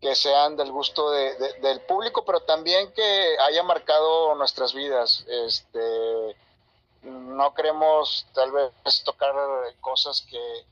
[0.00, 5.24] que sean del gusto de, del público, pero también que haya marcado nuestras vidas.
[5.28, 6.36] Este,
[7.02, 8.72] no queremos tal vez
[9.04, 9.34] tocar
[9.80, 10.66] cosas que,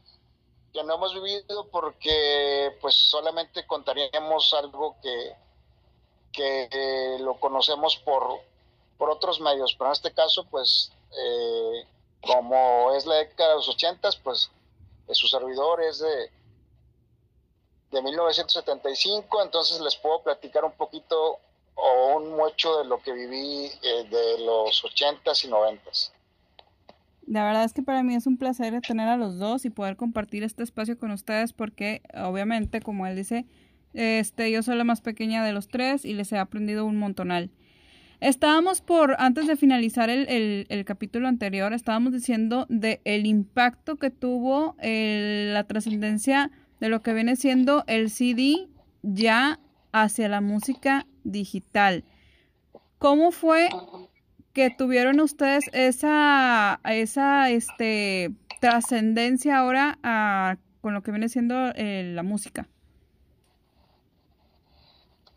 [0.84, 5.36] no hemos vivido porque pues solamente contaríamos algo que,
[6.32, 8.40] que lo conocemos por,
[8.96, 11.86] por otros medios, pero en este caso pues eh,
[12.24, 14.50] como es la década de los ochentas, pues
[15.08, 16.30] de su servidor es de,
[17.90, 21.38] de 1975, entonces les puedo platicar un poquito
[21.74, 26.12] o un mucho de lo que viví eh, de los ochentas y noventas.
[27.30, 29.94] La verdad es que para mí es un placer tener a los dos y poder
[29.94, 33.46] compartir este espacio con ustedes porque obviamente, como él dice,
[33.94, 37.52] este, yo soy la más pequeña de los tres y les he aprendido un montonal.
[38.18, 44.10] Estábamos por, antes de finalizar el, el, capítulo anterior, estábamos diciendo de el impacto que
[44.10, 46.50] tuvo la trascendencia
[46.80, 48.66] de lo que viene siendo el CD
[49.02, 49.60] ya
[49.92, 52.02] hacia la música digital.
[52.98, 53.68] ¿Cómo fue
[54.52, 62.02] que tuvieron ustedes esa, esa este, trascendencia ahora a, con lo que viene siendo eh,
[62.14, 62.66] la música?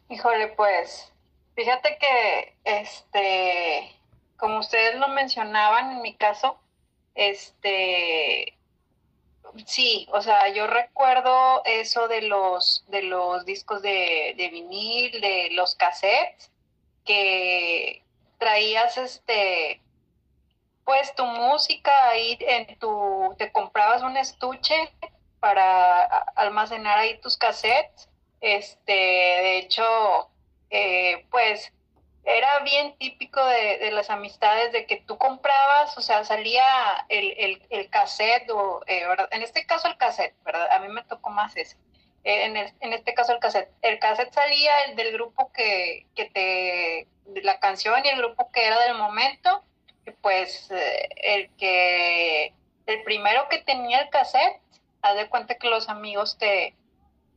[0.09, 1.11] Híjole, pues,
[1.55, 3.91] fíjate que, este,
[4.37, 6.59] como ustedes lo mencionaban en mi caso,
[7.15, 8.57] este,
[9.65, 15.49] sí, o sea, yo recuerdo eso de los, de los discos de, de vinil, de
[15.51, 16.51] los cassettes,
[17.05, 18.02] que,
[18.43, 19.81] traías este
[20.83, 24.75] pues tu música ahí en tu te comprabas un estuche
[25.39, 26.03] para
[26.35, 28.09] almacenar ahí tus cassettes
[28.41, 30.29] este de hecho
[30.69, 31.71] eh, pues
[32.25, 36.63] era bien típico de, las amistades de que tú comprabas, o sea, salía
[37.09, 40.71] el, el, cassette, o, eh, en este caso el cassette, ¿verdad?
[40.71, 41.75] A mí me tocó más ese.
[42.25, 43.69] En, en, este caso el cassette.
[43.81, 47.07] El cassette salía el del grupo que, que te
[47.41, 49.63] la canción y el grupo que era del momento,
[50.21, 52.53] pues eh, el que,
[52.85, 54.61] el primero que tenía el cassette,
[55.01, 56.75] haz de cuenta que los amigos te,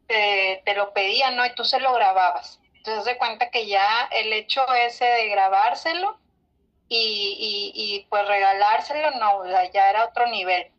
[0.06, 1.44] te, lo pedían, ¿no?
[1.46, 2.60] Y tú se lo grababas.
[2.74, 6.18] Entonces, haz de cuenta que ya el hecho ese de grabárselo
[6.88, 10.70] y, y, pues regalárselo, no, ya era otro nivel.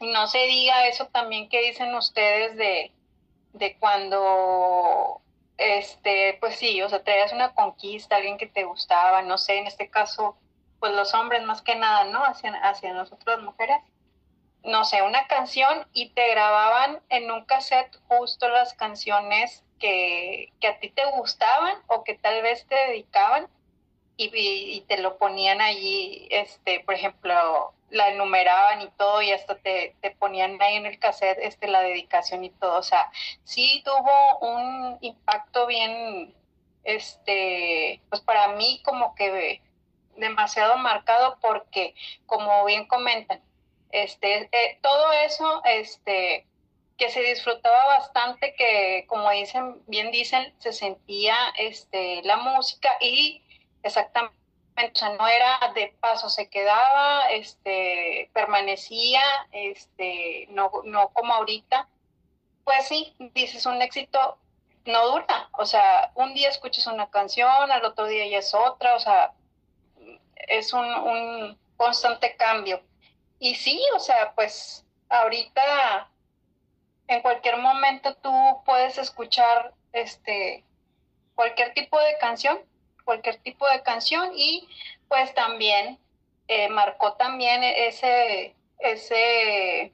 [0.00, 2.92] Y no se diga eso también que dicen ustedes de,
[3.58, 5.20] de cuando
[5.58, 9.66] este, pues sí, o sea, traías una conquista, alguien que te gustaba, no sé, en
[9.66, 10.36] este caso,
[10.80, 12.24] pues los hombres más que nada, ¿no?
[12.24, 13.78] Hacia, hacia nosotros mujeres,
[14.62, 20.78] no sé, una canción y te grababan en un cassette justo las canciones que, a
[20.78, 23.48] ti te gustaban o que tal vez te dedicaban
[24.16, 29.94] y, te lo ponían allí, este, por ejemplo, la enumeraban y todo y hasta te,
[30.00, 32.78] te, ponían ahí en el cassette este, la dedicación y todo.
[32.78, 33.10] O sea,
[33.44, 36.34] sí tuvo un impacto bien,
[36.84, 39.60] este, pues para mí como que
[40.16, 41.94] demasiado marcado porque,
[42.26, 43.40] como bien comentan,
[43.90, 46.46] este, eh, todo eso, este,
[46.96, 53.42] que se disfrutaba bastante, que como dicen, bien dicen, se sentía este, la música y
[53.86, 54.36] exactamente,
[54.76, 59.22] o sea, no era de paso, se quedaba, este, permanecía,
[59.52, 61.88] este, no, no como ahorita.
[62.64, 64.38] Pues sí, dices un éxito
[64.84, 68.94] no dura, o sea, un día escuchas una canción, al otro día ya es otra,
[68.94, 69.32] o sea,
[70.48, 72.82] es un, un constante cambio.
[73.38, 76.08] Y sí, o sea, pues ahorita
[77.08, 78.32] en cualquier momento tú
[78.64, 80.64] puedes escuchar este
[81.34, 82.58] cualquier tipo de canción,
[83.06, 84.68] cualquier tipo de canción y
[85.08, 85.98] pues también
[86.48, 89.92] eh, marcó también ese, ese,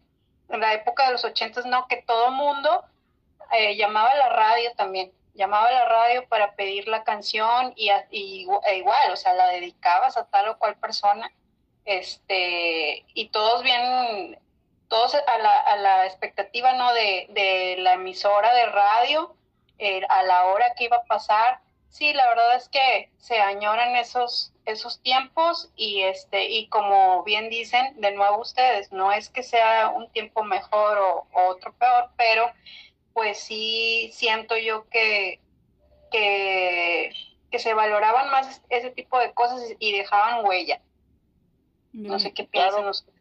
[0.48, 1.86] en la época de los ochentas, ¿no?
[1.86, 2.84] Que todo mundo
[3.52, 7.90] eh, llamaba a la radio también, llamaba a la radio para pedir la canción y,
[7.90, 11.30] e igual, o sea, la dedicabas a tal o cual persona,
[11.84, 14.38] este, y todos bien
[14.92, 16.92] todos a la, a la expectativa ¿no?
[16.92, 19.34] de, de, la emisora de radio,
[19.78, 21.60] eh, a la hora que iba a pasar.
[21.92, 27.50] Sí, la verdad es que se añoran esos, esos tiempos y, este, y como bien
[27.50, 32.50] dicen, de nuevo ustedes, no es que sea un tiempo mejor o, otro peor, pero
[33.12, 35.38] pues sí siento yo que,
[36.10, 37.12] que,
[37.50, 40.80] que se valoraban más ese tipo de cosas y dejaban huella.
[41.92, 43.20] No sé qué piensan ustedes.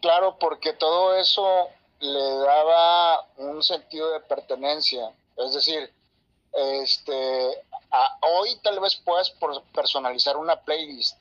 [0.00, 5.12] Claro, porque todo eso le daba un sentido de pertenencia.
[5.36, 5.92] Es decir,
[6.52, 7.64] este,
[8.20, 9.32] hoy tal vez puedas
[9.74, 11.18] personalizar una playlist,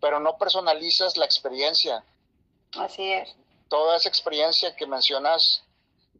[0.00, 2.04] pero no personalizas la experiencia.
[2.78, 3.34] Así es.
[3.68, 5.64] Toda esa experiencia que mencionas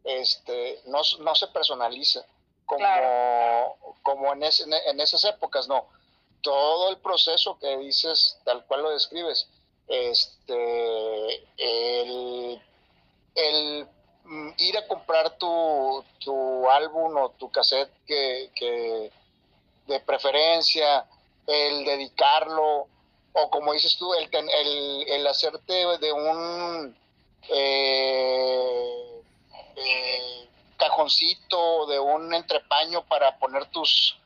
[0.05, 2.25] este, no, no se personaliza
[2.67, 5.87] como, como en, en esas épocas, no.
[6.41, 9.49] Todo el proceso que dices, tal cual lo describes,
[9.89, 12.61] este, el,
[14.25, 19.11] mm, ir a comprar tu, tu, álbum o tu cassette que,
[19.87, 21.07] de preferencia,
[21.47, 22.87] el dedicarlo,
[23.33, 26.97] o como dices tú, el, el, el hacerte de un
[27.49, 29.23] eh,
[29.77, 34.17] eh, cajoncito, de un entrepaño para poner tus,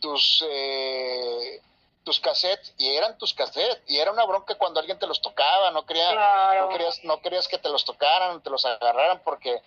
[0.00, 1.62] tus eh,
[2.08, 5.70] tus cassettes y eran tus cassettes y era una bronca cuando alguien te los tocaba,
[5.72, 6.14] no, quería,
[6.58, 9.60] no, querías, no querías que te los tocaran, te los agarraran porque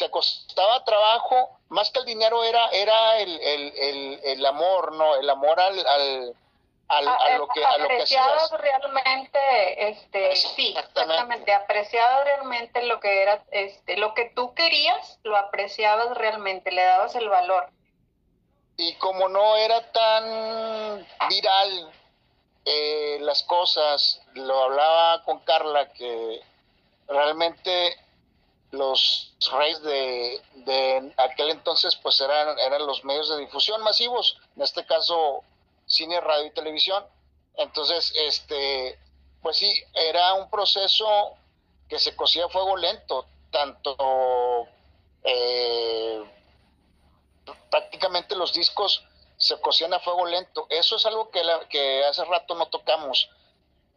[0.00, 5.14] te costaba trabajo, más que el dinero era, era el, el, el, amor, ¿no?
[5.14, 6.34] El amor al, al,
[6.88, 8.50] al a, lo que, a lo que hacías.
[8.58, 15.36] realmente, este, sí, exactamente, apreciado realmente lo que era, este, lo que tú querías, lo
[15.36, 17.68] apreciabas realmente, le dabas el valor
[18.80, 21.92] y como no era tan viral
[22.64, 26.40] eh, las cosas, lo hablaba con Carla, que
[27.06, 27.94] realmente
[28.70, 34.62] los reyes de, de, aquel entonces pues eran, eran los medios de difusión masivos, en
[34.62, 35.42] este caso
[35.86, 37.04] cine, radio y televisión.
[37.56, 38.98] Entonces, este,
[39.42, 41.34] pues sí, era un proceso
[41.88, 44.66] que se cosía a fuego lento, tanto
[45.24, 46.22] eh,
[47.70, 49.04] prácticamente los discos
[49.36, 50.66] se cocían a fuego lento.
[50.70, 53.28] Eso es algo que hace rato no tocamos,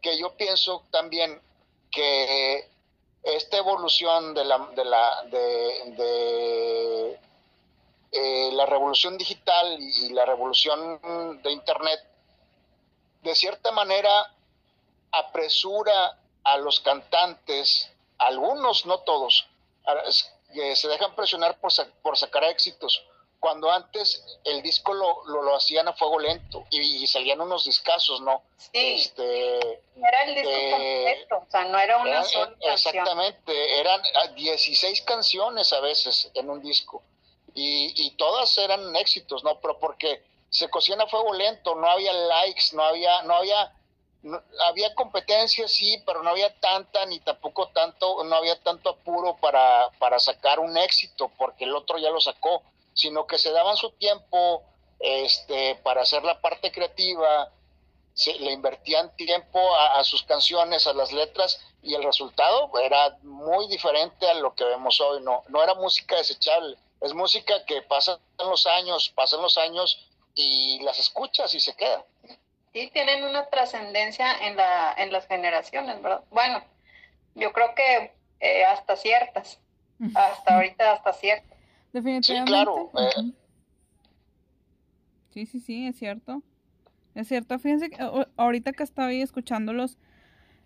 [0.02, 1.40] que yo pienso también
[1.90, 2.68] que
[3.24, 7.18] esta evolución de la, de la, de,
[8.12, 11.00] eh, la revolución digital y la revolución
[11.42, 12.00] de Internet,
[13.22, 14.32] de cierta manera
[15.10, 19.46] apresura a los cantantes, algunos, no todos,
[20.52, 21.72] que se dejan presionar por,
[22.02, 23.02] por sacar éxitos
[23.44, 28.42] cuando antes el disco lo, lo, hacían a fuego lento y, salían unos discazos, ¿no?
[28.56, 28.94] Sí.
[28.94, 34.00] Este, era el disco eh, completo, o sea, no era una sola Exactamente, eran
[34.34, 37.02] 16 ah, canciones a veces en un disco
[37.54, 39.60] y, y todas eran éxitos, ¿no?
[39.60, 43.74] Pero porque se cocían a fuego lento, no había likes, no había, no había,
[44.68, 49.90] había competencia, sí, pero no había tanta ni tampoco tanto, no había tanto apuro para,
[49.98, 52.62] para sacar un éxito porque el otro ya lo sacó
[52.94, 54.62] sino que se daban su tiempo
[55.00, 57.50] este, para hacer la parte creativa,
[58.14, 63.68] se, le invertían tiempo a, sus canciones, a las letras, y el resultado era muy
[63.68, 68.18] diferente a lo que vemos hoy, no, no era música desechable, es música que pasan
[68.38, 72.04] los años, pasan los años y las escuchas y se queda.
[72.72, 76.22] Sí, tienen una trascendencia en, la, en las generaciones, ¿verdad?
[76.30, 76.64] Bueno,
[77.34, 79.58] yo creo que eh, hasta ciertas,
[80.14, 81.53] hasta ahorita hasta ciertas.
[81.94, 82.50] Definitivamente.
[82.50, 82.90] Sí, claro.
[82.98, 83.32] Eh.
[85.30, 86.42] Sí, sí, sí, es cierto.
[87.14, 87.98] Es cierto, fíjense que
[88.36, 89.98] ahorita que estaba ahí escuchándolos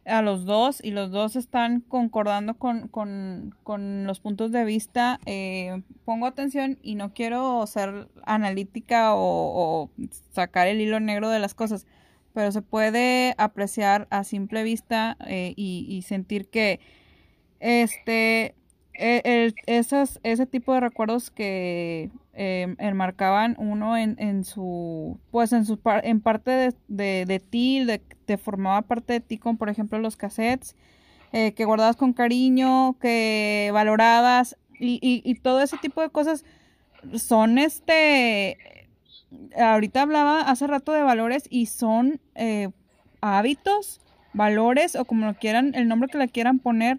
[0.07, 5.83] a los dos y los dos están concordando con, con, los puntos de vista, eh,
[6.07, 9.91] pongo atención y no quiero ser analítica o,
[10.33, 11.87] sacar el hilo negro de las cosas,
[12.33, 16.81] pero se puede apreciar a simple vista eh, y, sentir que
[17.61, 18.55] este
[19.01, 25.65] e, esos, ese tipo de recuerdos que eh, enmarcaban uno en, en, su, pues en
[25.65, 27.87] su en parte de, de, de ti,
[28.25, 30.75] te formaba parte de ti, como por ejemplo los cassettes,
[31.33, 36.45] eh, que guardabas con cariño, que valorabas y, y, todo ese tipo de cosas
[37.15, 38.59] son este,
[39.57, 42.71] ahorita hablaba hace rato de valores y son eh,
[43.21, 44.01] hábitos,
[44.33, 46.99] valores o como lo quieran, el nombre que le quieran poner,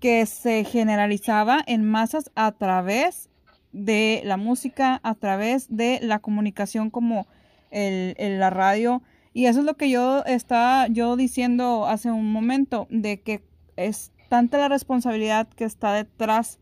[0.00, 3.30] que se generalizaba en masas a través
[3.72, 7.26] de la música a través de la comunicación como
[7.70, 9.02] el, la radio.
[9.34, 13.44] Y eso es lo que yo estaba yo diciendo hace un momento, de que
[13.76, 16.58] es tanta la responsabilidad que está detrás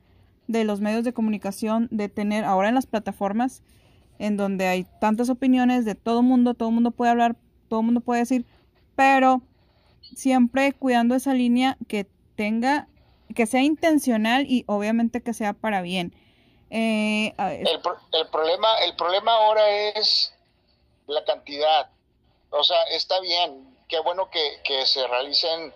[0.49, 3.63] de los medios de comunicación, de tener ahora en las plataformas,
[4.19, 7.37] en donde hay tantas opiniones de todo mundo, todo mundo puede hablar,
[7.69, 8.45] todo mundo puede decir,
[8.97, 9.43] pero
[10.17, 12.89] siempre cuidando esa línea que tenga,
[13.35, 16.15] que sea intencional y obviamente que sea para bien.
[16.71, 20.35] Eh, el, el, problema, el problema ahora es
[21.07, 21.91] la cantidad.
[22.51, 25.73] O sea, está bien, qué bueno que, que se realicen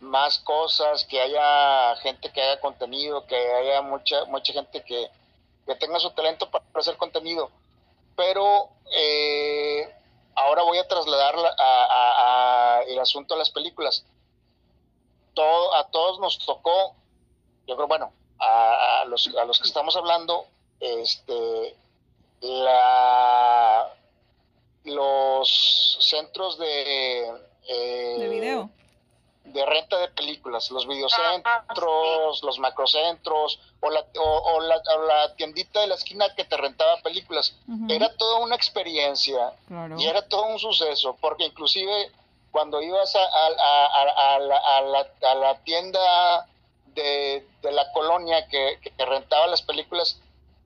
[0.00, 5.10] más cosas, que haya gente que haga contenido, que haya mucha, mucha gente que,
[5.66, 7.50] que tenga su talento para hacer contenido.
[8.16, 9.88] Pero eh,
[10.34, 14.04] ahora voy a trasladar a, el asunto de las películas.
[15.36, 16.96] Todo, a todos nos tocó,
[17.68, 18.10] yo creo, bueno,
[18.40, 20.46] a, los, a los que estamos hablando,
[20.80, 21.76] este,
[22.40, 23.92] la,
[24.84, 27.28] los centros de,
[27.68, 28.70] eh, de video.
[29.44, 35.96] de renta de películas, los videocentros, los macrocentros o la, o, la, tiendita de la
[35.96, 37.56] esquina que te rentaba películas.
[37.88, 39.52] Era toda una experiencia
[39.98, 42.10] y era todo un suceso, porque inclusive
[42.50, 46.46] cuando ibas a, a, la, a la, tienda
[46.94, 50.20] de, la colonia que, rentaba las películas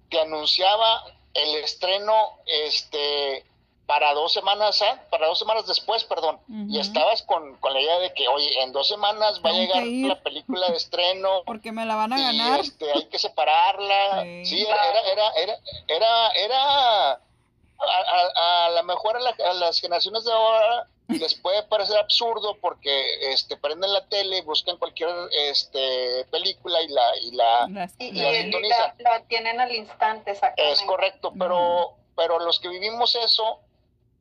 [0.08, 1.04] te anunciaba
[1.34, 2.12] el estreno
[2.46, 3.44] este
[3.86, 4.80] para dos semanas
[5.10, 6.38] para dos semanas después perdón.
[6.68, 10.20] Y estabas con, la idea de que oye en dos semanas va a llegar la
[10.22, 12.60] película de estreno porque me la van a ganar.
[12.60, 15.58] este, hay que separarla sí, era era era
[15.88, 20.86] era era, a, a, lo mejor a, las generaciones de ahora
[21.18, 25.10] les puede parecer absurdo porque este prenden la tele y buscan cualquier
[25.48, 32.38] este película y la y la, y, la, tienen al instante es correcto pero pero
[32.38, 33.60] los que vivimos eso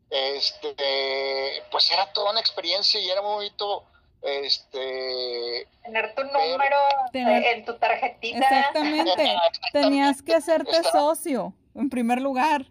[0.10, 3.84] este pues era toda una experiencia y era muy bonito
[4.22, 6.78] este tener tu número
[7.14, 8.38] en tu tarjetita.
[8.38, 9.36] Exactamente.
[9.72, 12.66] Tenías que hacerte socio en primer lugar.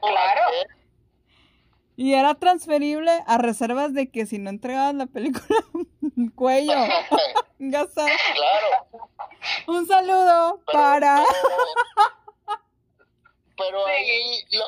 [0.00, 0.42] Claro
[2.00, 5.58] y era transferible a reservas de que si no entregabas la película,
[6.34, 6.72] cuello.
[7.58, 9.04] claro.
[9.66, 11.22] Un saludo para.
[13.58, 14.64] Pero, ahí lo,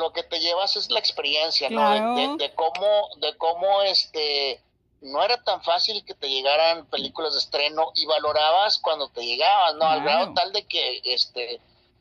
[0.00, 2.36] lo, que te llevas es la experiencia, ¿no?
[2.36, 4.60] De, cómo, de cómo este
[5.00, 9.78] no era tan fácil que te llegaran películas de estreno y valorabas cuando te llegaban,
[9.78, 9.84] ¿no?
[9.84, 11.60] Al grado tal de que este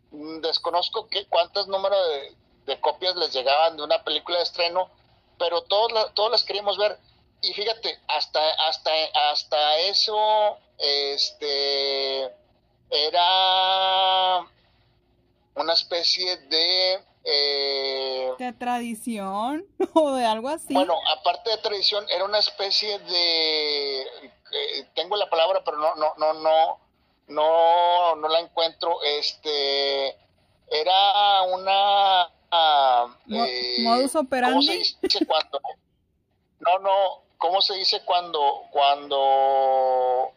[0.09, 4.91] desconozco que cuántos números de de copias les llegaban de una película de estreno,
[5.39, 6.99] pero todos, todos las queríamos ver.
[7.41, 8.91] Y fíjate, hasta, hasta,
[9.31, 12.23] hasta eso, este,
[12.89, 14.45] era
[15.55, 17.03] una especie de...
[17.23, 20.73] Eh, ¿De tradición o de algo así?
[20.73, 24.01] Bueno, aparte de tradición, era una especie de...
[24.01, 26.79] Eh, tengo la palabra, pero no, no, no, no,
[27.27, 29.01] no, no la encuentro.
[29.03, 30.17] Este,
[30.69, 34.55] era una eh, modus operandi.
[34.55, 35.61] ¿Cómo se dice cuando?
[36.59, 37.23] No, no.
[37.37, 40.31] ¿Cómo se dice cuando cuando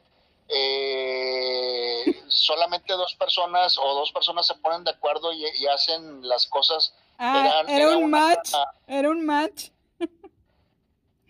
[0.49, 6.95] eh, solamente dos personas o dos personas se ponen de acuerdo y, hacen las cosas?
[7.19, 8.53] Ah, era, un match.
[8.87, 9.71] Era un match.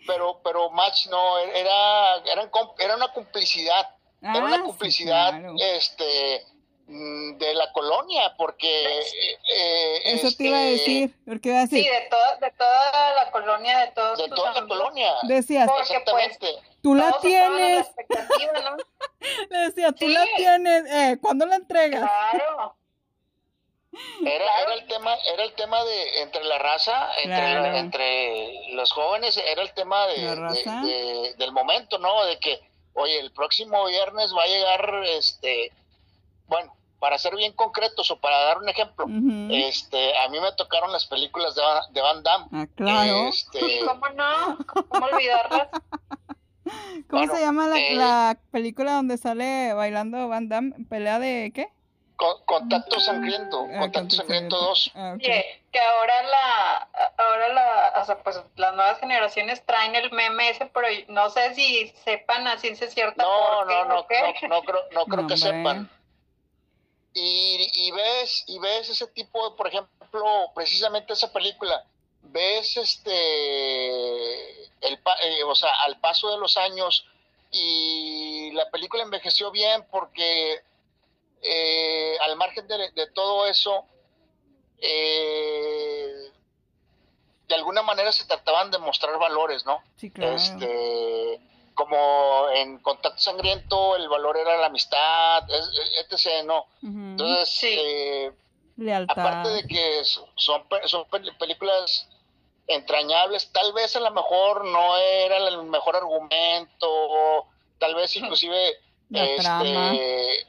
[0.06, 3.94] Pero, pero match no, era, era, era una complicidad.
[4.20, 6.44] era una ah, complicidad, este
[6.90, 9.00] de la colonia, porque...
[9.00, 11.84] Eh, Eso te iba a este, decir, porque iba a decir...
[11.84, 15.14] Sí, de, toda, de toda la colonia, de todos De toda la colonia.
[15.22, 16.38] Decías, pues,
[16.82, 17.86] tú la tienes.
[18.08, 18.76] ¿no?
[19.50, 22.10] Le decía, tú la tienes, eh, ¿cuándo la entregas?
[22.32, 22.74] Claro.
[24.24, 29.36] Era, era el tema, era el tema de entre la raza, entre, entre los jóvenes,
[29.36, 32.24] era el tema de, del momento, ¿no?
[32.24, 32.60] De que,
[32.94, 35.72] oye, el próximo viernes va a llegar, este,
[36.46, 39.06] bueno, para ser bien concretos o para dar un ejemplo,
[39.50, 41.62] este, a mí me tocaron las películas de,
[41.92, 42.46] de Van Damme.
[42.52, 43.28] Ah, claro.
[43.28, 44.58] Este, ¿Cómo no?
[44.66, 45.68] ¿Cómo olvidarlas?
[47.10, 50.74] ¿Cómo se llama la, eh, la, película donde sale bailando Van Damme?
[50.88, 51.72] ¿Pelea de qué?
[52.44, 54.92] contacto sangriento, ah, contacto sangriento 2.
[54.94, 60.50] Ah, que, ahora la, ahora la, o sea, pues las nuevas generaciones traen el meme
[60.50, 63.22] ese, pero no sé si sepan a ciencia cierta.
[63.22, 65.88] No, no, no, no, no, creo, no creo que sepan.
[67.12, 71.84] Y, y ves, y ves ese tipo de, por ejemplo, precisamente esa película,
[72.22, 77.06] ves este, el, eh, o sea, al paso de los años
[77.50, 80.62] y la película envejeció bien porque
[81.42, 83.84] eh, al margen de, todo eso,
[84.78, 86.30] eh,
[87.48, 89.82] de alguna manera se trataban de mostrar valores, ¿no?
[89.96, 90.36] Sí, claro.
[90.36, 91.40] Este,
[91.74, 96.66] como en Contacto Sangriento el valor era la amistad, etc., ¿no?
[96.82, 98.32] Entonces, eh,
[99.08, 101.06] aparte de que son, son
[101.38, 102.08] películas
[102.66, 107.46] entrañables, tal vez a lo mejor no era el mejor argumento,
[107.78, 108.76] tal vez inclusive
[109.10, 110.46] este,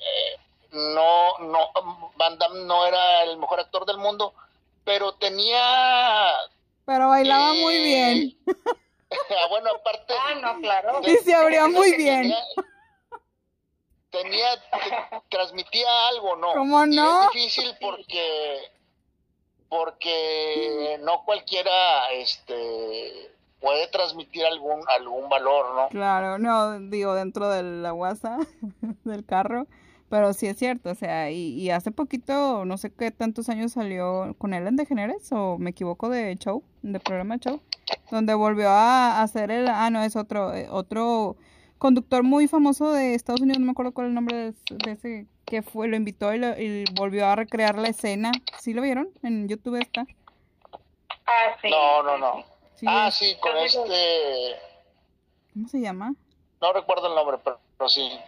[0.71, 4.33] no, no, Van Damme no era el mejor actor del mundo,
[4.83, 6.33] pero tenía...
[6.85, 8.37] Pero bailaba muy eh, bien.
[9.49, 10.13] Bueno, aparte...
[10.17, 11.01] Ah, no, claro.
[11.03, 12.33] Y se abría muy bien.
[14.09, 14.47] Tenía,
[15.29, 16.53] transmitía algo, ¿no?
[16.53, 17.25] ¿Cómo no?
[17.25, 18.59] es difícil porque
[19.69, 23.31] porque no cualquiera este
[23.61, 25.87] puede transmitir algún algún valor, ¿no?
[25.87, 28.37] Claro, no, digo dentro de la guasa
[29.05, 29.65] del carro
[30.11, 34.35] pero sí es cierto, o sea, y, hace poquito, no sé qué tantos años salió
[34.37, 37.61] con Ellen DeGeneres, o me equivoco de show, de programa show,
[38.11, 41.37] donde volvió a hacer el, ah, no, es otro, eh, otro
[41.77, 45.27] conductor muy famoso de Estados Unidos, no me acuerdo cuál es el nombre de, ese,
[45.45, 48.33] que fue, lo invitó y, volvió a recrear la escena.
[48.59, 49.07] ¿Sí lo vieron?
[49.23, 50.05] En YouTube está.
[51.25, 51.69] Ah, sí.
[51.69, 52.43] No, no, no.
[52.85, 54.57] ah, sí, con este...
[55.53, 56.15] ¿Cómo se llama?
[56.61, 57.61] No recuerdo el nombre, pero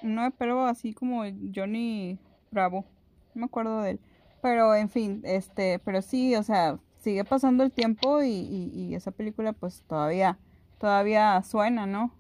[0.01, 1.23] no, pero así como
[1.53, 2.17] Johnny
[2.51, 2.85] Bravo.
[3.33, 3.99] No me acuerdo de él.
[4.41, 9.53] Pero en fin, este, pero sí, o sea, sigue pasando el tiempo y, esa película
[9.53, 10.37] pues todavía,
[10.79, 12.13] todavía suena, ¿no?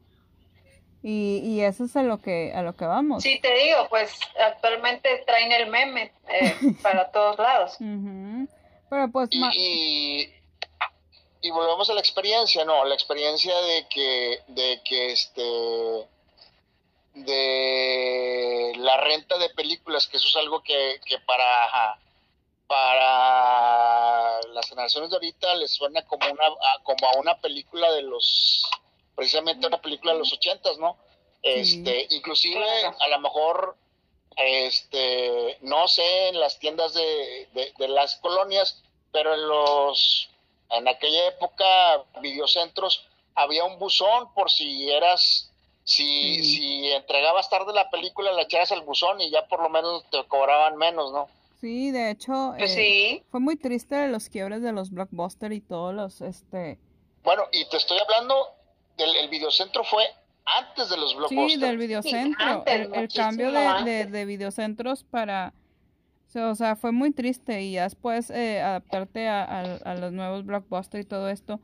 [1.01, 3.23] Y, y, eso es a lo que a lo que vamos.
[3.23, 7.77] Sí, te digo, pues actualmente traen el meme eh, para todos lados.
[8.89, 10.29] Pero pues y,
[11.41, 16.07] y, volvemos a la experiencia, no, la experiencia de que de que este
[17.13, 21.99] de la renta de películas, que eso es algo que, para,
[22.67, 26.43] para las generaciones de ahorita les suena como una
[26.83, 28.63] como a una película de los
[29.15, 30.97] precisamente una película de los ochentas, ¿no?
[31.43, 33.75] Este, inclusive a lo mejor
[34.37, 38.81] este no sé en las tiendas de, de, las colonias,
[39.11, 40.29] pero en los
[40.71, 45.52] en aquella época videocentros había un buzón por si eras
[45.83, 50.05] si, si entregabas tarde la película, la echabas al buzón y ya por lo menos
[50.09, 51.27] te cobraban menos, ¿no?
[51.59, 55.93] Sí, de hecho, pues eh, fue muy triste los quiebres de los blockbuster y todos
[55.93, 56.79] los, este...
[57.23, 58.35] Bueno, y te estoy hablando
[58.97, 60.03] del el videocentro fue
[60.45, 61.49] antes de los blockbuster.
[61.49, 65.53] Sí, del videocentro, el, cambio de, de, videocentros para...
[66.35, 71.01] O sea, fue muy triste y ya después eh, adaptarte a, a los nuevos blockbuster
[71.01, 71.59] y todo esto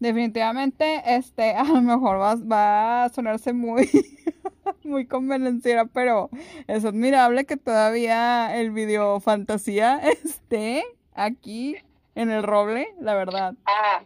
[0.00, 3.88] definitivamente, este, a lo mejor va, va a sonarse muy,
[4.84, 6.30] muy convenenciera, pero
[6.66, 11.76] es admirable que todavía el video fantasía esté aquí
[12.14, 13.54] en el roble, la verdad.
[13.66, 14.02] Ah,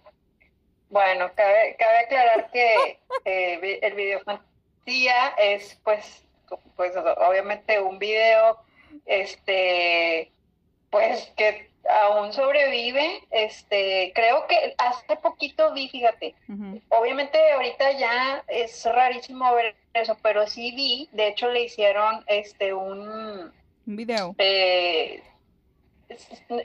[0.90, 6.24] bueno, cabe, cabe aclarar que eh, el video fantasía es, pues,
[6.76, 8.58] pues, obviamente un video,
[9.06, 10.32] este,
[10.90, 13.22] pues, que aún sobrevive.
[13.30, 16.34] Este, creo que hace poquito vi, fíjate,
[16.88, 22.74] obviamente ahorita ya es rarísimo ver eso, pero sí vi, de hecho le hicieron este
[22.74, 23.52] un,
[23.84, 24.34] video.
[24.38, 25.22] Eh,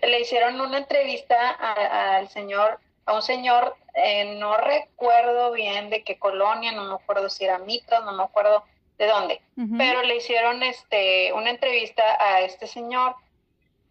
[0.01, 6.17] le hicieron una entrevista al señor, a un señor, eh, no recuerdo bien de qué
[6.17, 8.63] colonia, no me acuerdo si era Mitras, no me acuerdo
[8.97, 9.41] de dónde,
[9.77, 13.15] pero le hicieron este una entrevista a este señor,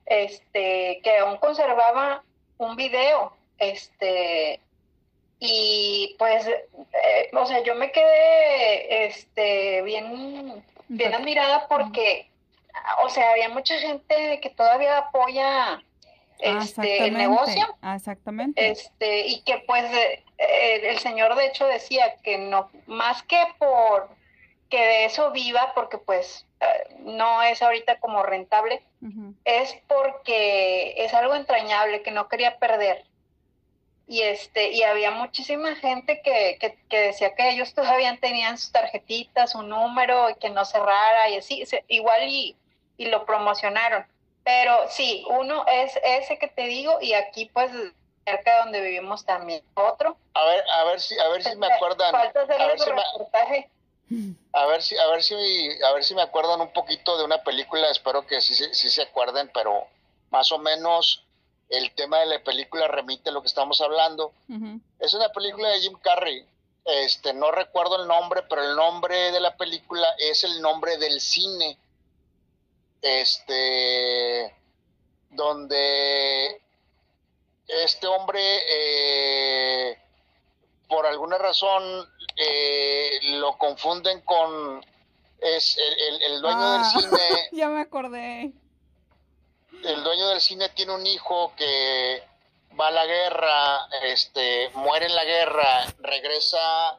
[0.06, 2.22] este, que aún conservaba
[2.58, 4.60] un video, este,
[5.38, 12.30] y pues, eh, o sea, yo me quedé, este, bien, bien admirada porque,
[13.02, 15.82] o sea, había mucha gente que todavía apoya
[16.38, 17.76] este, el negocio.
[17.94, 18.70] Exactamente.
[18.70, 19.84] Este, y que pues
[20.38, 24.08] eh, el señor de hecho decía que no, más que por
[24.70, 28.82] que de eso viva, porque pues eh, no es ahorita como rentable,
[29.44, 33.04] es porque es algo entrañable que no quería perder.
[34.06, 36.58] Y este, y había muchísima gente que,
[36.88, 41.36] que, decía que ellos todavía tenían sus tarjetitas, su número, y que no cerrara, y
[41.36, 42.56] así, igual y,
[42.96, 44.06] y lo promocionaron.
[44.44, 47.70] Pero sí, uno es ese que te digo, y aquí pues
[48.24, 50.16] cerca de donde vivimos también otro.
[50.34, 52.10] A ver, a ver si, a ver si me acuerdan.
[52.12, 53.70] Falta hacerle a ver si reportaje.
[54.52, 57.42] A ver si, a ver si, a ver si me acuerdan un poquito de una
[57.42, 59.86] película, espero que sí, sí, se acuerden, pero
[60.30, 61.24] más o menos
[61.68, 64.32] el tema de la película remite a lo que estamos hablando.
[65.00, 66.46] Es una película de Jim Carrey.
[66.84, 71.20] Este, no recuerdo el nombre, pero el nombre de la película es el nombre del
[71.20, 71.78] cine.
[73.00, 74.54] Este,
[75.30, 76.60] donde
[77.66, 79.98] este hombre, eh,
[80.88, 81.82] por alguna razón,
[82.36, 84.84] eh, lo confunden con
[85.44, 87.48] es el, dueño del ah, cine.
[87.52, 88.52] ya me acordé.
[89.84, 92.22] El dueño del cine tiene un hijo que
[92.78, 96.98] va a la guerra, este, muere en la guerra, regresa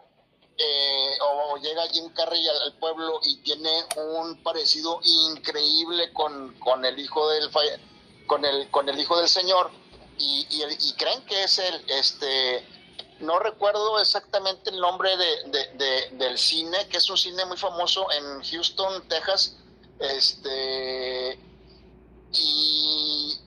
[0.57, 6.99] eh, o, llega Jim Carrey al, pueblo y tiene un parecido increíble con, con el
[6.99, 7.49] hijo del
[8.27, 9.71] con el con el hijo del señor
[10.17, 12.65] y, y creen que es el este
[13.19, 18.43] no recuerdo exactamente el nombre de, del cine, que es un cine muy famoso en
[18.43, 19.57] Houston, Texas,
[19.99, 21.39] este,
[22.33, 23.39] y,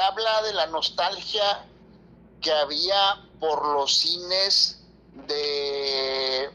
[0.00, 1.64] habla de la nostalgia
[2.40, 4.80] que había por los cines
[5.26, 6.50] de...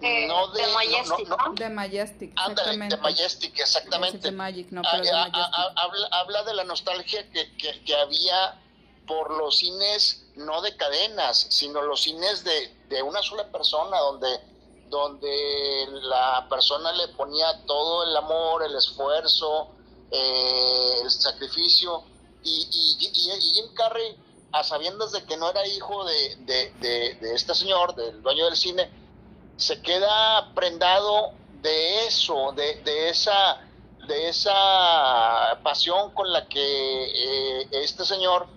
[0.00, 2.96] no de, Majestic, de Majestic, exactamente.
[2.96, 4.28] de Majestic, exactamente.
[4.28, 8.58] habla, de la nostalgia que, que, que había
[9.06, 14.40] por los cines no de cadenas, sino los cines de, una sola persona, donde,
[14.88, 19.68] donde la persona le ponía todo el amor, el esfuerzo,
[20.10, 22.04] eh, el sacrificio,
[22.42, 22.66] y,
[23.40, 24.16] Jim Carrey,
[24.52, 28.90] a sabiendas de que no era hijo de, este señor, del dueño del cine,
[29.56, 31.32] se queda prendado
[31.62, 33.60] de eso, de, esa
[34.08, 38.48] de esa pasión con la que eh, este señor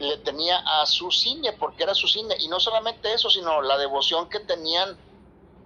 [0.00, 3.76] le tenía a su cine, porque era su cine, y no solamente eso, sino la
[3.76, 4.96] devoción que tenían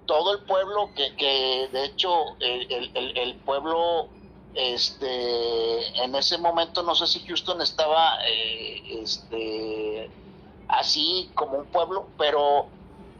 [0.06, 4.08] todo el pueblo, que, que de hecho el, el, el, pueblo,
[4.54, 10.10] este, en ese momento no sé si Houston estaba eh, este,
[10.68, 12.66] así como un pueblo, pero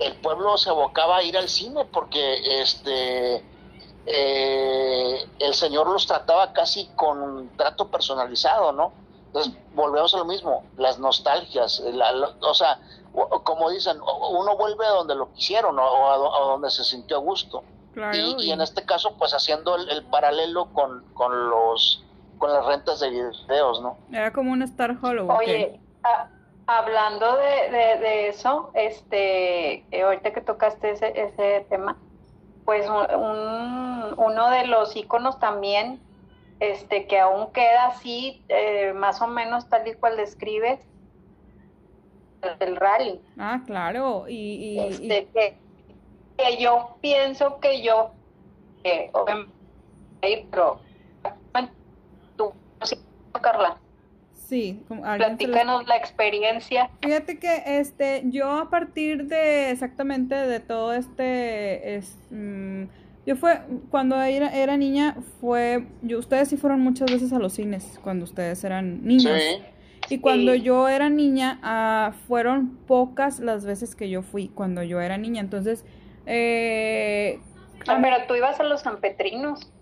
[0.01, 3.45] el pueblo se abocaba a ir al cine porque este,
[4.07, 9.05] eh, el Señor los trataba casi con trato personalizado, ¿no?
[9.35, 11.83] Entonces, volvemos a lo mismo, las nostalgias,
[12.41, 12.79] o sea,
[13.43, 17.65] como dicen, uno vuelve a donde lo quisieron o a, donde se sintió a gusto.
[18.13, 22.05] y, en este caso, pues haciendo el, paralelo con, con, los
[22.39, 23.99] con las rentas de videos, ¿no?
[24.13, 25.29] Era como un Star Hollow.
[25.29, 25.81] Oye,
[26.69, 31.97] hablando de, de, eso, este, eh, ahorita que tocaste ese, ese tema,
[32.65, 36.01] pues un, uno de los iconos también
[36.61, 40.81] este, que aún queda así, eh, más o menos tal y cual describe
[42.61, 43.21] el rally.
[43.39, 44.79] Ah, claro, y...
[44.79, 45.29] Este,
[46.37, 48.11] que, yo pienso que yo,
[48.83, 49.11] eh,
[50.51, 50.81] pero
[52.37, 52.53] tú,
[53.41, 53.79] Carla.
[54.35, 56.91] Sí, platícanos la experiencia.
[57.01, 62.85] Fíjate que este, yo a partir de exactamente de todo este, es, mm,
[63.27, 63.61] yo fue,
[63.91, 68.25] cuando era, era niña, fue, yo, ustedes sí fueron muchas veces a los cines cuando
[68.25, 69.41] ustedes eran niños.
[70.11, 75.01] Y cuando yo era niña, ah, fueron pocas las veces que yo fui cuando yo
[75.01, 75.41] era niña.
[75.41, 75.87] Entonces,
[76.27, 77.41] eh,
[77.89, 79.73] ah, pero tú ibas a los sanpetrinos.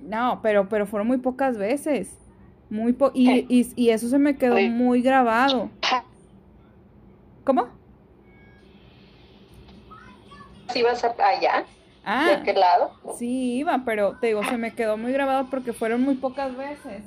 [0.00, 2.16] No, pero, pero fueron muy pocas veces.
[2.70, 5.70] Muy po y, y, y, eso se me quedó muy grabado.
[7.44, 7.68] ¿Cómo?
[10.74, 11.64] ¿Ibas allá?
[12.08, 12.92] Ah, ¿De qué lado?
[13.18, 17.02] Sí, iba, pero te digo, se me quedó muy grabado porque fueron muy pocas veces.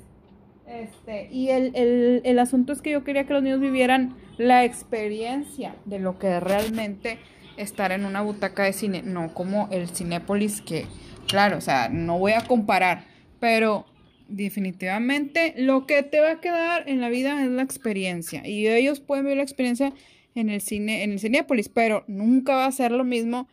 [0.68, 4.66] Este, y el, el, el asunto es que yo quería que los niños vivieran la
[4.66, 7.18] experiencia de lo que realmente
[7.56, 10.86] estar en una butaca de cine, no como el Cinépolis que,
[11.28, 13.06] claro, o sea, no voy a comparar,
[13.40, 13.86] pero
[14.28, 19.00] definitivamente lo que te va a quedar en la vida es la experiencia y ellos
[19.00, 19.94] pueden vivir la experiencia
[20.36, 23.48] en el cine, en el Cinépolis, pero nunca va a ser lo mismo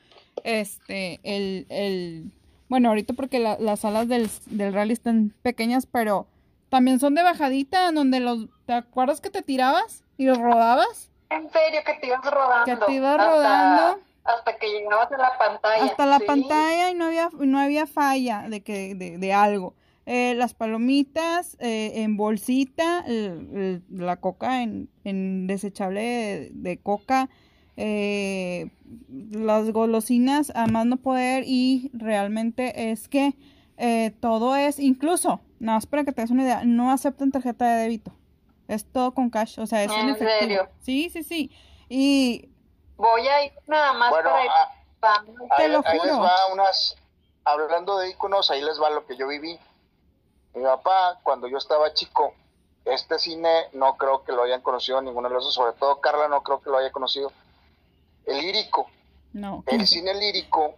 [0.44, 2.30] este, el, el
[2.68, 6.26] bueno, ahorita porque las salas del, del rally están pequeñas, pero
[6.68, 11.10] también son de bajadita, donde los, ¿te acuerdas que te tirabas y los rodabas?
[11.30, 12.64] En serio, que te ibas rodando.
[12.64, 14.00] Que te ibas rodando.
[14.24, 15.84] Hasta que llegabas a la pantalla.
[15.84, 19.74] Hasta la pantalla y no había, no había falla de que, de, de algo.
[20.08, 23.04] Eh, las palomitas eh, en bolsita,
[23.90, 27.28] la coca en, en desechable de, coca,
[27.76, 28.70] eh,
[29.30, 33.34] las golosinas a más no poder y realmente es que
[34.20, 37.82] todo es, incluso, nada más para que te des una idea, no aceptan tarjeta de
[37.82, 38.12] débito.
[38.68, 40.66] Es todo con cash, o sea, es en, efectivo.
[40.80, 41.50] Sí, sí, sí.
[41.88, 42.48] Y
[42.96, 44.50] voy a ir nada más para ir.
[45.02, 45.22] Ah,
[45.56, 46.04] te lo juro.
[46.04, 46.96] les va unas,
[47.44, 49.58] hablando de iconos, ahí les va lo que yo viví.
[50.54, 52.34] Mi papá, cuando yo estaba chico,
[52.84, 56.28] este cine no creo que lo hayan conocido ninguno de los dos, sobre todo Carla
[56.28, 57.30] no creo que lo haya conocido.
[58.26, 58.88] El lírico.
[59.32, 59.64] No.
[59.66, 60.76] El cine lírico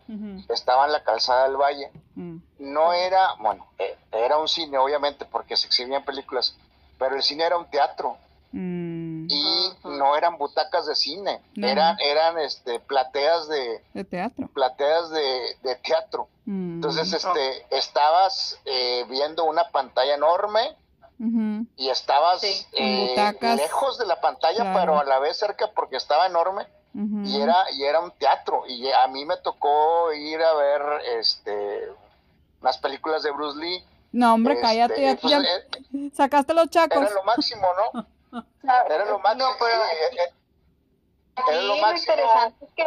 [0.48, 1.90] estaba en la calzada del Valle.
[2.16, 2.38] Mm.
[2.58, 6.56] No era, bueno, eh, era un cine obviamente porque se exhibían películas,
[6.98, 8.16] pero el cine era un teatro.
[8.50, 9.26] Mm.
[9.30, 14.48] Y no eran butacas de cine, eran, eran este, plateas de, teatro.
[14.48, 16.28] Plateas de, teatro.
[16.46, 16.76] Mm.
[16.76, 20.76] Entonces, este, estabas eh, viendo una pantalla enorme
[21.76, 22.42] y estabas
[22.72, 23.14] eh,
[23.56, 26.66] lejos de la pantalla, pero a la vez cerca porque estaba enorme.
[26.94, 28.64] Y era, y era un teatro.
[28.66, 30.82] Y a mí me tocó ir a ver
[31.18, 31.88] este
[32.60, 36.96] unas películas de Bruce Lee no, hombre, este, cállate, ya, pues, eh, sacaste los chacos.
[36.98, 38.06] Era lo máximo, ¿no?
[38.88, 39.50] era lo máximo.
[39.50, 39.74] No, pero,
[41.48, 42.14] era lo, máximo.
[42.14, 42.84] interesante es que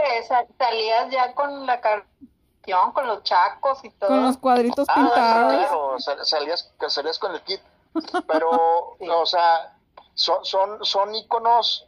[0.57, 4.09] salías ya con la canción, con los chacos y todo.
[4.09, 5.53] Con los cuadritos ah, pintados.
[5.53, 7.61] Claro, salías, salías con el kit.
[8.27, 8.49] Pero,
[8.99, 9.75] o sea,
[10.15, 11.87] son, son, son íconos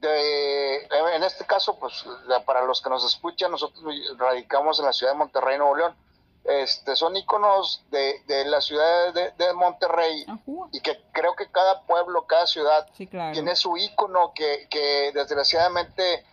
[0.00, 0.76] de,
[1.14, 2.04] en este caso, pues
[2.46, 3.84] para los que nos escuchan, nosotros
[4.16, 5.96] radicamos en la ciudad de Monterrey, Nuevo León.
[6.44, 10.24] Este, son iconos de, de la ciudad de, Monterrey
[10.72, 16.24] y que creo que cada pueblo, cada ciudad tiene su icono que, que desgraciadamente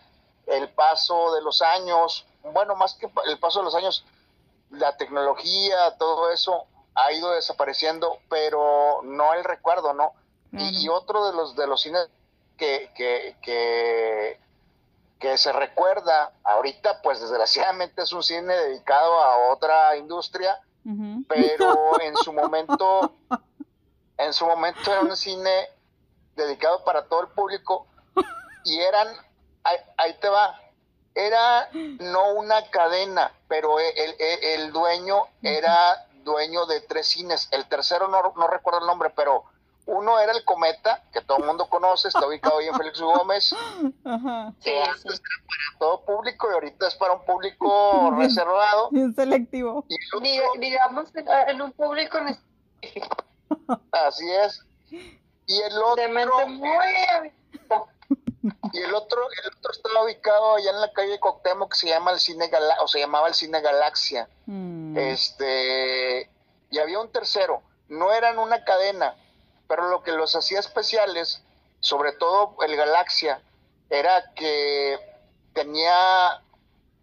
[0.46, 4.06] el paso de los años, bueno, más que el paso de los años,
[4.70, 6.64] la tecnología, todo eso
[6.94, 10.14] ha ido desapareciendo, pero no el recuerdo, ¿no?
[10.52, 12.08] Y, otro de los de los cines
[12.56, 14.40] que, que, que
[15.18, 20.60] que se recuerda, ahorita pues desgraciadamente es un cine dedicado a otra industria,
[21.28, 23.14] pero en su momento,
[24.18, 25.68] en su momento era un cine
[26.34, 27.86] dedicado para todo el público
[28.64, 29.08] y eran,
[29.64, 30.60] ahí, te va,
[31.14, 38.08] era no una cadena, pero el, el, dueño era dueño de tres cines, el tercero
[38.08, 39.44] no, no recuerdo el nombre, pero
[39.86, 43.54] uno era el Cometa, que todo el mundo conoce, está ubicado ahí en Félix Gómez.
[44.04, 44.52] Ajá.
[44.60, 48.90] Sí, antes era para todo público y ahorita es para un público reservado.
[48.90, 49.84] Bien selectivo.
[50.58, 52.18] digamos en un público
[53.92, 54.64] Así es.
[54.90, 56.48] Y el otro.
[56.48, 57.32] Muy
[58.72, 62.12] y el otro, el otro estaba ubicado allá en la calle Coctemo que se llama
[62.12, 64.28] el Cine Galaxia, o se llamaba el Cine Galaxia.
[64.46, 64.96] Mm.
[64.96, 66.30] Este,
[66.70, 67.62] y había un tercero.
[67.88, 69.16] No eran una cadena,
[69.68, 71.42] pero lo que los hacía especiales,
[71.80, 73.40] sobre todo el Galaxia,
[73.90, 74.98] era que
[75.52, 76.42] tenía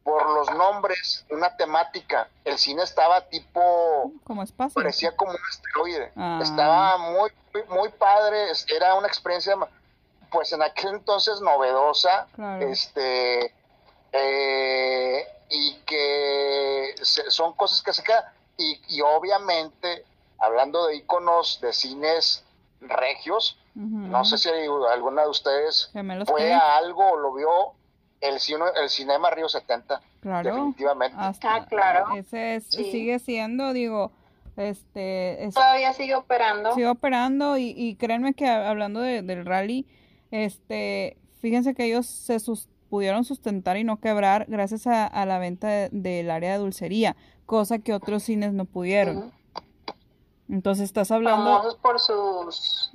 [0.04, 2.30] por los nombres una temática.
[2.44, 4.12] El cine estaba tipo...
[4.26, 4.74] Como espacio.
[4.76, 6.12] Parecía como un asteroide.
[6.16, 6.40] Ah.
[6.42, 7.32] Estaba muy,
[7.70, 8.52] muy, padre.
[8.76, 9.56] Era una experiencia,
[10.30, 12.28] pues en aquel entonces novedosa.
[12.60, 13.54] Este...
[14.12, 18.26] Eh, y que son cosas que se quedan.
[18.58, 20.06] Y, y obviamente,
[20.38, 22.44] hablando de iconos de cines
[22.88, 23.60] regios.
[23.76, 24.50] No sé si
[24.92, 25.92] alguna de ustedes
[26.28, 27.50] fue a algo o lo vio
[28.22, 30.02] el, cine, el Cinema Río 70.
[30.22, 30.50] Claro.
[30.50, 31.18] Definitivamente.
[31.20, 32.16] ah, claro.
[32.16, 34.12] Ese sigue siendo, digo,
[34.56, 35.50] este...
[35.54, 36.74] Todavía sigue operando.
[36.74, 39.88] Sigue operando y, créanme que hablando del rally,
[40.32, 42.38] este, fíjense que ellos se
[42.90, 47.16] pudieron sustentar y no quebrar gracias a, la venta del área de dulcería,
[47.46, 49.32] cosa que otros cines no pudieron.
[50.54, 51.46] Entonces estás hablando...
[51.46, 52.92] Famosos por sus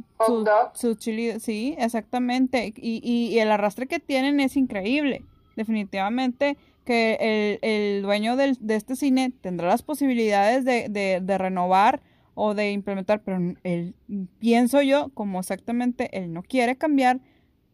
[0.75, 2.73] Su chili, sí, exactamente.
[2.77, 5.25] Y, y, el arrastre que tienen es increíble.
[5.57, 11.37] Definitivamente que el, el dueño del, de este cine tendrá las posibilidades de, de, de,
[11.37, 12.01] renovar
[12.37, 13.97] o de implementar, pero él,
[14.39, 17.19] pienso yo, como exactamente él no quiere cambiar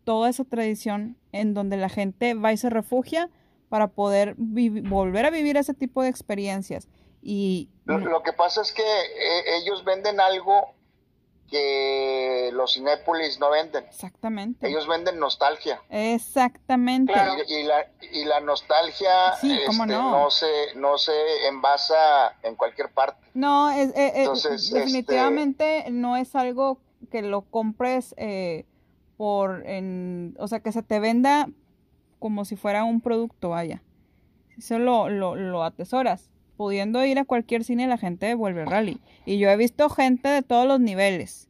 [0.04, 3.28] toda esa tradición en donde la gente va y se refugia
[3.68, 6.88] para poder volver a vivir ese tipo de experiencias.
[7.26, 10.74] Y lo, que pasa es que eh, ellos venden algo
[11.50, 13.84] que los Cinépolis no venden.
[13.84, 14.68] Exactamente.
[14.68, 15.80] Ellos venden nostalgia.
[15.88, 17.14] Exactamente.
[17.48, 20.30] Y, la, y la nostalgia este, no.
[20.30, 21.12] se, no se
[21.48, 23.26] envasa en cualquier parte.
[23.32, 26.78] No, es, eh, eh, este, definitivamente no es algo
[27.10, 28.66] que lo compres eh,
[29.16, 31.48] por, en, o sea, que se te venda
[32.18, 33.82] como si fuera un producto, vaya.
[34.58, 39.00] Eso lo, lo, lo atesoras pudiendo ir a cualquier cine la gente vuelve al rally.
[39.26, 41.48] Y yo he visto gente de todos los niveles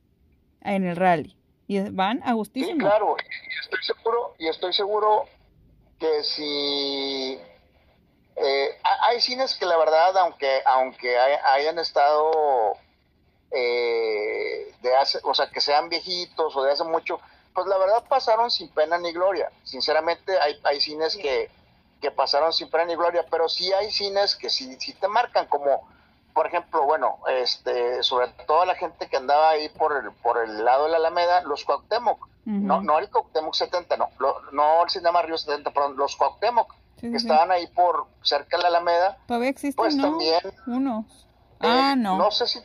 [0.63, 1.37] en el rally.
[1.67, 2.73] Y van a gustísimo.
[2.73, 3.17] Sí, claro.
[3.19, 5.25] Y estoy seguro, y estoy seguro
[5.99, 7.39] que si
[8.37, 8.69] eh,
[9.03, 12.77] hay cines que la verdad, aunque, aunque hayan estado
[13.51, 17.21] eh, de hace, o sea, que sean viejitos o de hace mucho,
[17.55, 19.51] pues la verdad pasaron sin pena ni gloria.
[19.63, 21.49] Sinceramente, hay, hay cines que
[22.05, 25.47] que pasaron sin pena ni gloria, pero sí hay cines que sí, sí te marcan,
[25.47, 25.89] como
[26.35, 30.63] por ejemplo, bueno, este, sobre todo la gente que andaba ahí por el, por el
[30.65, 34.11] lado de la Alameda, los Cuauhtémoc, no, no el Cuauhtémoc 70, no,
[34.53, 38.69] no el Cinema Río 70, perdón, los Cuauhtémoc, que estaban ahí por cerca de la
[38.69, 39.17] Alameda.
[39.27, 40.41] Todavía existen, pues también.
[40.67, 41.27] Unos.
[41.61, 42.19] Eh, ah, no.
[42.19, 42.61] No sé si.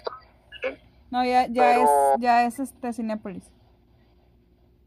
[1.11, 3.43] No, ya, ya es, ya es este Cinépolis.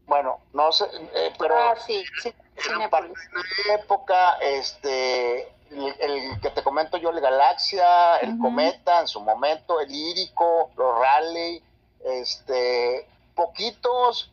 [0.05, 0.85] Bueno, no sé,
[1.15, 1.55] eh, pero.
[1.57, 8.37] Ah, sí, sí en la época, este, el, que te comento yo, el Galaxia, el
[8.37, 11.61] Cometa en su momento, el Lírico, los Raleigh,
[12.05, 14.31] este, poquitos,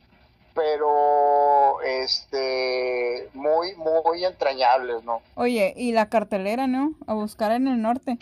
[0.54, 5.22] pero este, muy, muy entrañables, ¿no?
[5.34, 6.94] Oye, y la cartelera, ¿no?
[7.06, 8.18] A buscar en el norte.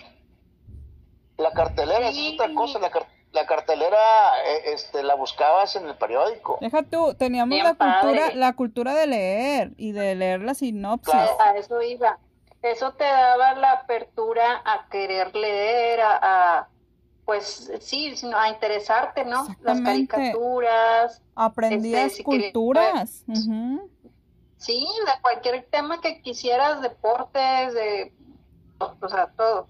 [1.37, 3.99] La cartelera es otra cosa, la cartelera la cartelera
[4.45, 6.59] eh, este la buscabas en el periódico.
[6.61, 11.15] Deja tú, teníamos la cultura, la cultura de leer y de leer la sinopsis.
[11.15, 12.19] A eso iba.
[12.63, 16.69] Eso te daba la apertura a querer leer, a,
[17.25, 19.47] pues sí, a interesarte, ¿no?
[19.61, 21.23] Las caricaturas.
[21.37, 23.25] Aprendías este, culturas.
[24.57, 28.13] Sí, de cualquier tema que quisieras, deportes, de,
[28.81, 29.69] o sea, todo.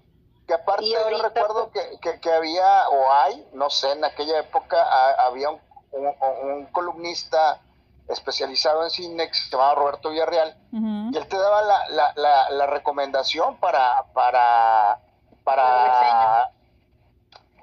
[0.49, 4.83] Que aparte yo recuerdo que, que, había, o hay, no sé, en aquella época
[5.23, 5.59] había un,
[5.91, 7.61] un, columnista
[8.07, 12.49] especializado en cine que se llamaba Roberto Villarreal, y él te daba la, la, la,
[12.49, 14.97] la recomendación para, para,
[15.43, 16.49] para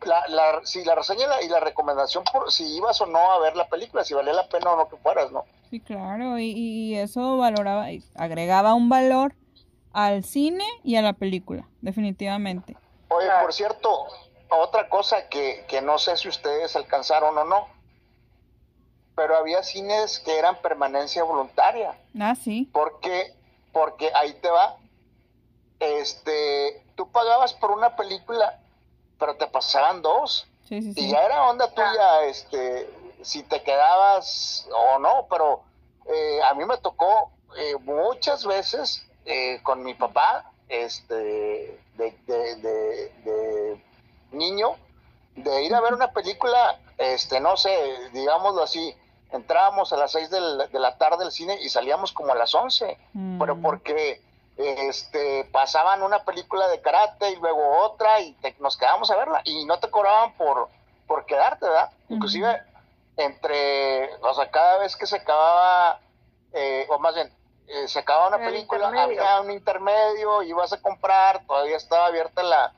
[0.05, 3.57] la, la, sí, la reseña y la, recomendación por si ibas o no a ver
[3.57, 5.45] la película, si valía la pena o no que fueras, ¿no?
[5.71, 9.35] Sí, claro, y, y eso valoraba, agregaba un valor
[9.97, 12.77] al cine y a la película, definitivamente.
[13.09, 14.07] Oye, por cierto,
[14.51, 17.67] otra cosa que, que no sé si ustedes alcanzaron o no,
[19.15, 21.99] pero había cines que eran permanencia voluntaria.
[22.21, 22.69] Ah, sí.
[22.75, 23.35] Porque,
[23.73, 24.77] porque ahí te va,
[25.81, 28.61] este, tú pagabas por una película,
[29.19, 30.47] pero te pasaban dos.
[30.69, 31.07] Sí, sí, sí.
[31.07, 32.91] Y ya era onda tuya, este,
[33.23, 35.63] si te quedabas o no, pero
[36.05, 43.81] eh, a mí me tocó eh, muchas veces eh, con mi papá, este, de,
[44.33, 44.77] niño,
[45.35, 47.77] de ir a ver una película, este, no sé,
[48.13, 48.95] digámoslo así,
[49.33, 52.97] entrábamos a las 6 de la, tarde al cine y salíamos como a las 11,
[53.39, 53.63] pero mm.
[53.63, 54.23] porque
[54.57, 59.65] este, pasaban una película de karate y luego otra y nos quedábamos a verla y
[59.67, 60.69] no te cobraban por,
[61.07, 61.91] por quedarte, ¿verdad?
[62.09, 62.63] Inclusive
[63.17, 66.01] entre, o sea, cada vez que se acababa,
[66.53, 67.31] eh, o más bien,
[67.69, 72.73] eh, se acababa una película, había un intermedio, ibas a comprar, todavía estaba abierta la,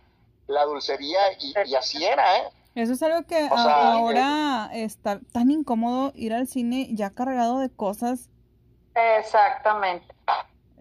[0.47, 2.48] la dulcería y, así era, ¿eh?
[2.74, 8.28] Eso es algo que ahora está tan incómodo ir al cine ya cargado de cosas.
[8.94, 10.15] Exactamente.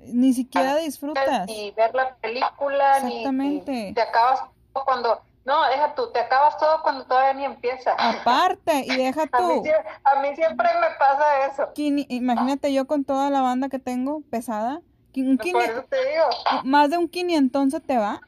[0.05, 1.47] Ni siquiera disfrutas.
[1.47, 3.71] Ni ver la película, Exactamente.
[3.71, 4.41] ni te acabas
[4.73, 7.93] cuando no, deja tú, te acabas todo cuando todavía ni empieza.
[7.97, 9.63] Aparte, y deja tú.
[10.03, 11.71] A mí, siempre me pasa eso.
[11.75, 14.81] imagínate yo con toda la banda que tengo pesada.
[15.15, 16.25] Un Por eso te digo.
[16.65, 18.19] Más de un quinientón se te va.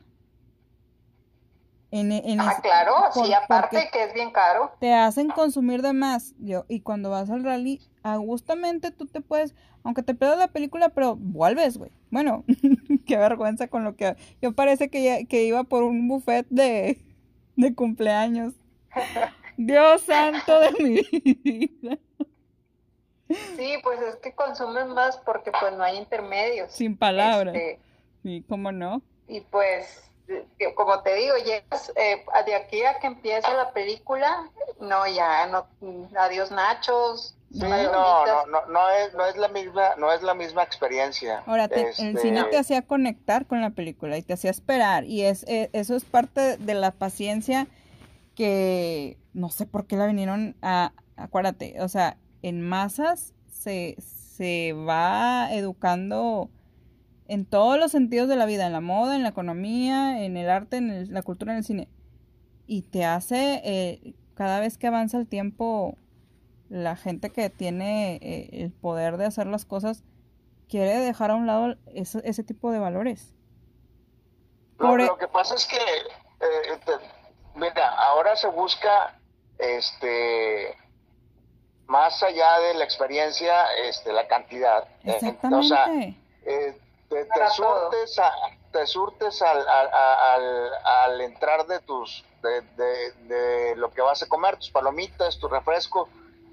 [1.91, 4.71] En, ah, claro, sí, aparte que es bien caro.
[4.79, 6.35] Te hacen consumir de más.
[6.39, 7.81] Yo, y cuando vas al rally,
[8.25, 11.91] justamente tú te puedes, aunque te pierdas la película, pero vuelves, güey.
[12.11, 12.45] Bueno,
[13.05, 14.15] qué vergüenza con lo que...
[14.41, 16.99] Yo parece que, que iba por un buffet de,
[17.59, 18.53] de cumpleaños.
[19.57, 21.01] Dios santo de mi
[21.43, 21.97] vida.
[23.27, 26.71] Sí, pues es que consumen más porque pues no hay intermedios.
[26.71, 27.53] Sin palabras.
[27.53, 27.79] Este,
[28.23, 29.01] sí, ¿cómo no?
[29.27, 30.09] Y pues,
[30.75, 34.49] como te digo, llegas eh, de aquí a que empiece la película,
[34.79, 35.67] no, ya, no,
[36.17, 40.35] adiós nachos, Sí, no, no, no, no, es, no es la misma, no es la
[40.35, 41.43] misma experiencia.
[41.47, 45.23] Ahora, el este, cine te hacía conectar con la película y te hacía esperar y
[45.23, 47.67] es, eh, eso es parte de la paciencia
[48.35, 54.73] que no sé por qué la vinieron a, acuérdate, o sea, en masas se, se
[54.73, 56.49] va educando
[57.29, 60.49] en todos los sentidos de la vida, en la moda, en la economía, en el
[60.49, 61.87] arte, en la cultura, en el cine.
[62.65, 65.95] Y te hace, eh, cada vez que avanza el tiempo,
[66.69, 70.03] la gente que tiene eh, el poder de hacer las cosas
[70.69, 73.35] quiere dejar a un lado ese, ese tipo de valores.
[74.77, 76.79] Lo, e que pasa es que, eh,
[77.55, 79.19] mira, ahora se busca,
[79.57, 80.77] este,
[81.87, 84.83] más allá de la experiencia, este, la cantidad.
[85.03, 85.55] Eh, Exactamente.
[85.57, 85.85] o sea,
[87.09, 88.21] te, surtes,
[88.71, 94.27] te surtes al, al, al, entrar de tus, de, de, de lo que vas a
[94.27, 96.07] comer, tus palomitas, tu refresco,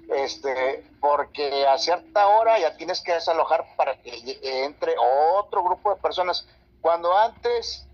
[0.09, 4.95] este, porque a cierta hora ya tienes que desalojar para que entre
[5.37, 6.47] otro grupo de personas.
[6.81, 7.87] Cuando antes,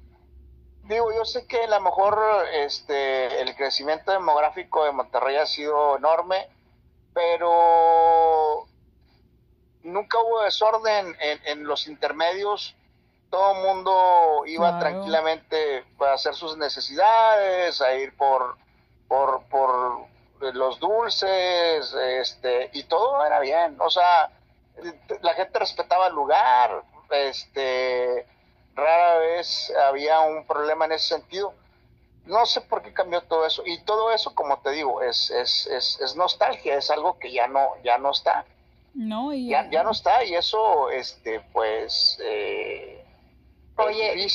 [0.84, 2.20] digo, yo sé que a lo mejor
[2.54, 6.48] este, el crecimiento demográfico de Monterrey ha sido enorme,
[7.14, 8.68] pero
[9.84, 12.76] nunca hubo desorden en, los intermedios.
[13.30, 18.58] Todo el mundo iba tranquilamente a hacer sus necesidades, a ir por,
[19.08, 20.13] por, por
[20.52, 24.30] los dulces, este, y todo era bien, o sea,
[25.22, 28.26] la gente respetaba el lugar, este,
[28.76, 31.54] rara vez había un problema en ese sentido.
[32.26, 33.64] No sé por qué cambió todo eso.
[33.66, 37.48] Y todo eso, como te digo, es, es, es, es nostalgia, es algo que ya
[37.48, 38.46] no, ya no está.
[38.94, 39.50] No, y...
[39.50, 43.04] ya, ya no está, y eso, este, pues, eh,
[43.76, 44.30] Oye,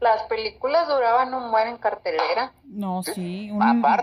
[0.00, 2.52] las películas duraban un buen en cartelera.
[2.64, 3.58] No, sí, un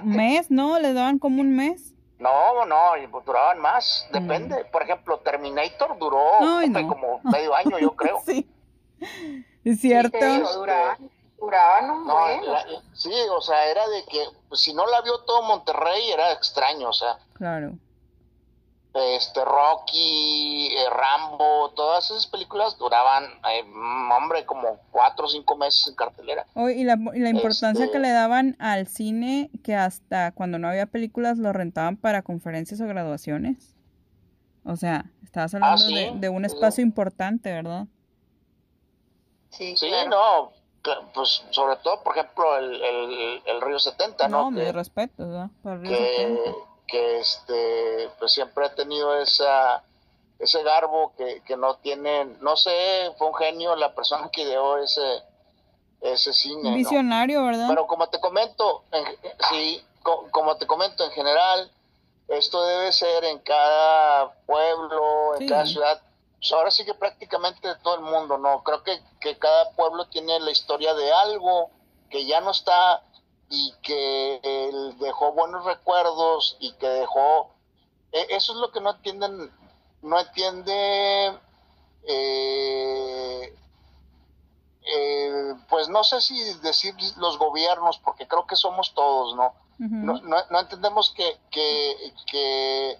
[0.05, 0.79] mes, ¿no?
[0.79, 1.93] ¿Les daban como un mes?
[2.19, 2.93] No, no,
[3.25, 4.65] duraban más, depende.
[4.65, 6.23] Por ejemplo, Terminator duró
[6.87, 8.21] como medio año, yo creo.
[8.25, 8.47] sí,
[9.63, 10.17] es cierto.
[10.55, 11.09] duraban,
[11.39, 12.41] duraban un buen.
[12.93, 16.89] sí, o sea, era de que pues, si no la vio todo Monterrey era extraño,
[16.89, 17.17] o sea.
[17.33, 17.73] Claro
[18.93, 23.63] este Rocky, eh, Rambo, todas esas películas duraban, eh,
[24.17, 26.45] hombre, como cuatro o cinco meses en cartelera.
[26.55, 26.93] y, la,
[27.29, 31.97] importancia que este le daban al cine, que hasta cuando no había películas lo rentaban
[31.97, 33.75] para conferencias o graduaciones.
[34.65, 37.85] O sea, estabas ah, hablando de, un espacio importante, ¿verdad?
[39.51, 40.51] Sí, sí no,
[41.13, 44.43] pues sobre todo, por ejemplo, el, el, Río 70, ¿no?
[44.43, 45.49] No, me respeto, ¿verdad?
[45.61, 49.83] Para el Río 70 que este pues siempre ha tenido esa
[50.39, 54.77] ese garbo que, que no tiene, no sé, fue un genio la persona que ideó
[54.77, 55.23] ese
[56.01, 56.75] ese cine.
[56.75, 57.65] Visionario, ¿verdad?
[57.67, 58.83] Pero como te comento,
[59.49, 59.83] sí,
[60.31, 61.71] como te comento en general,
[62.27, 66.01] esto debe ser en cada pueblo, en cada ciudad.
[66.39, 68.63] Pues ahora sí que prácticamente todo el mundo, ¿no?
[68.63, 71.71] Creo que, que cada pueblo tiene la historia de algo
[72.09, 73.01] que ya no está
[73.49, 77.51] y que él dejó buenos recuerdos y que dejó
[78.11, 79.51] e, eso es lo que no entienden
[80.01, 81.39] no entiende
[82.03, 83.55] eh,
[84.83, 90.19] eh, pues no sé si decir los gobiernos porque creo que somos todos no no,
[90.49, 92.99] no, entendemos que, que, que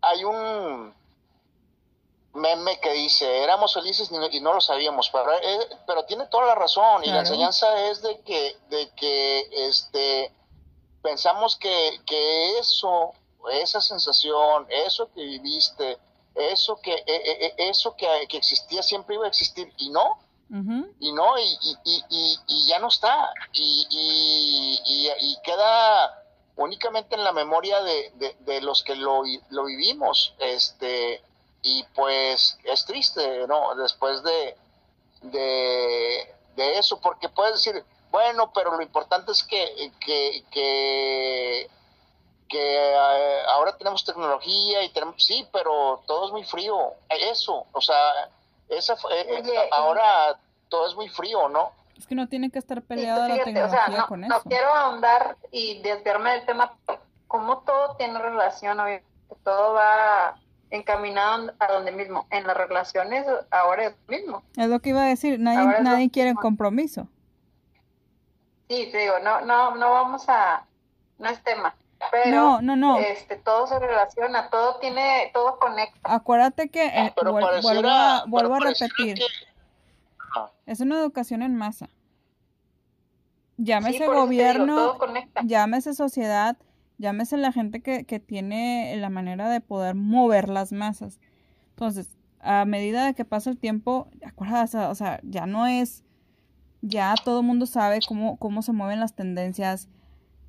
[0.00, 0.92] hay un
[2.34, 6.54] meme que dice, éramos felices y no, lo sabíamos, pero, eh, pero tiene toda la
[6.54, 10.32] razón y la enseñanza es de que, de que este,
[11.02, 13.12] pensamos que, que eso,
[13.52, 15.98] esa sensación, eso que viviste,
[16.34, 20.18] eso que, eh, eh, eso que, que, existía siempre iba a existir y no.
[20.98, 23.32] Y no, y, y, y, y, ya no está.
[23.52, 23.86] Y,
[24.84, 26.24] y, queda
[26.56, 30.34] únicamente en la memoria de, de, de los que lo, lo vivimos.
[30.40, 31.22] Este,
[31.62, 33.74] y pues es triste, ¿no?
[33.74, 34.56] Después de,
[35.22, 41.68] de, eso, porque puedes decir, bueno, pero lo importante es que, que, que,
[42.52, 48.30] eh, ahora tenemos tecnología y tenemos, sí, pero todo es muy frío, eso, o sea,
[48.68, 50.38] esa eh, eh, ahora
[50.68, 51.72] todo es muy frío, ¿no?
[51.96, 54.34] Es que no tiene que estar peleada la tecnología no, con eso.
[54.34, 56.74] No quiero ahondar y desviarme del tema,
[57.28, 58.78] como todo tiene relación,
[59.44, 60.34] todo va
[60.70, 62.26] encaminado a donde mismo.
[62.30, 64.42] En las relaciones ahora es lo mismo.
[64.56, 67.08] Es lo que iba a decir, nadie, nadie quiere compromiso.
[68.68, 70.64] Sí, te digo, no, no, no vamos a,
[71.18, 71.74] no es tema.
[72.10, 72.98] Pero, no, no, no.
[72.98, 75.98] Este, todo se relaciona, todo tiene, todo conecta.
[76.04, 79.18] Acuérdate que, eh, vuelvo, a, vuelvo a repetir,
[80.66, 81.90] es una educación en masa.
[83.58, 84.98] Llámese gobierno,
[85.44, 86.56] llámese sociedad,
[87.00, 91.18] llámese la gente que, que tiene la manera de poder mover las masas.
[91.70, 96.04] Entonces, a medida de que pasa el tiempo, acuerdas, o sea, ya no es,
[96.82, 99.88] ya todo el mundo sabe cómo, cómo se mueven las tendencias.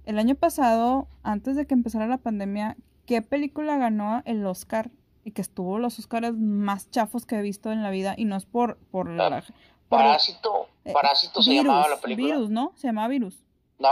[0.05, 2.75] El año pasado, antes de que empezara la pandemia,
[3.05, 4.91] ¿qué película ganó el Oscar?
[5.23, 8.35] Y que estuvo los Oscars más chafos que he visto en la vida, y no
[8.35, 9.43] es por, por la,
[9.87, 12.35] Parásito, eh, Parásito se llamaba la película.
[12.35, 12.73] Virus, ¿no?
[12.75, 13.43] Se llamaba Virus.
[13.77, 13.89] No,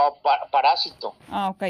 [0.50, 1.14] Parásito.
[1.30, 1.64] Ah, ok.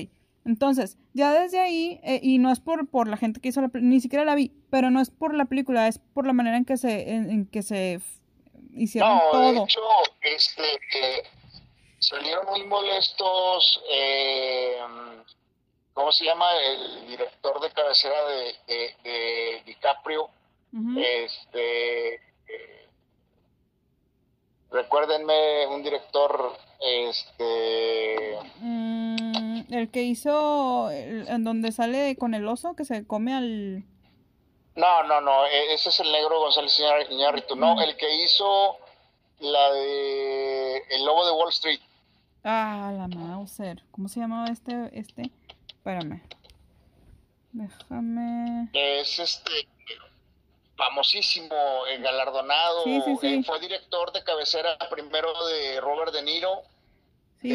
[0.45, 3.69] Entonces, ya desde ahí, eh, y no es por, por la gente que hizo la
[3.69, 6.57] película, ni siquiera la vi, pero no es por la película, es por la manera
[6.57, 8.01] en que se, en, que se
[8.75, 9.53] hicieron no, todo.
[9.53, 9.81] De hecho,
[10.23, 11.23] este, eh,
[11.99, 14.79] salieron muy molestos, eh,
[15.93, 16.47] ¿cómo se llama?
[16.57, 20.31] El director de cabecera de, de, DiCaprio,
[20.97, 22.89] este, eh,
[24.71, 28.39] recuérdenme un director, este...
[28.61, 29.30] Mm,
[29.71, 33.85] el que hizo, en donde sale con el oso que se come al...
[34.77, 36.81] No, no, no, e, ese es el negro González
[37.11, 37.57] Iñárritu.
[37.57, 38.77] No, el que hizo
[39.41, 41.81] la de El Lobo de Wall Street.
[42.45, 43.83] Ah, la Mauser.
[43.91, 44.91] ¿Cómo se llamaba este?
[44.93, 45.31] este?
[45.69, 46.23] Espérame.
[47.53, 48.69] Déjame.
[48.73, 49.69] Es este
[50.77, 51.55] famosísimo,
[52.01, 52.85] galardonado.
[52.85, 53.43] Sí, sí, sí.
[53.45, 56.63] fue director de cabecera primero de Robert De Niro.
[57.43, 57.55] Sí,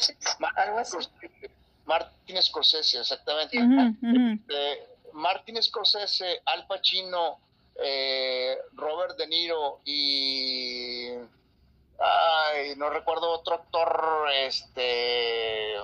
[0.00, 1.46] sí, sí.
[1.86, 3.58] Martin Scorsese, exactamente.
[3.58, 7.38] Este, Martin Scorsese, Al Pacino,
[7.82, 11.08] eh, Robert De Niro y
[11.98, 15.76] ay, no recuerdo otro actor este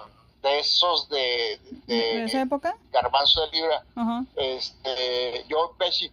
[0.43, 3.83] de esos de, de, esa época Garbanzo de Libra
[4.37, 6.11] este Joe Pesci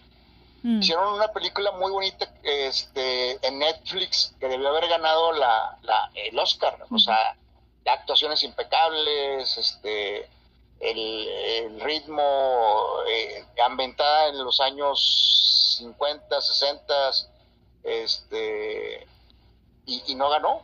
[0.64, 0.80] mm.
[0.82, 6.40] hicieron una película muy bonita este en Netflix que debió haber ganado la, la el
[6.40, 7.36] Oscar o sea
[7.86, 10.30] actuaciones impecables, este,
[10.80, 12.22] el, ritmo
[13.08, 16.94] eh, ambientada en los años 50, 60,
[17.84, 19.08] este,
[19.86, 20.64] y, no ganó,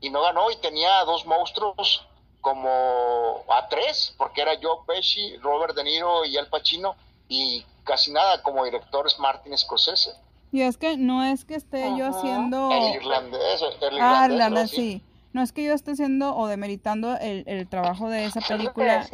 [0.00, 2.06] y no ganó, y tenía a dos monstruos
[2.40, 6.96] como a tres, porque era Joe Pesci, Robert De Niro y Al Pacino,
[7.28, 10.14] y casi nada como director es Martin Scorsese.
[10.52, 12.70] Y es que no es que esté yo haciendo...
[12.70, 15.02] El irlandés, el ah, irlandés, sí
[15.36, 19.06] no es que yo esté haciendo o demeritando el, el trabajo de esa película,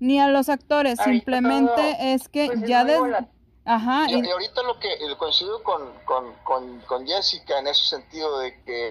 [0.00, 3.28] ni a los actores, simplemente es que pues, ya desde...
[3.64, 4.06] Ajá.
[4.08, 4.88] Y, ahorita lo que
[5.18, 8.88] coincido con, con, con, con, Jessica en ese sentido de que,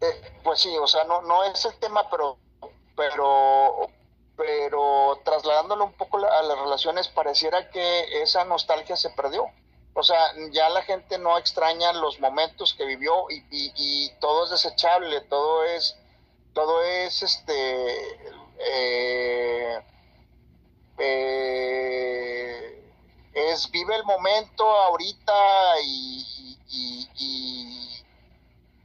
[0.00, 2.38] eh, pues sí, o sea, no, no es el tema, pero,
[2.96, 3.88] pero,
[4.36, 9.44] pero trasladándolo un poco a las relaciones, pareciera que esa nostalgia se perdió.
[9.98, 10.18] O sea,
[10.50, 15.64] ya la gente no extraña los momentos que vivió y, y, todo es desechable, todo
[15.64, 15.96] es,
[16.52, 17.96] todo es, este,
[18.58, 19.80] eh,
[20.98, 22.92] eh,
[23.32, 27.08] es vive el momento ahorita y, y,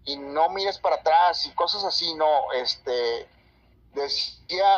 [0.05, 3.27] y, no mires para atrás y cosas así, no, este,
[3.93, 4.77] decía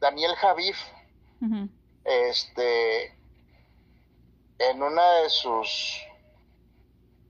[0.00, 0.78] Daniel Javif,
[2.04, 3.17] este,
[4.58, 6.00] en una de sus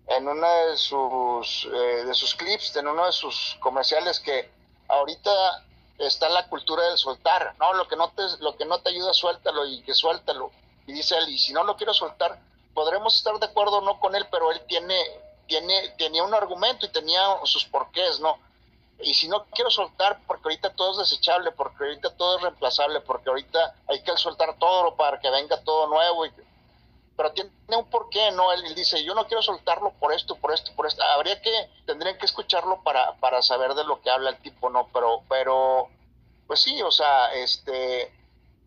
[0.08, 4.50] en una de sus eh, de sus clips, en uno de sus comerciales que
[4.88, 5.64] ahorita
[5.98, 9.12] está la cultura del soltar, no, lo que no te lo que no te ayuda
[9.12, 10.50] suéltalo y que suéltalo.
[10.86, 12.40] Y dice él, y si no lo quiero soltar,
[12.72, 14.96] podremos estar de acuerdo o no con él, pero él tiene
[15.46, 18.38] tiene tenía un argumento y tenía sus porqués, ¿no?
[19.00, 23.00] Y si no quiero soltar porque ahorita todo es desechable, porque ahorita todo es reemplazable,
[23.00, 26.32] porque ahorita hay que soltar todo para que venga todo nuevo y
[27.18, 28.52] pero tiene un porqué, ¿no?
[28.52, 31.02] Él, dice, yo no quiero soltarlo por esto, por esto, por esto.
[31.02, 31.50] Habría que,
[31.84, 34.88] tendrían que escucharlo para, para saber de lo que habla el tipo, ¿no?
[34.94, 35.88] Pero, pero,
[36.46, 38.14] pues sí, o sea, este,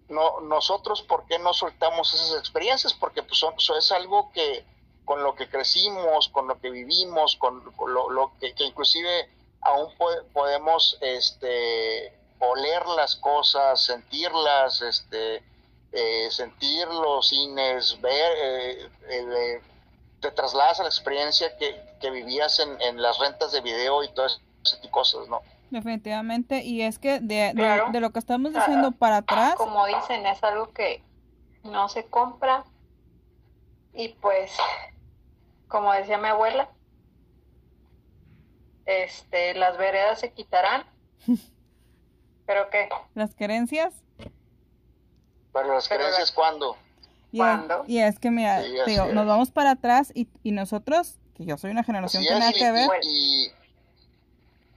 [0.10, 2.94] no, nosotros, ¿por qué no soltamos esas experiencias?
[2.94, 4.66] Porque pues son, es algo que,
[5.06, 9.30] con lo que crecimos, con lo que vivimos, con, lo, que, que, inclusive
[9.62, 9.94] aún
[10.34, 15.42] podemos, este, oler las cosas, sentirlas, este,
[15.94, 19.62] eh, sentir los cines, ver, eh, eh,
[20.22, 24.80] te trasladas a la experiencia que, vivías en, las rentas de video y todas esas
[24.90, 25.42] cosas, ¿no?
[25.70, 27.54] Definitivamente, y es que de,
[28.00, 29.56] lo que estamos diciendo para atrás...
[29.56, 31.04] Como dicen, es algo que
[31.64, 32.64] no se compra
[33.94, 34.52] y pues,
[35.68, 36.70] como decía mi abuela,
[38.86, 40.86] este, las veredas se quitarán,
[42.46, 42.90] pero ¿qué?
[43.14, 43.94] Las creencias
[45.54, 46.78] pero las creencias, ¿cuándo?
[47.32, 48.62] Y, Es, que, mira,
[49.14, 52.90] nos vamos para atrás y, nosotros, que yo soy una generación que nada que ver.
[53.04, 53.52] Y,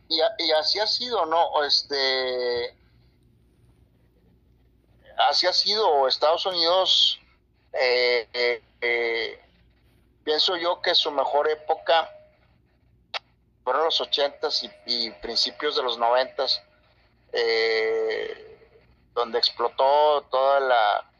[0.09, 1.65] y, y, así ha sido, ¿no?
[1.65, 2.75] Este,
[5.29, 7.21] así ha sido Estados Unidos,
[7.73, 9.41] eh, eh, eh,
[10.23, 12.11] pienso yo que su mejor época
[13.65, 16.63] fueron los ochentas y, principios de los noventas,
[19.15, 21.11] donde explotó toda la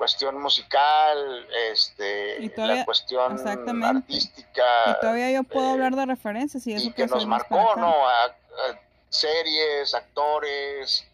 [0.00, 3.38] cuestión musical, este, la cuestión
[3.84, 4.64] artística.
[4.86, 7.94] Y todavía yo puedo hablar de referencias y eso que, nos marcó, ¿no?
[9.10, 11.06] series, actores,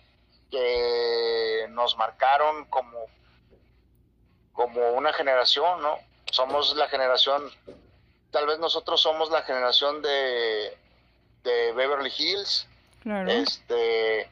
[0.50, 3.06] que nos marcaron como,
[4.52, 5.98] como una generación, ¿no?
[6.30, 7.42] Somos la generación,
[8.30, 10.76] tal vez nosotros somos la generación de,
[11.42, 12.68] de Beverly Hills,
[13.26, 14.28] este,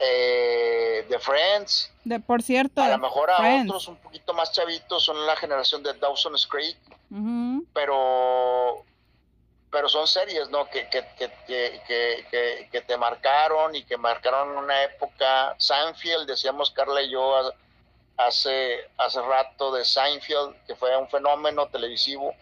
[0.00, 1.90] eh, de Friends.
[2.04, 2.82] De, por cierto.
[2.82, 6.76] A lo mejor a otros un poquito más chavitos son la generación de Dawson's Creek,
[7.72, 8.84] pero
[9.72, 10.68] pero son series, ¿no?
[10.68, 15.56] Que, que, que, que, te marcaron y que marcaron una época.
[15.58, 17.34] Seinfeld, decíamos Carla y yo
[18.18, 22.34] hace, hace rato de Seinfeld, que fue un fenómeno televisivo.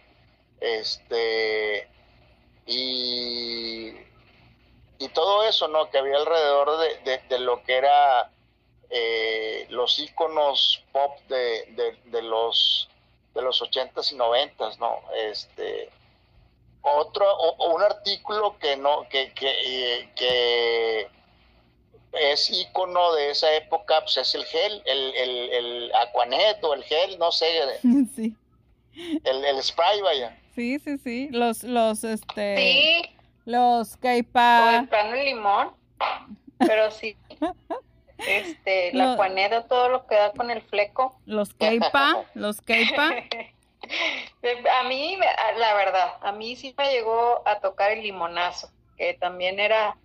[0.61, 1.89] Este,
[2.67, 3.93] y,
[5.01, 5.91] y todo eso, ¿no?
[5.91, 8.31] Que había alrededor de, de, lo que era
[8.91, 12.89] eh, los íconos pop de, de, los
[13.35, 15.01] de los ochentas y noventas, ¿no?
[15.17, 15.89] Este,
[16.83, 21.09] otro o, un artículo que no que, que, que
[22.13, 26.83] es icono de esa época pues es el gel el, el, el Aquanet o el
[26.85, 27.47] gel no sé
[28.17, 28.35] sí.
[29.25, 33.20] el, el spray vaya sí sí sí los los este sí.
[33.51, 35.73] Los Keipa o el plano de limón
[36.59, 37.17] pero sí
[38.19, 43.11] este la Aquanet todo lo que da con el fleco los Keipa los Keipa
[44.81, 45.19] A mí,
[45.57, 49.97] la verdad, a mí sí me llegó a tocar el limonazo, que también era...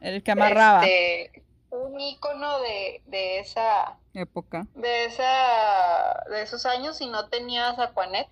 [0.00, 0.84] El que amarraba.
[0.84, 3.96] Este, un icono de, de esa...
[4.14, 4.66] Época.
[4.74, 6.24] De esa...
[6.30, 8.28] De esos años y no tenías Aquanet.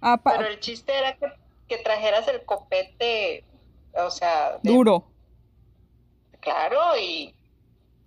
[0.00, 1.32] Ah, pero el chiste era que,
[1.68, 3.44] que, trajeras el copete,
[3.96, 4.58] o sea...
[4.62, 5.04] Duro.
[6.40, 7.34] Claro, y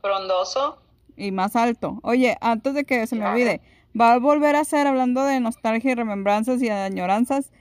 [0.01, 0.80] frondoso.
[1.15, 1.99] Y más alto.
[2.03, 3.61] Oye, antes de que se me olvide,
[3.99, 7.51] va a volver a ser, hablando de nostalgia y remembranzas y añoranzas,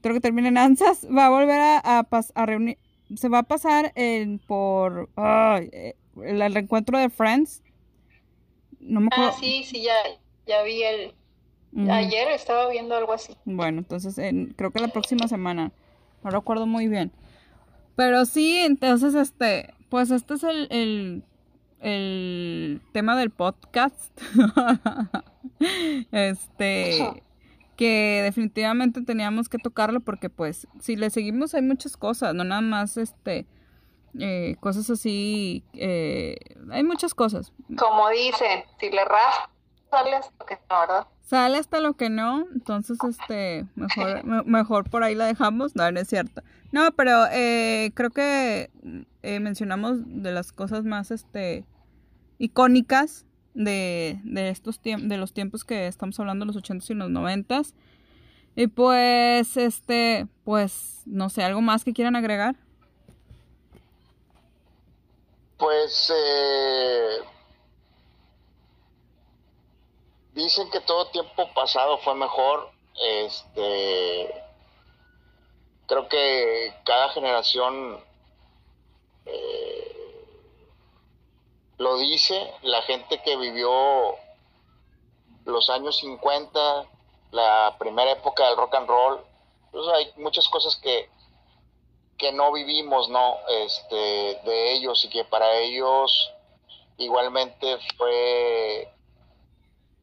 [0.00, 2.78] creo que termina en ansas, va a volver a, a, reunir,
[3.16, 7.62] se va a pasar en, por eh, el, reencuentro de Friends.
[8.78, 9.32] No me acuerdo.
[9.34, 9.94] Ah, sí, sí, ya,
[10.46, 11.14] ya vi el...
[11.88, 13.36] Ayer estaba viendo algo así.
[13.44, 14.16] Bueno, entonces
[14.56, 15.70] creo que la próxima semana.
[16.24, 17.12] No recuerdo muy bien.
[18.00, 21.22] Pero sí, entonces este, pues este es el, el,
[21.80, 24.18] el tema del podcast.
[26.10, 27.22] este
[27.76, 32.62] que definitivamente teníamos que tocarlo porque pues si le seguimos hay muchas cosas, no nada
[32.62, 33.44] más este
[34.18, 36.36] eh, cosas así, eh,
[36.70, 37.52] hay muchas cosas.
[37.76, 39.04] Como dicen, si le
[39.90, 41.06] sale hasta lo que no, ¿verdad?
[41.26, 46.00] Sale hasta lo que no, entonces este, mejor, mejor por ahí la dejamos, no, no
[46.00, 46.42] es cierto.
[46.72, 48.70] No, pero eh, creo que
[49.22, 51.64] mencionamos de las cosas más este
[52.38, 57.62] icónicas de, de estos de los tiempos que estamos hablando, los 80 y los 90
[58.56, 62.56] Y pues, este, pues, no sé, ¿algo más que quieran agregar?
[65.58, 67.18] Pues, eh,
[70.32, 72.70] dicen que todo tiempo pasado fue mejor.
[73.02, 74.44] Este,
[75.86, 78.02] creo que cada generación
[79.26, 80.26] eh,
[81.78, 84.16] lo dice la gente que vivió
[85.44, 86.86] los años 50,
[87.32, 89.20] la primera época del rock and roll.
[89.72, 91.08] Pues hay muchas cosas que,
[92.18, 93.36] que no vivimos, ¿no?
[93.48, 93.94] Este,
[94.44, 96.32] de ellos y que para ellos
[96.98, 98.92] igualmente fue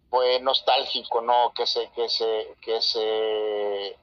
[0.10, 1.54] fue nostálgico, ¿no?
[1.54, 3.98] Que se que se que se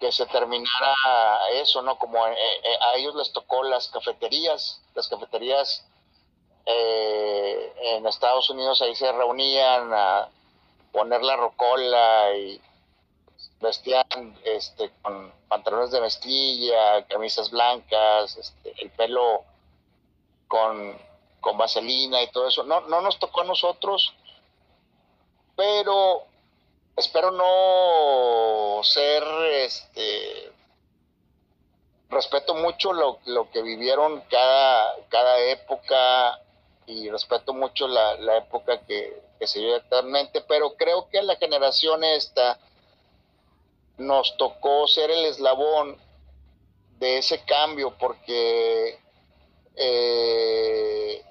[0.00, 1.96] que se terminara eso, ¿no?
[1.98, 5.86] Como eh, eh, a ellos les tocó las cafeterías, las cafeterías
[6.66, 10.28] eh, en Estados Unidos ahí se reunían a
[10.92, 12.60] poner la rocola y
[13.60, 14.04] vestían
[14.44, 19.42] este, con pantalones de mezclilla, camisas blancas, este, el pelo
[20.48, 20.98] con,
[21.40, 22.62] con vaselina y todo eso.
[22.64, 24.14] No, no nos tocó a nosotros,
[25.56, 26.24] pero
[26.96, 29.22] espero no ser
[29.64, 30.52] este
[32.10, 36.40] respeto mucho lo, lo que vivieron cada, cada época
[36.86, 42.02] y respeto mucho la, la época que, se vive actualmente, pero creo que la generación
[42.02, 42.58] esta
[43.98, 45.98] nos tocó ser el eslabón
[46.98, 48.98] de ese cambio, porque
[49.76, 51.22] eh,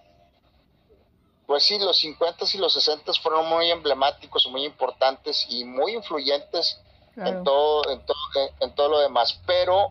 [1.54, 6.82] pues sí, los 50 y los 60 fueron muy emblemáticos, muy importantes y muy influyentes
[7.16, 8.18] en, todo, en, todo,
[8.60, 9.90] en todo lo demás, pero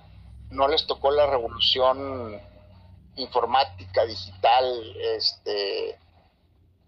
[0.51, 2.43] no les tocó la revolución
[3.14, 6.01] informática, digital, este,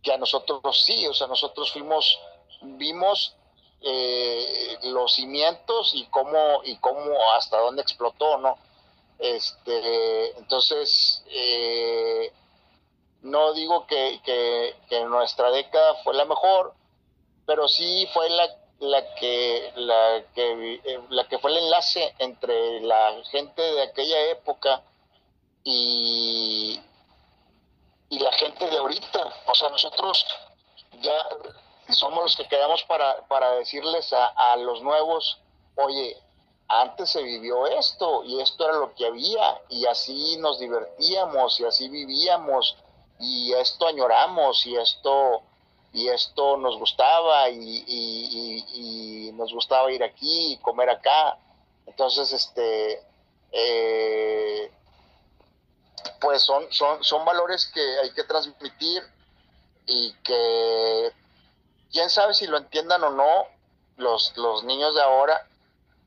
[0.02, 2.18] que a nosotros sí, o sea, nosotros fuimos,
[2.62, 3.36] vimos
[3.80, 8.58] eh, los cimientos y cómo, y cómo hasta dónde explotó, ¿no?
[9.20, 12.32] Este, entonces, eh,
[13.24, 14.20] no digo que,
[14.88, 16.74] que, nuestra década fue la mejor,
[17.46, 18.48] pero sí fue la,
[18.80, 24.30] la, que, la, que, eh, la que fue el enlace entre la gente de aquella
[24.30, 24.82] época
[25.64, 26.78] y,
[28.10, 29.32] y la gente de ahorita.
[29.46, 30.26] O sea, nosotros
[31.00, 31.26] ya
[31.88, 35.38] somos los que quedamos para, para decirles a, a los nuevos,
[35.76, 36.14] oye,
[36.68, 41.64] antes se vivió esto y esto era lo que había y así nos divertíamos y
[41.64, 42.76] así vivíamos
[43.18, 45.42] y esto añoramos y esto
[45.92, 51.38] y esto nos gustaba y, nos gustaba ir aquí y comer acá.
[51.86, 53.02] Entonces este
[53.52, 54.72] eh,
[56.20, 59.02] pues son, son, son valores que hay que transmitir
[59.86, 61.12] y que
[61.92, 63.46] quién sabe si lo entiendan o no
[63.96, 65.46] los, los niños de ahora,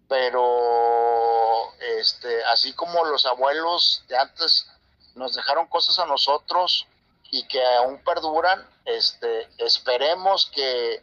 [0.09, 4.69] pero este, así como los abuelos de antes
[5.15, 6.87] nos dejaron cosas a nosotros
[7.31, 11.01] y que aún perduran, este, esperemos que,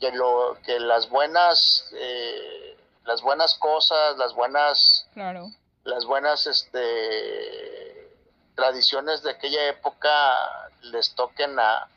[0.00, 5.46] que, lo, que las buenas eh, las buenas cosas, las buenas claro.
[5.84, 8.10] las buenas este
[8.56, 11.88] tradiciones de aquella época les toquen a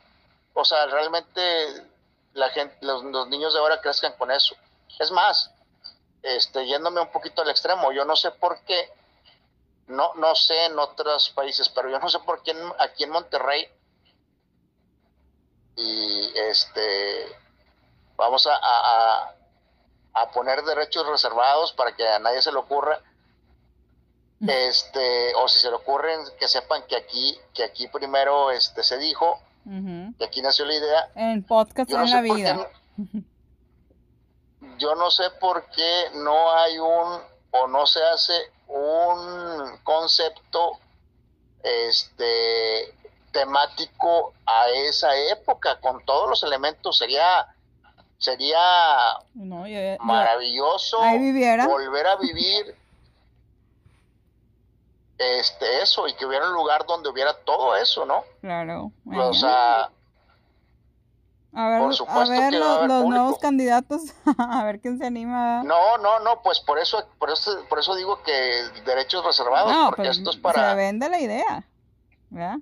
[0.54, 1.40] o sea, realmente
[2.34, 4.54] la gente, los, niños de ahora crezcan con eso.
[4.98, 5.50] Es más,
[6.22, 8.92] este, yéndome un poquito al extremo, yo no sé por qué,
[9.90, 13.68] no, no sé en otros países, pero yo no sé por qué aquí en Monterrey,
[15.76, 17.36] y este,
[18.16, 19.34] vamos a, a,
[20.14, 23.00] a poner derechos reservados para que a nadie se le ocurra,
[24.46, 28.96] este, o si se le ocurren, que sepan que aquí, que aquí primero este, se
[28.98, 31.10] dijo, y aquí nació la idea.
[31.14, 32.70] En podcast en la vida.
[34.78, 37.20] yo no sé por qué no hay un
[37.52, 38.32] o no se hace
[38.80, 40.78] un concepto
[41.62, 42.94] este
[43.32, 47.46] temático a esa época con todos los elementos sería
[48.18, 48.58] sería
[50.00, 52.76] maravilloso volver a vivir
[55.18, 58.24] este eso y que hubiera un lugar donde hubiera todo eso, ¿no?
[58.40, 58.90] Claro.
[59.06, 59.90] O sea,
[61.52, 64.02] a ver, a ver los, nuevos candidatos,
[64.38, 65.62] a ver quién se anima.
[65.64, 68.32] No, no, no, pues por eso, por eso, por eso digo que
[68.84, 70.70] derechos reservados, porque pues, esto es para.
[70.70, 71.66] Se vende la idea,
[72.30, 72.58] ¿verdad?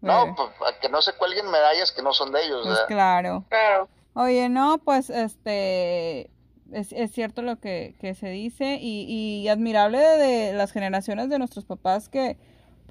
[0.00, 0.50] No, pues,
[0.80, 3.44] que no se cuelguen medallas que no son de ellos, pues claro.
[3.48, 3.88] Claro.
[4.14, 6.30] Oye, no, pues este,
[6.72, 11.38] es, es cierto lo que, que se dice y, y admirable de, las generaciones de
[11.38, 12.38] nuestros papás que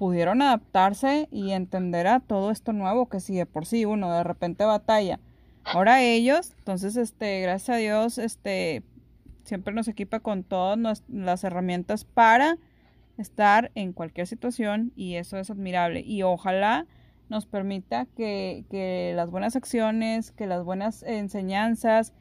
[0.00, 4.24] pudieron adaptarse y entender a todo esto nuevo que si de por sí uno de
[4.24, 5.20] repente batalla.
[5.62, 8.82] Ahora ellos, entonces, este, gracias a Dios, este,
[9.44, 12.56] siempre nos equipa con todas las herramientas para
[13.18, 16.00] estar en cualquier situación y eso es admirable.
[16.00, 16.86] Y ojalá
[17.28, 22.14] nos permita que, que las buenas acciones, que las buenas enseñanzas,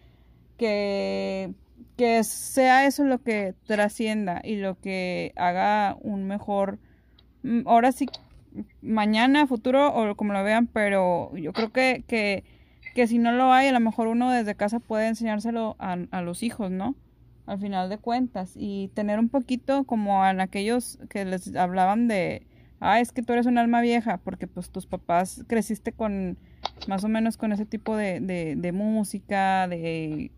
[0.57, 1.53] que,
[1.95, 6.77] que sea eso lo que trascienda y lo que haga un mejor,
[7.65, 8.07] ahora sí,
[8.81, 12.43] mañana, futuro o como lo vean, pero yo creo que, que,
[12.95, 16.43] que si no lo hay, a lo mejor uno desde casa puede enseñárselo a, los
[16.43, 16.95] hijos, ¿no?
[17.45, 22.45] Al final de cuentas y tener un poquito como en aquellos que les hablaban de,
[22.79, 26.37] ah, es que tú eres un alma vieja, porque pues tus papás creciste con
[26.87, 30.31] más o menos con ese tipo de, de, música, de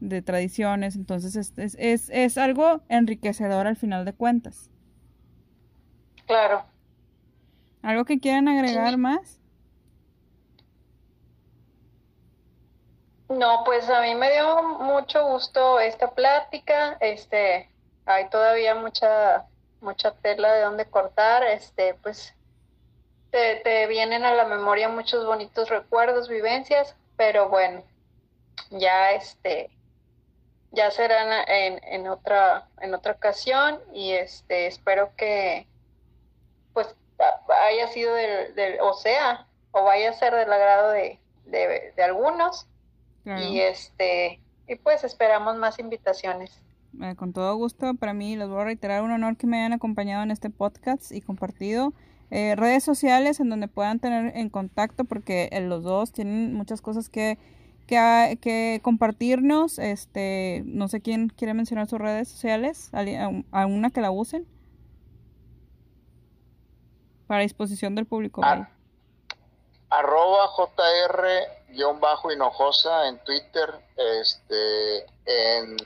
[0.00, 4.70] de tradiciones, entonces es, es, es, algo enriquecedor al final de cuentas.
[6.28, 6.62] Claro.
[7.82, 9.40] ¿Algo que quieran agregar más?
[13.30, 17.70] No, pues a mí me dio mucho gusto esta plática, este,
[18.04, 19.46] hay todavía mucha,
[19.80, 22.34] mucha tela de donde cortar, este, pues
[23.30, 27.82] te, te vienen a la memoria muchos bonitos recuerdos, vivencias, pero bueno,
[28.70, 29.70] ya este,
[30.72, 35.66] ya serán en, en otra en otra ocasión y este espero que
[37.68, 42.66] haya sido del, del o sea o vaya a ser del agrado de, de, algunos.
[43.24, 46.62] Y este y pues esperamos más invitaciones.
[47.02, 49.74] Eh, con todo gusto, para mí les voy a reiterar un honor que me hayan
[49.74, 51.92] acompañado en este podcast y compartido.
[52.30, 57.10] Eh, redes sociales en donde puedan tener en contacto porque los dos tienen muchas cosas
[57.10, 57.38] que,
[57.86, 59.78] que, que, compartirnos.
[59.78, 62.90] Este, no sé quién quiere mencionar sus redes sociales,
[63.50, 64.46] alguna que la usen
[67.28, 68.40] para disposición del público.
[68.44, 68.68] Ah,
[69.90, 75.76] arroba JR-Hinojosa en Twitter, este, en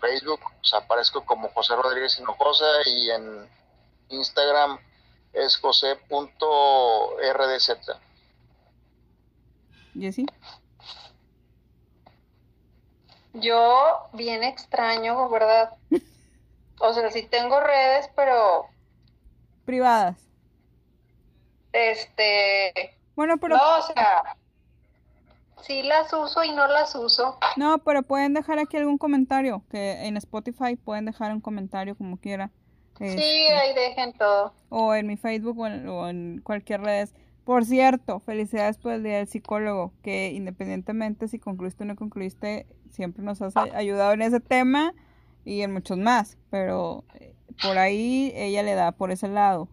[0.00, 0.40] Facebook
[0.72, 3.46] aparezco como José Rodríguez Hinojosa y en
[4.08, 4.78] Instagram
[5.32, 6.00] es josé.rdz.
[9.94, 10.26] Jessy.
[13.34, 15.74] Yo bien extraño, ¿verdad?
[16.84, 18.66] O sea, sí tengo redes, pero...
[19.64, 20.31] Privadas.
[21.72, 22.96] Este...
[23.14, 23.56] Bueno, pero...
[23.56, 24.36] No, o sea...
[25.62, 27.38] Sí las uso y no las uso.
[27.56, 32.16] No, pero pueden dejar aquí algún comentario, que en Spotify pueden dejar un comentario como
[32.16, 32.50] quiera.
[32.98, 34.52] sí, este, ahí dejen todo.
[34.70, 37.14] O en mi Facebook o en, cualquier redes.
[37.44, 42.66] Por cierto, felicidades por el Día del Psicólogo, que independientemente si concluiste o no concluiste,
[42.90, 44.94] siempre nos has ayudado en ese tema
[45.44, 49.68] y en muchos más, pero eh, por ahí ella le da por ese lado.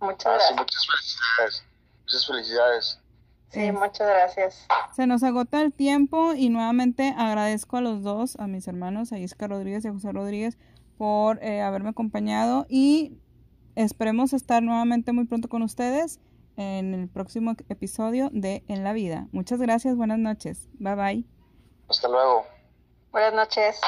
[0.00, 0.58] Muchas gracias.
[0.58, 1.64] muchas felicidades.
[2.00, 3.00] Muchas felicidades.
[3.50, 4.66] Sí, muchas gracias.
[4.94, 9.18] Se nos agota el tiempo y nuevamente agradezco a los dos, a mis hermanos, a
[9.18, 10.58] Isca Rodríguez y a José Rodríguez,
[10.98, 13.18] por eh, haberme acompañado y
[13.74, 16.20] esperemos estar nuevamente muy pronto con ustedes
[16.56, 19.28] en el próximo episodio de En la Vida.
[19.32, 20.68] Muchas gracias, buenas noches.
[20.74, 21.24] Bye bye.
[21.88, 22.44] Hasta luego.
[23.12, 23.80] Buenas noches.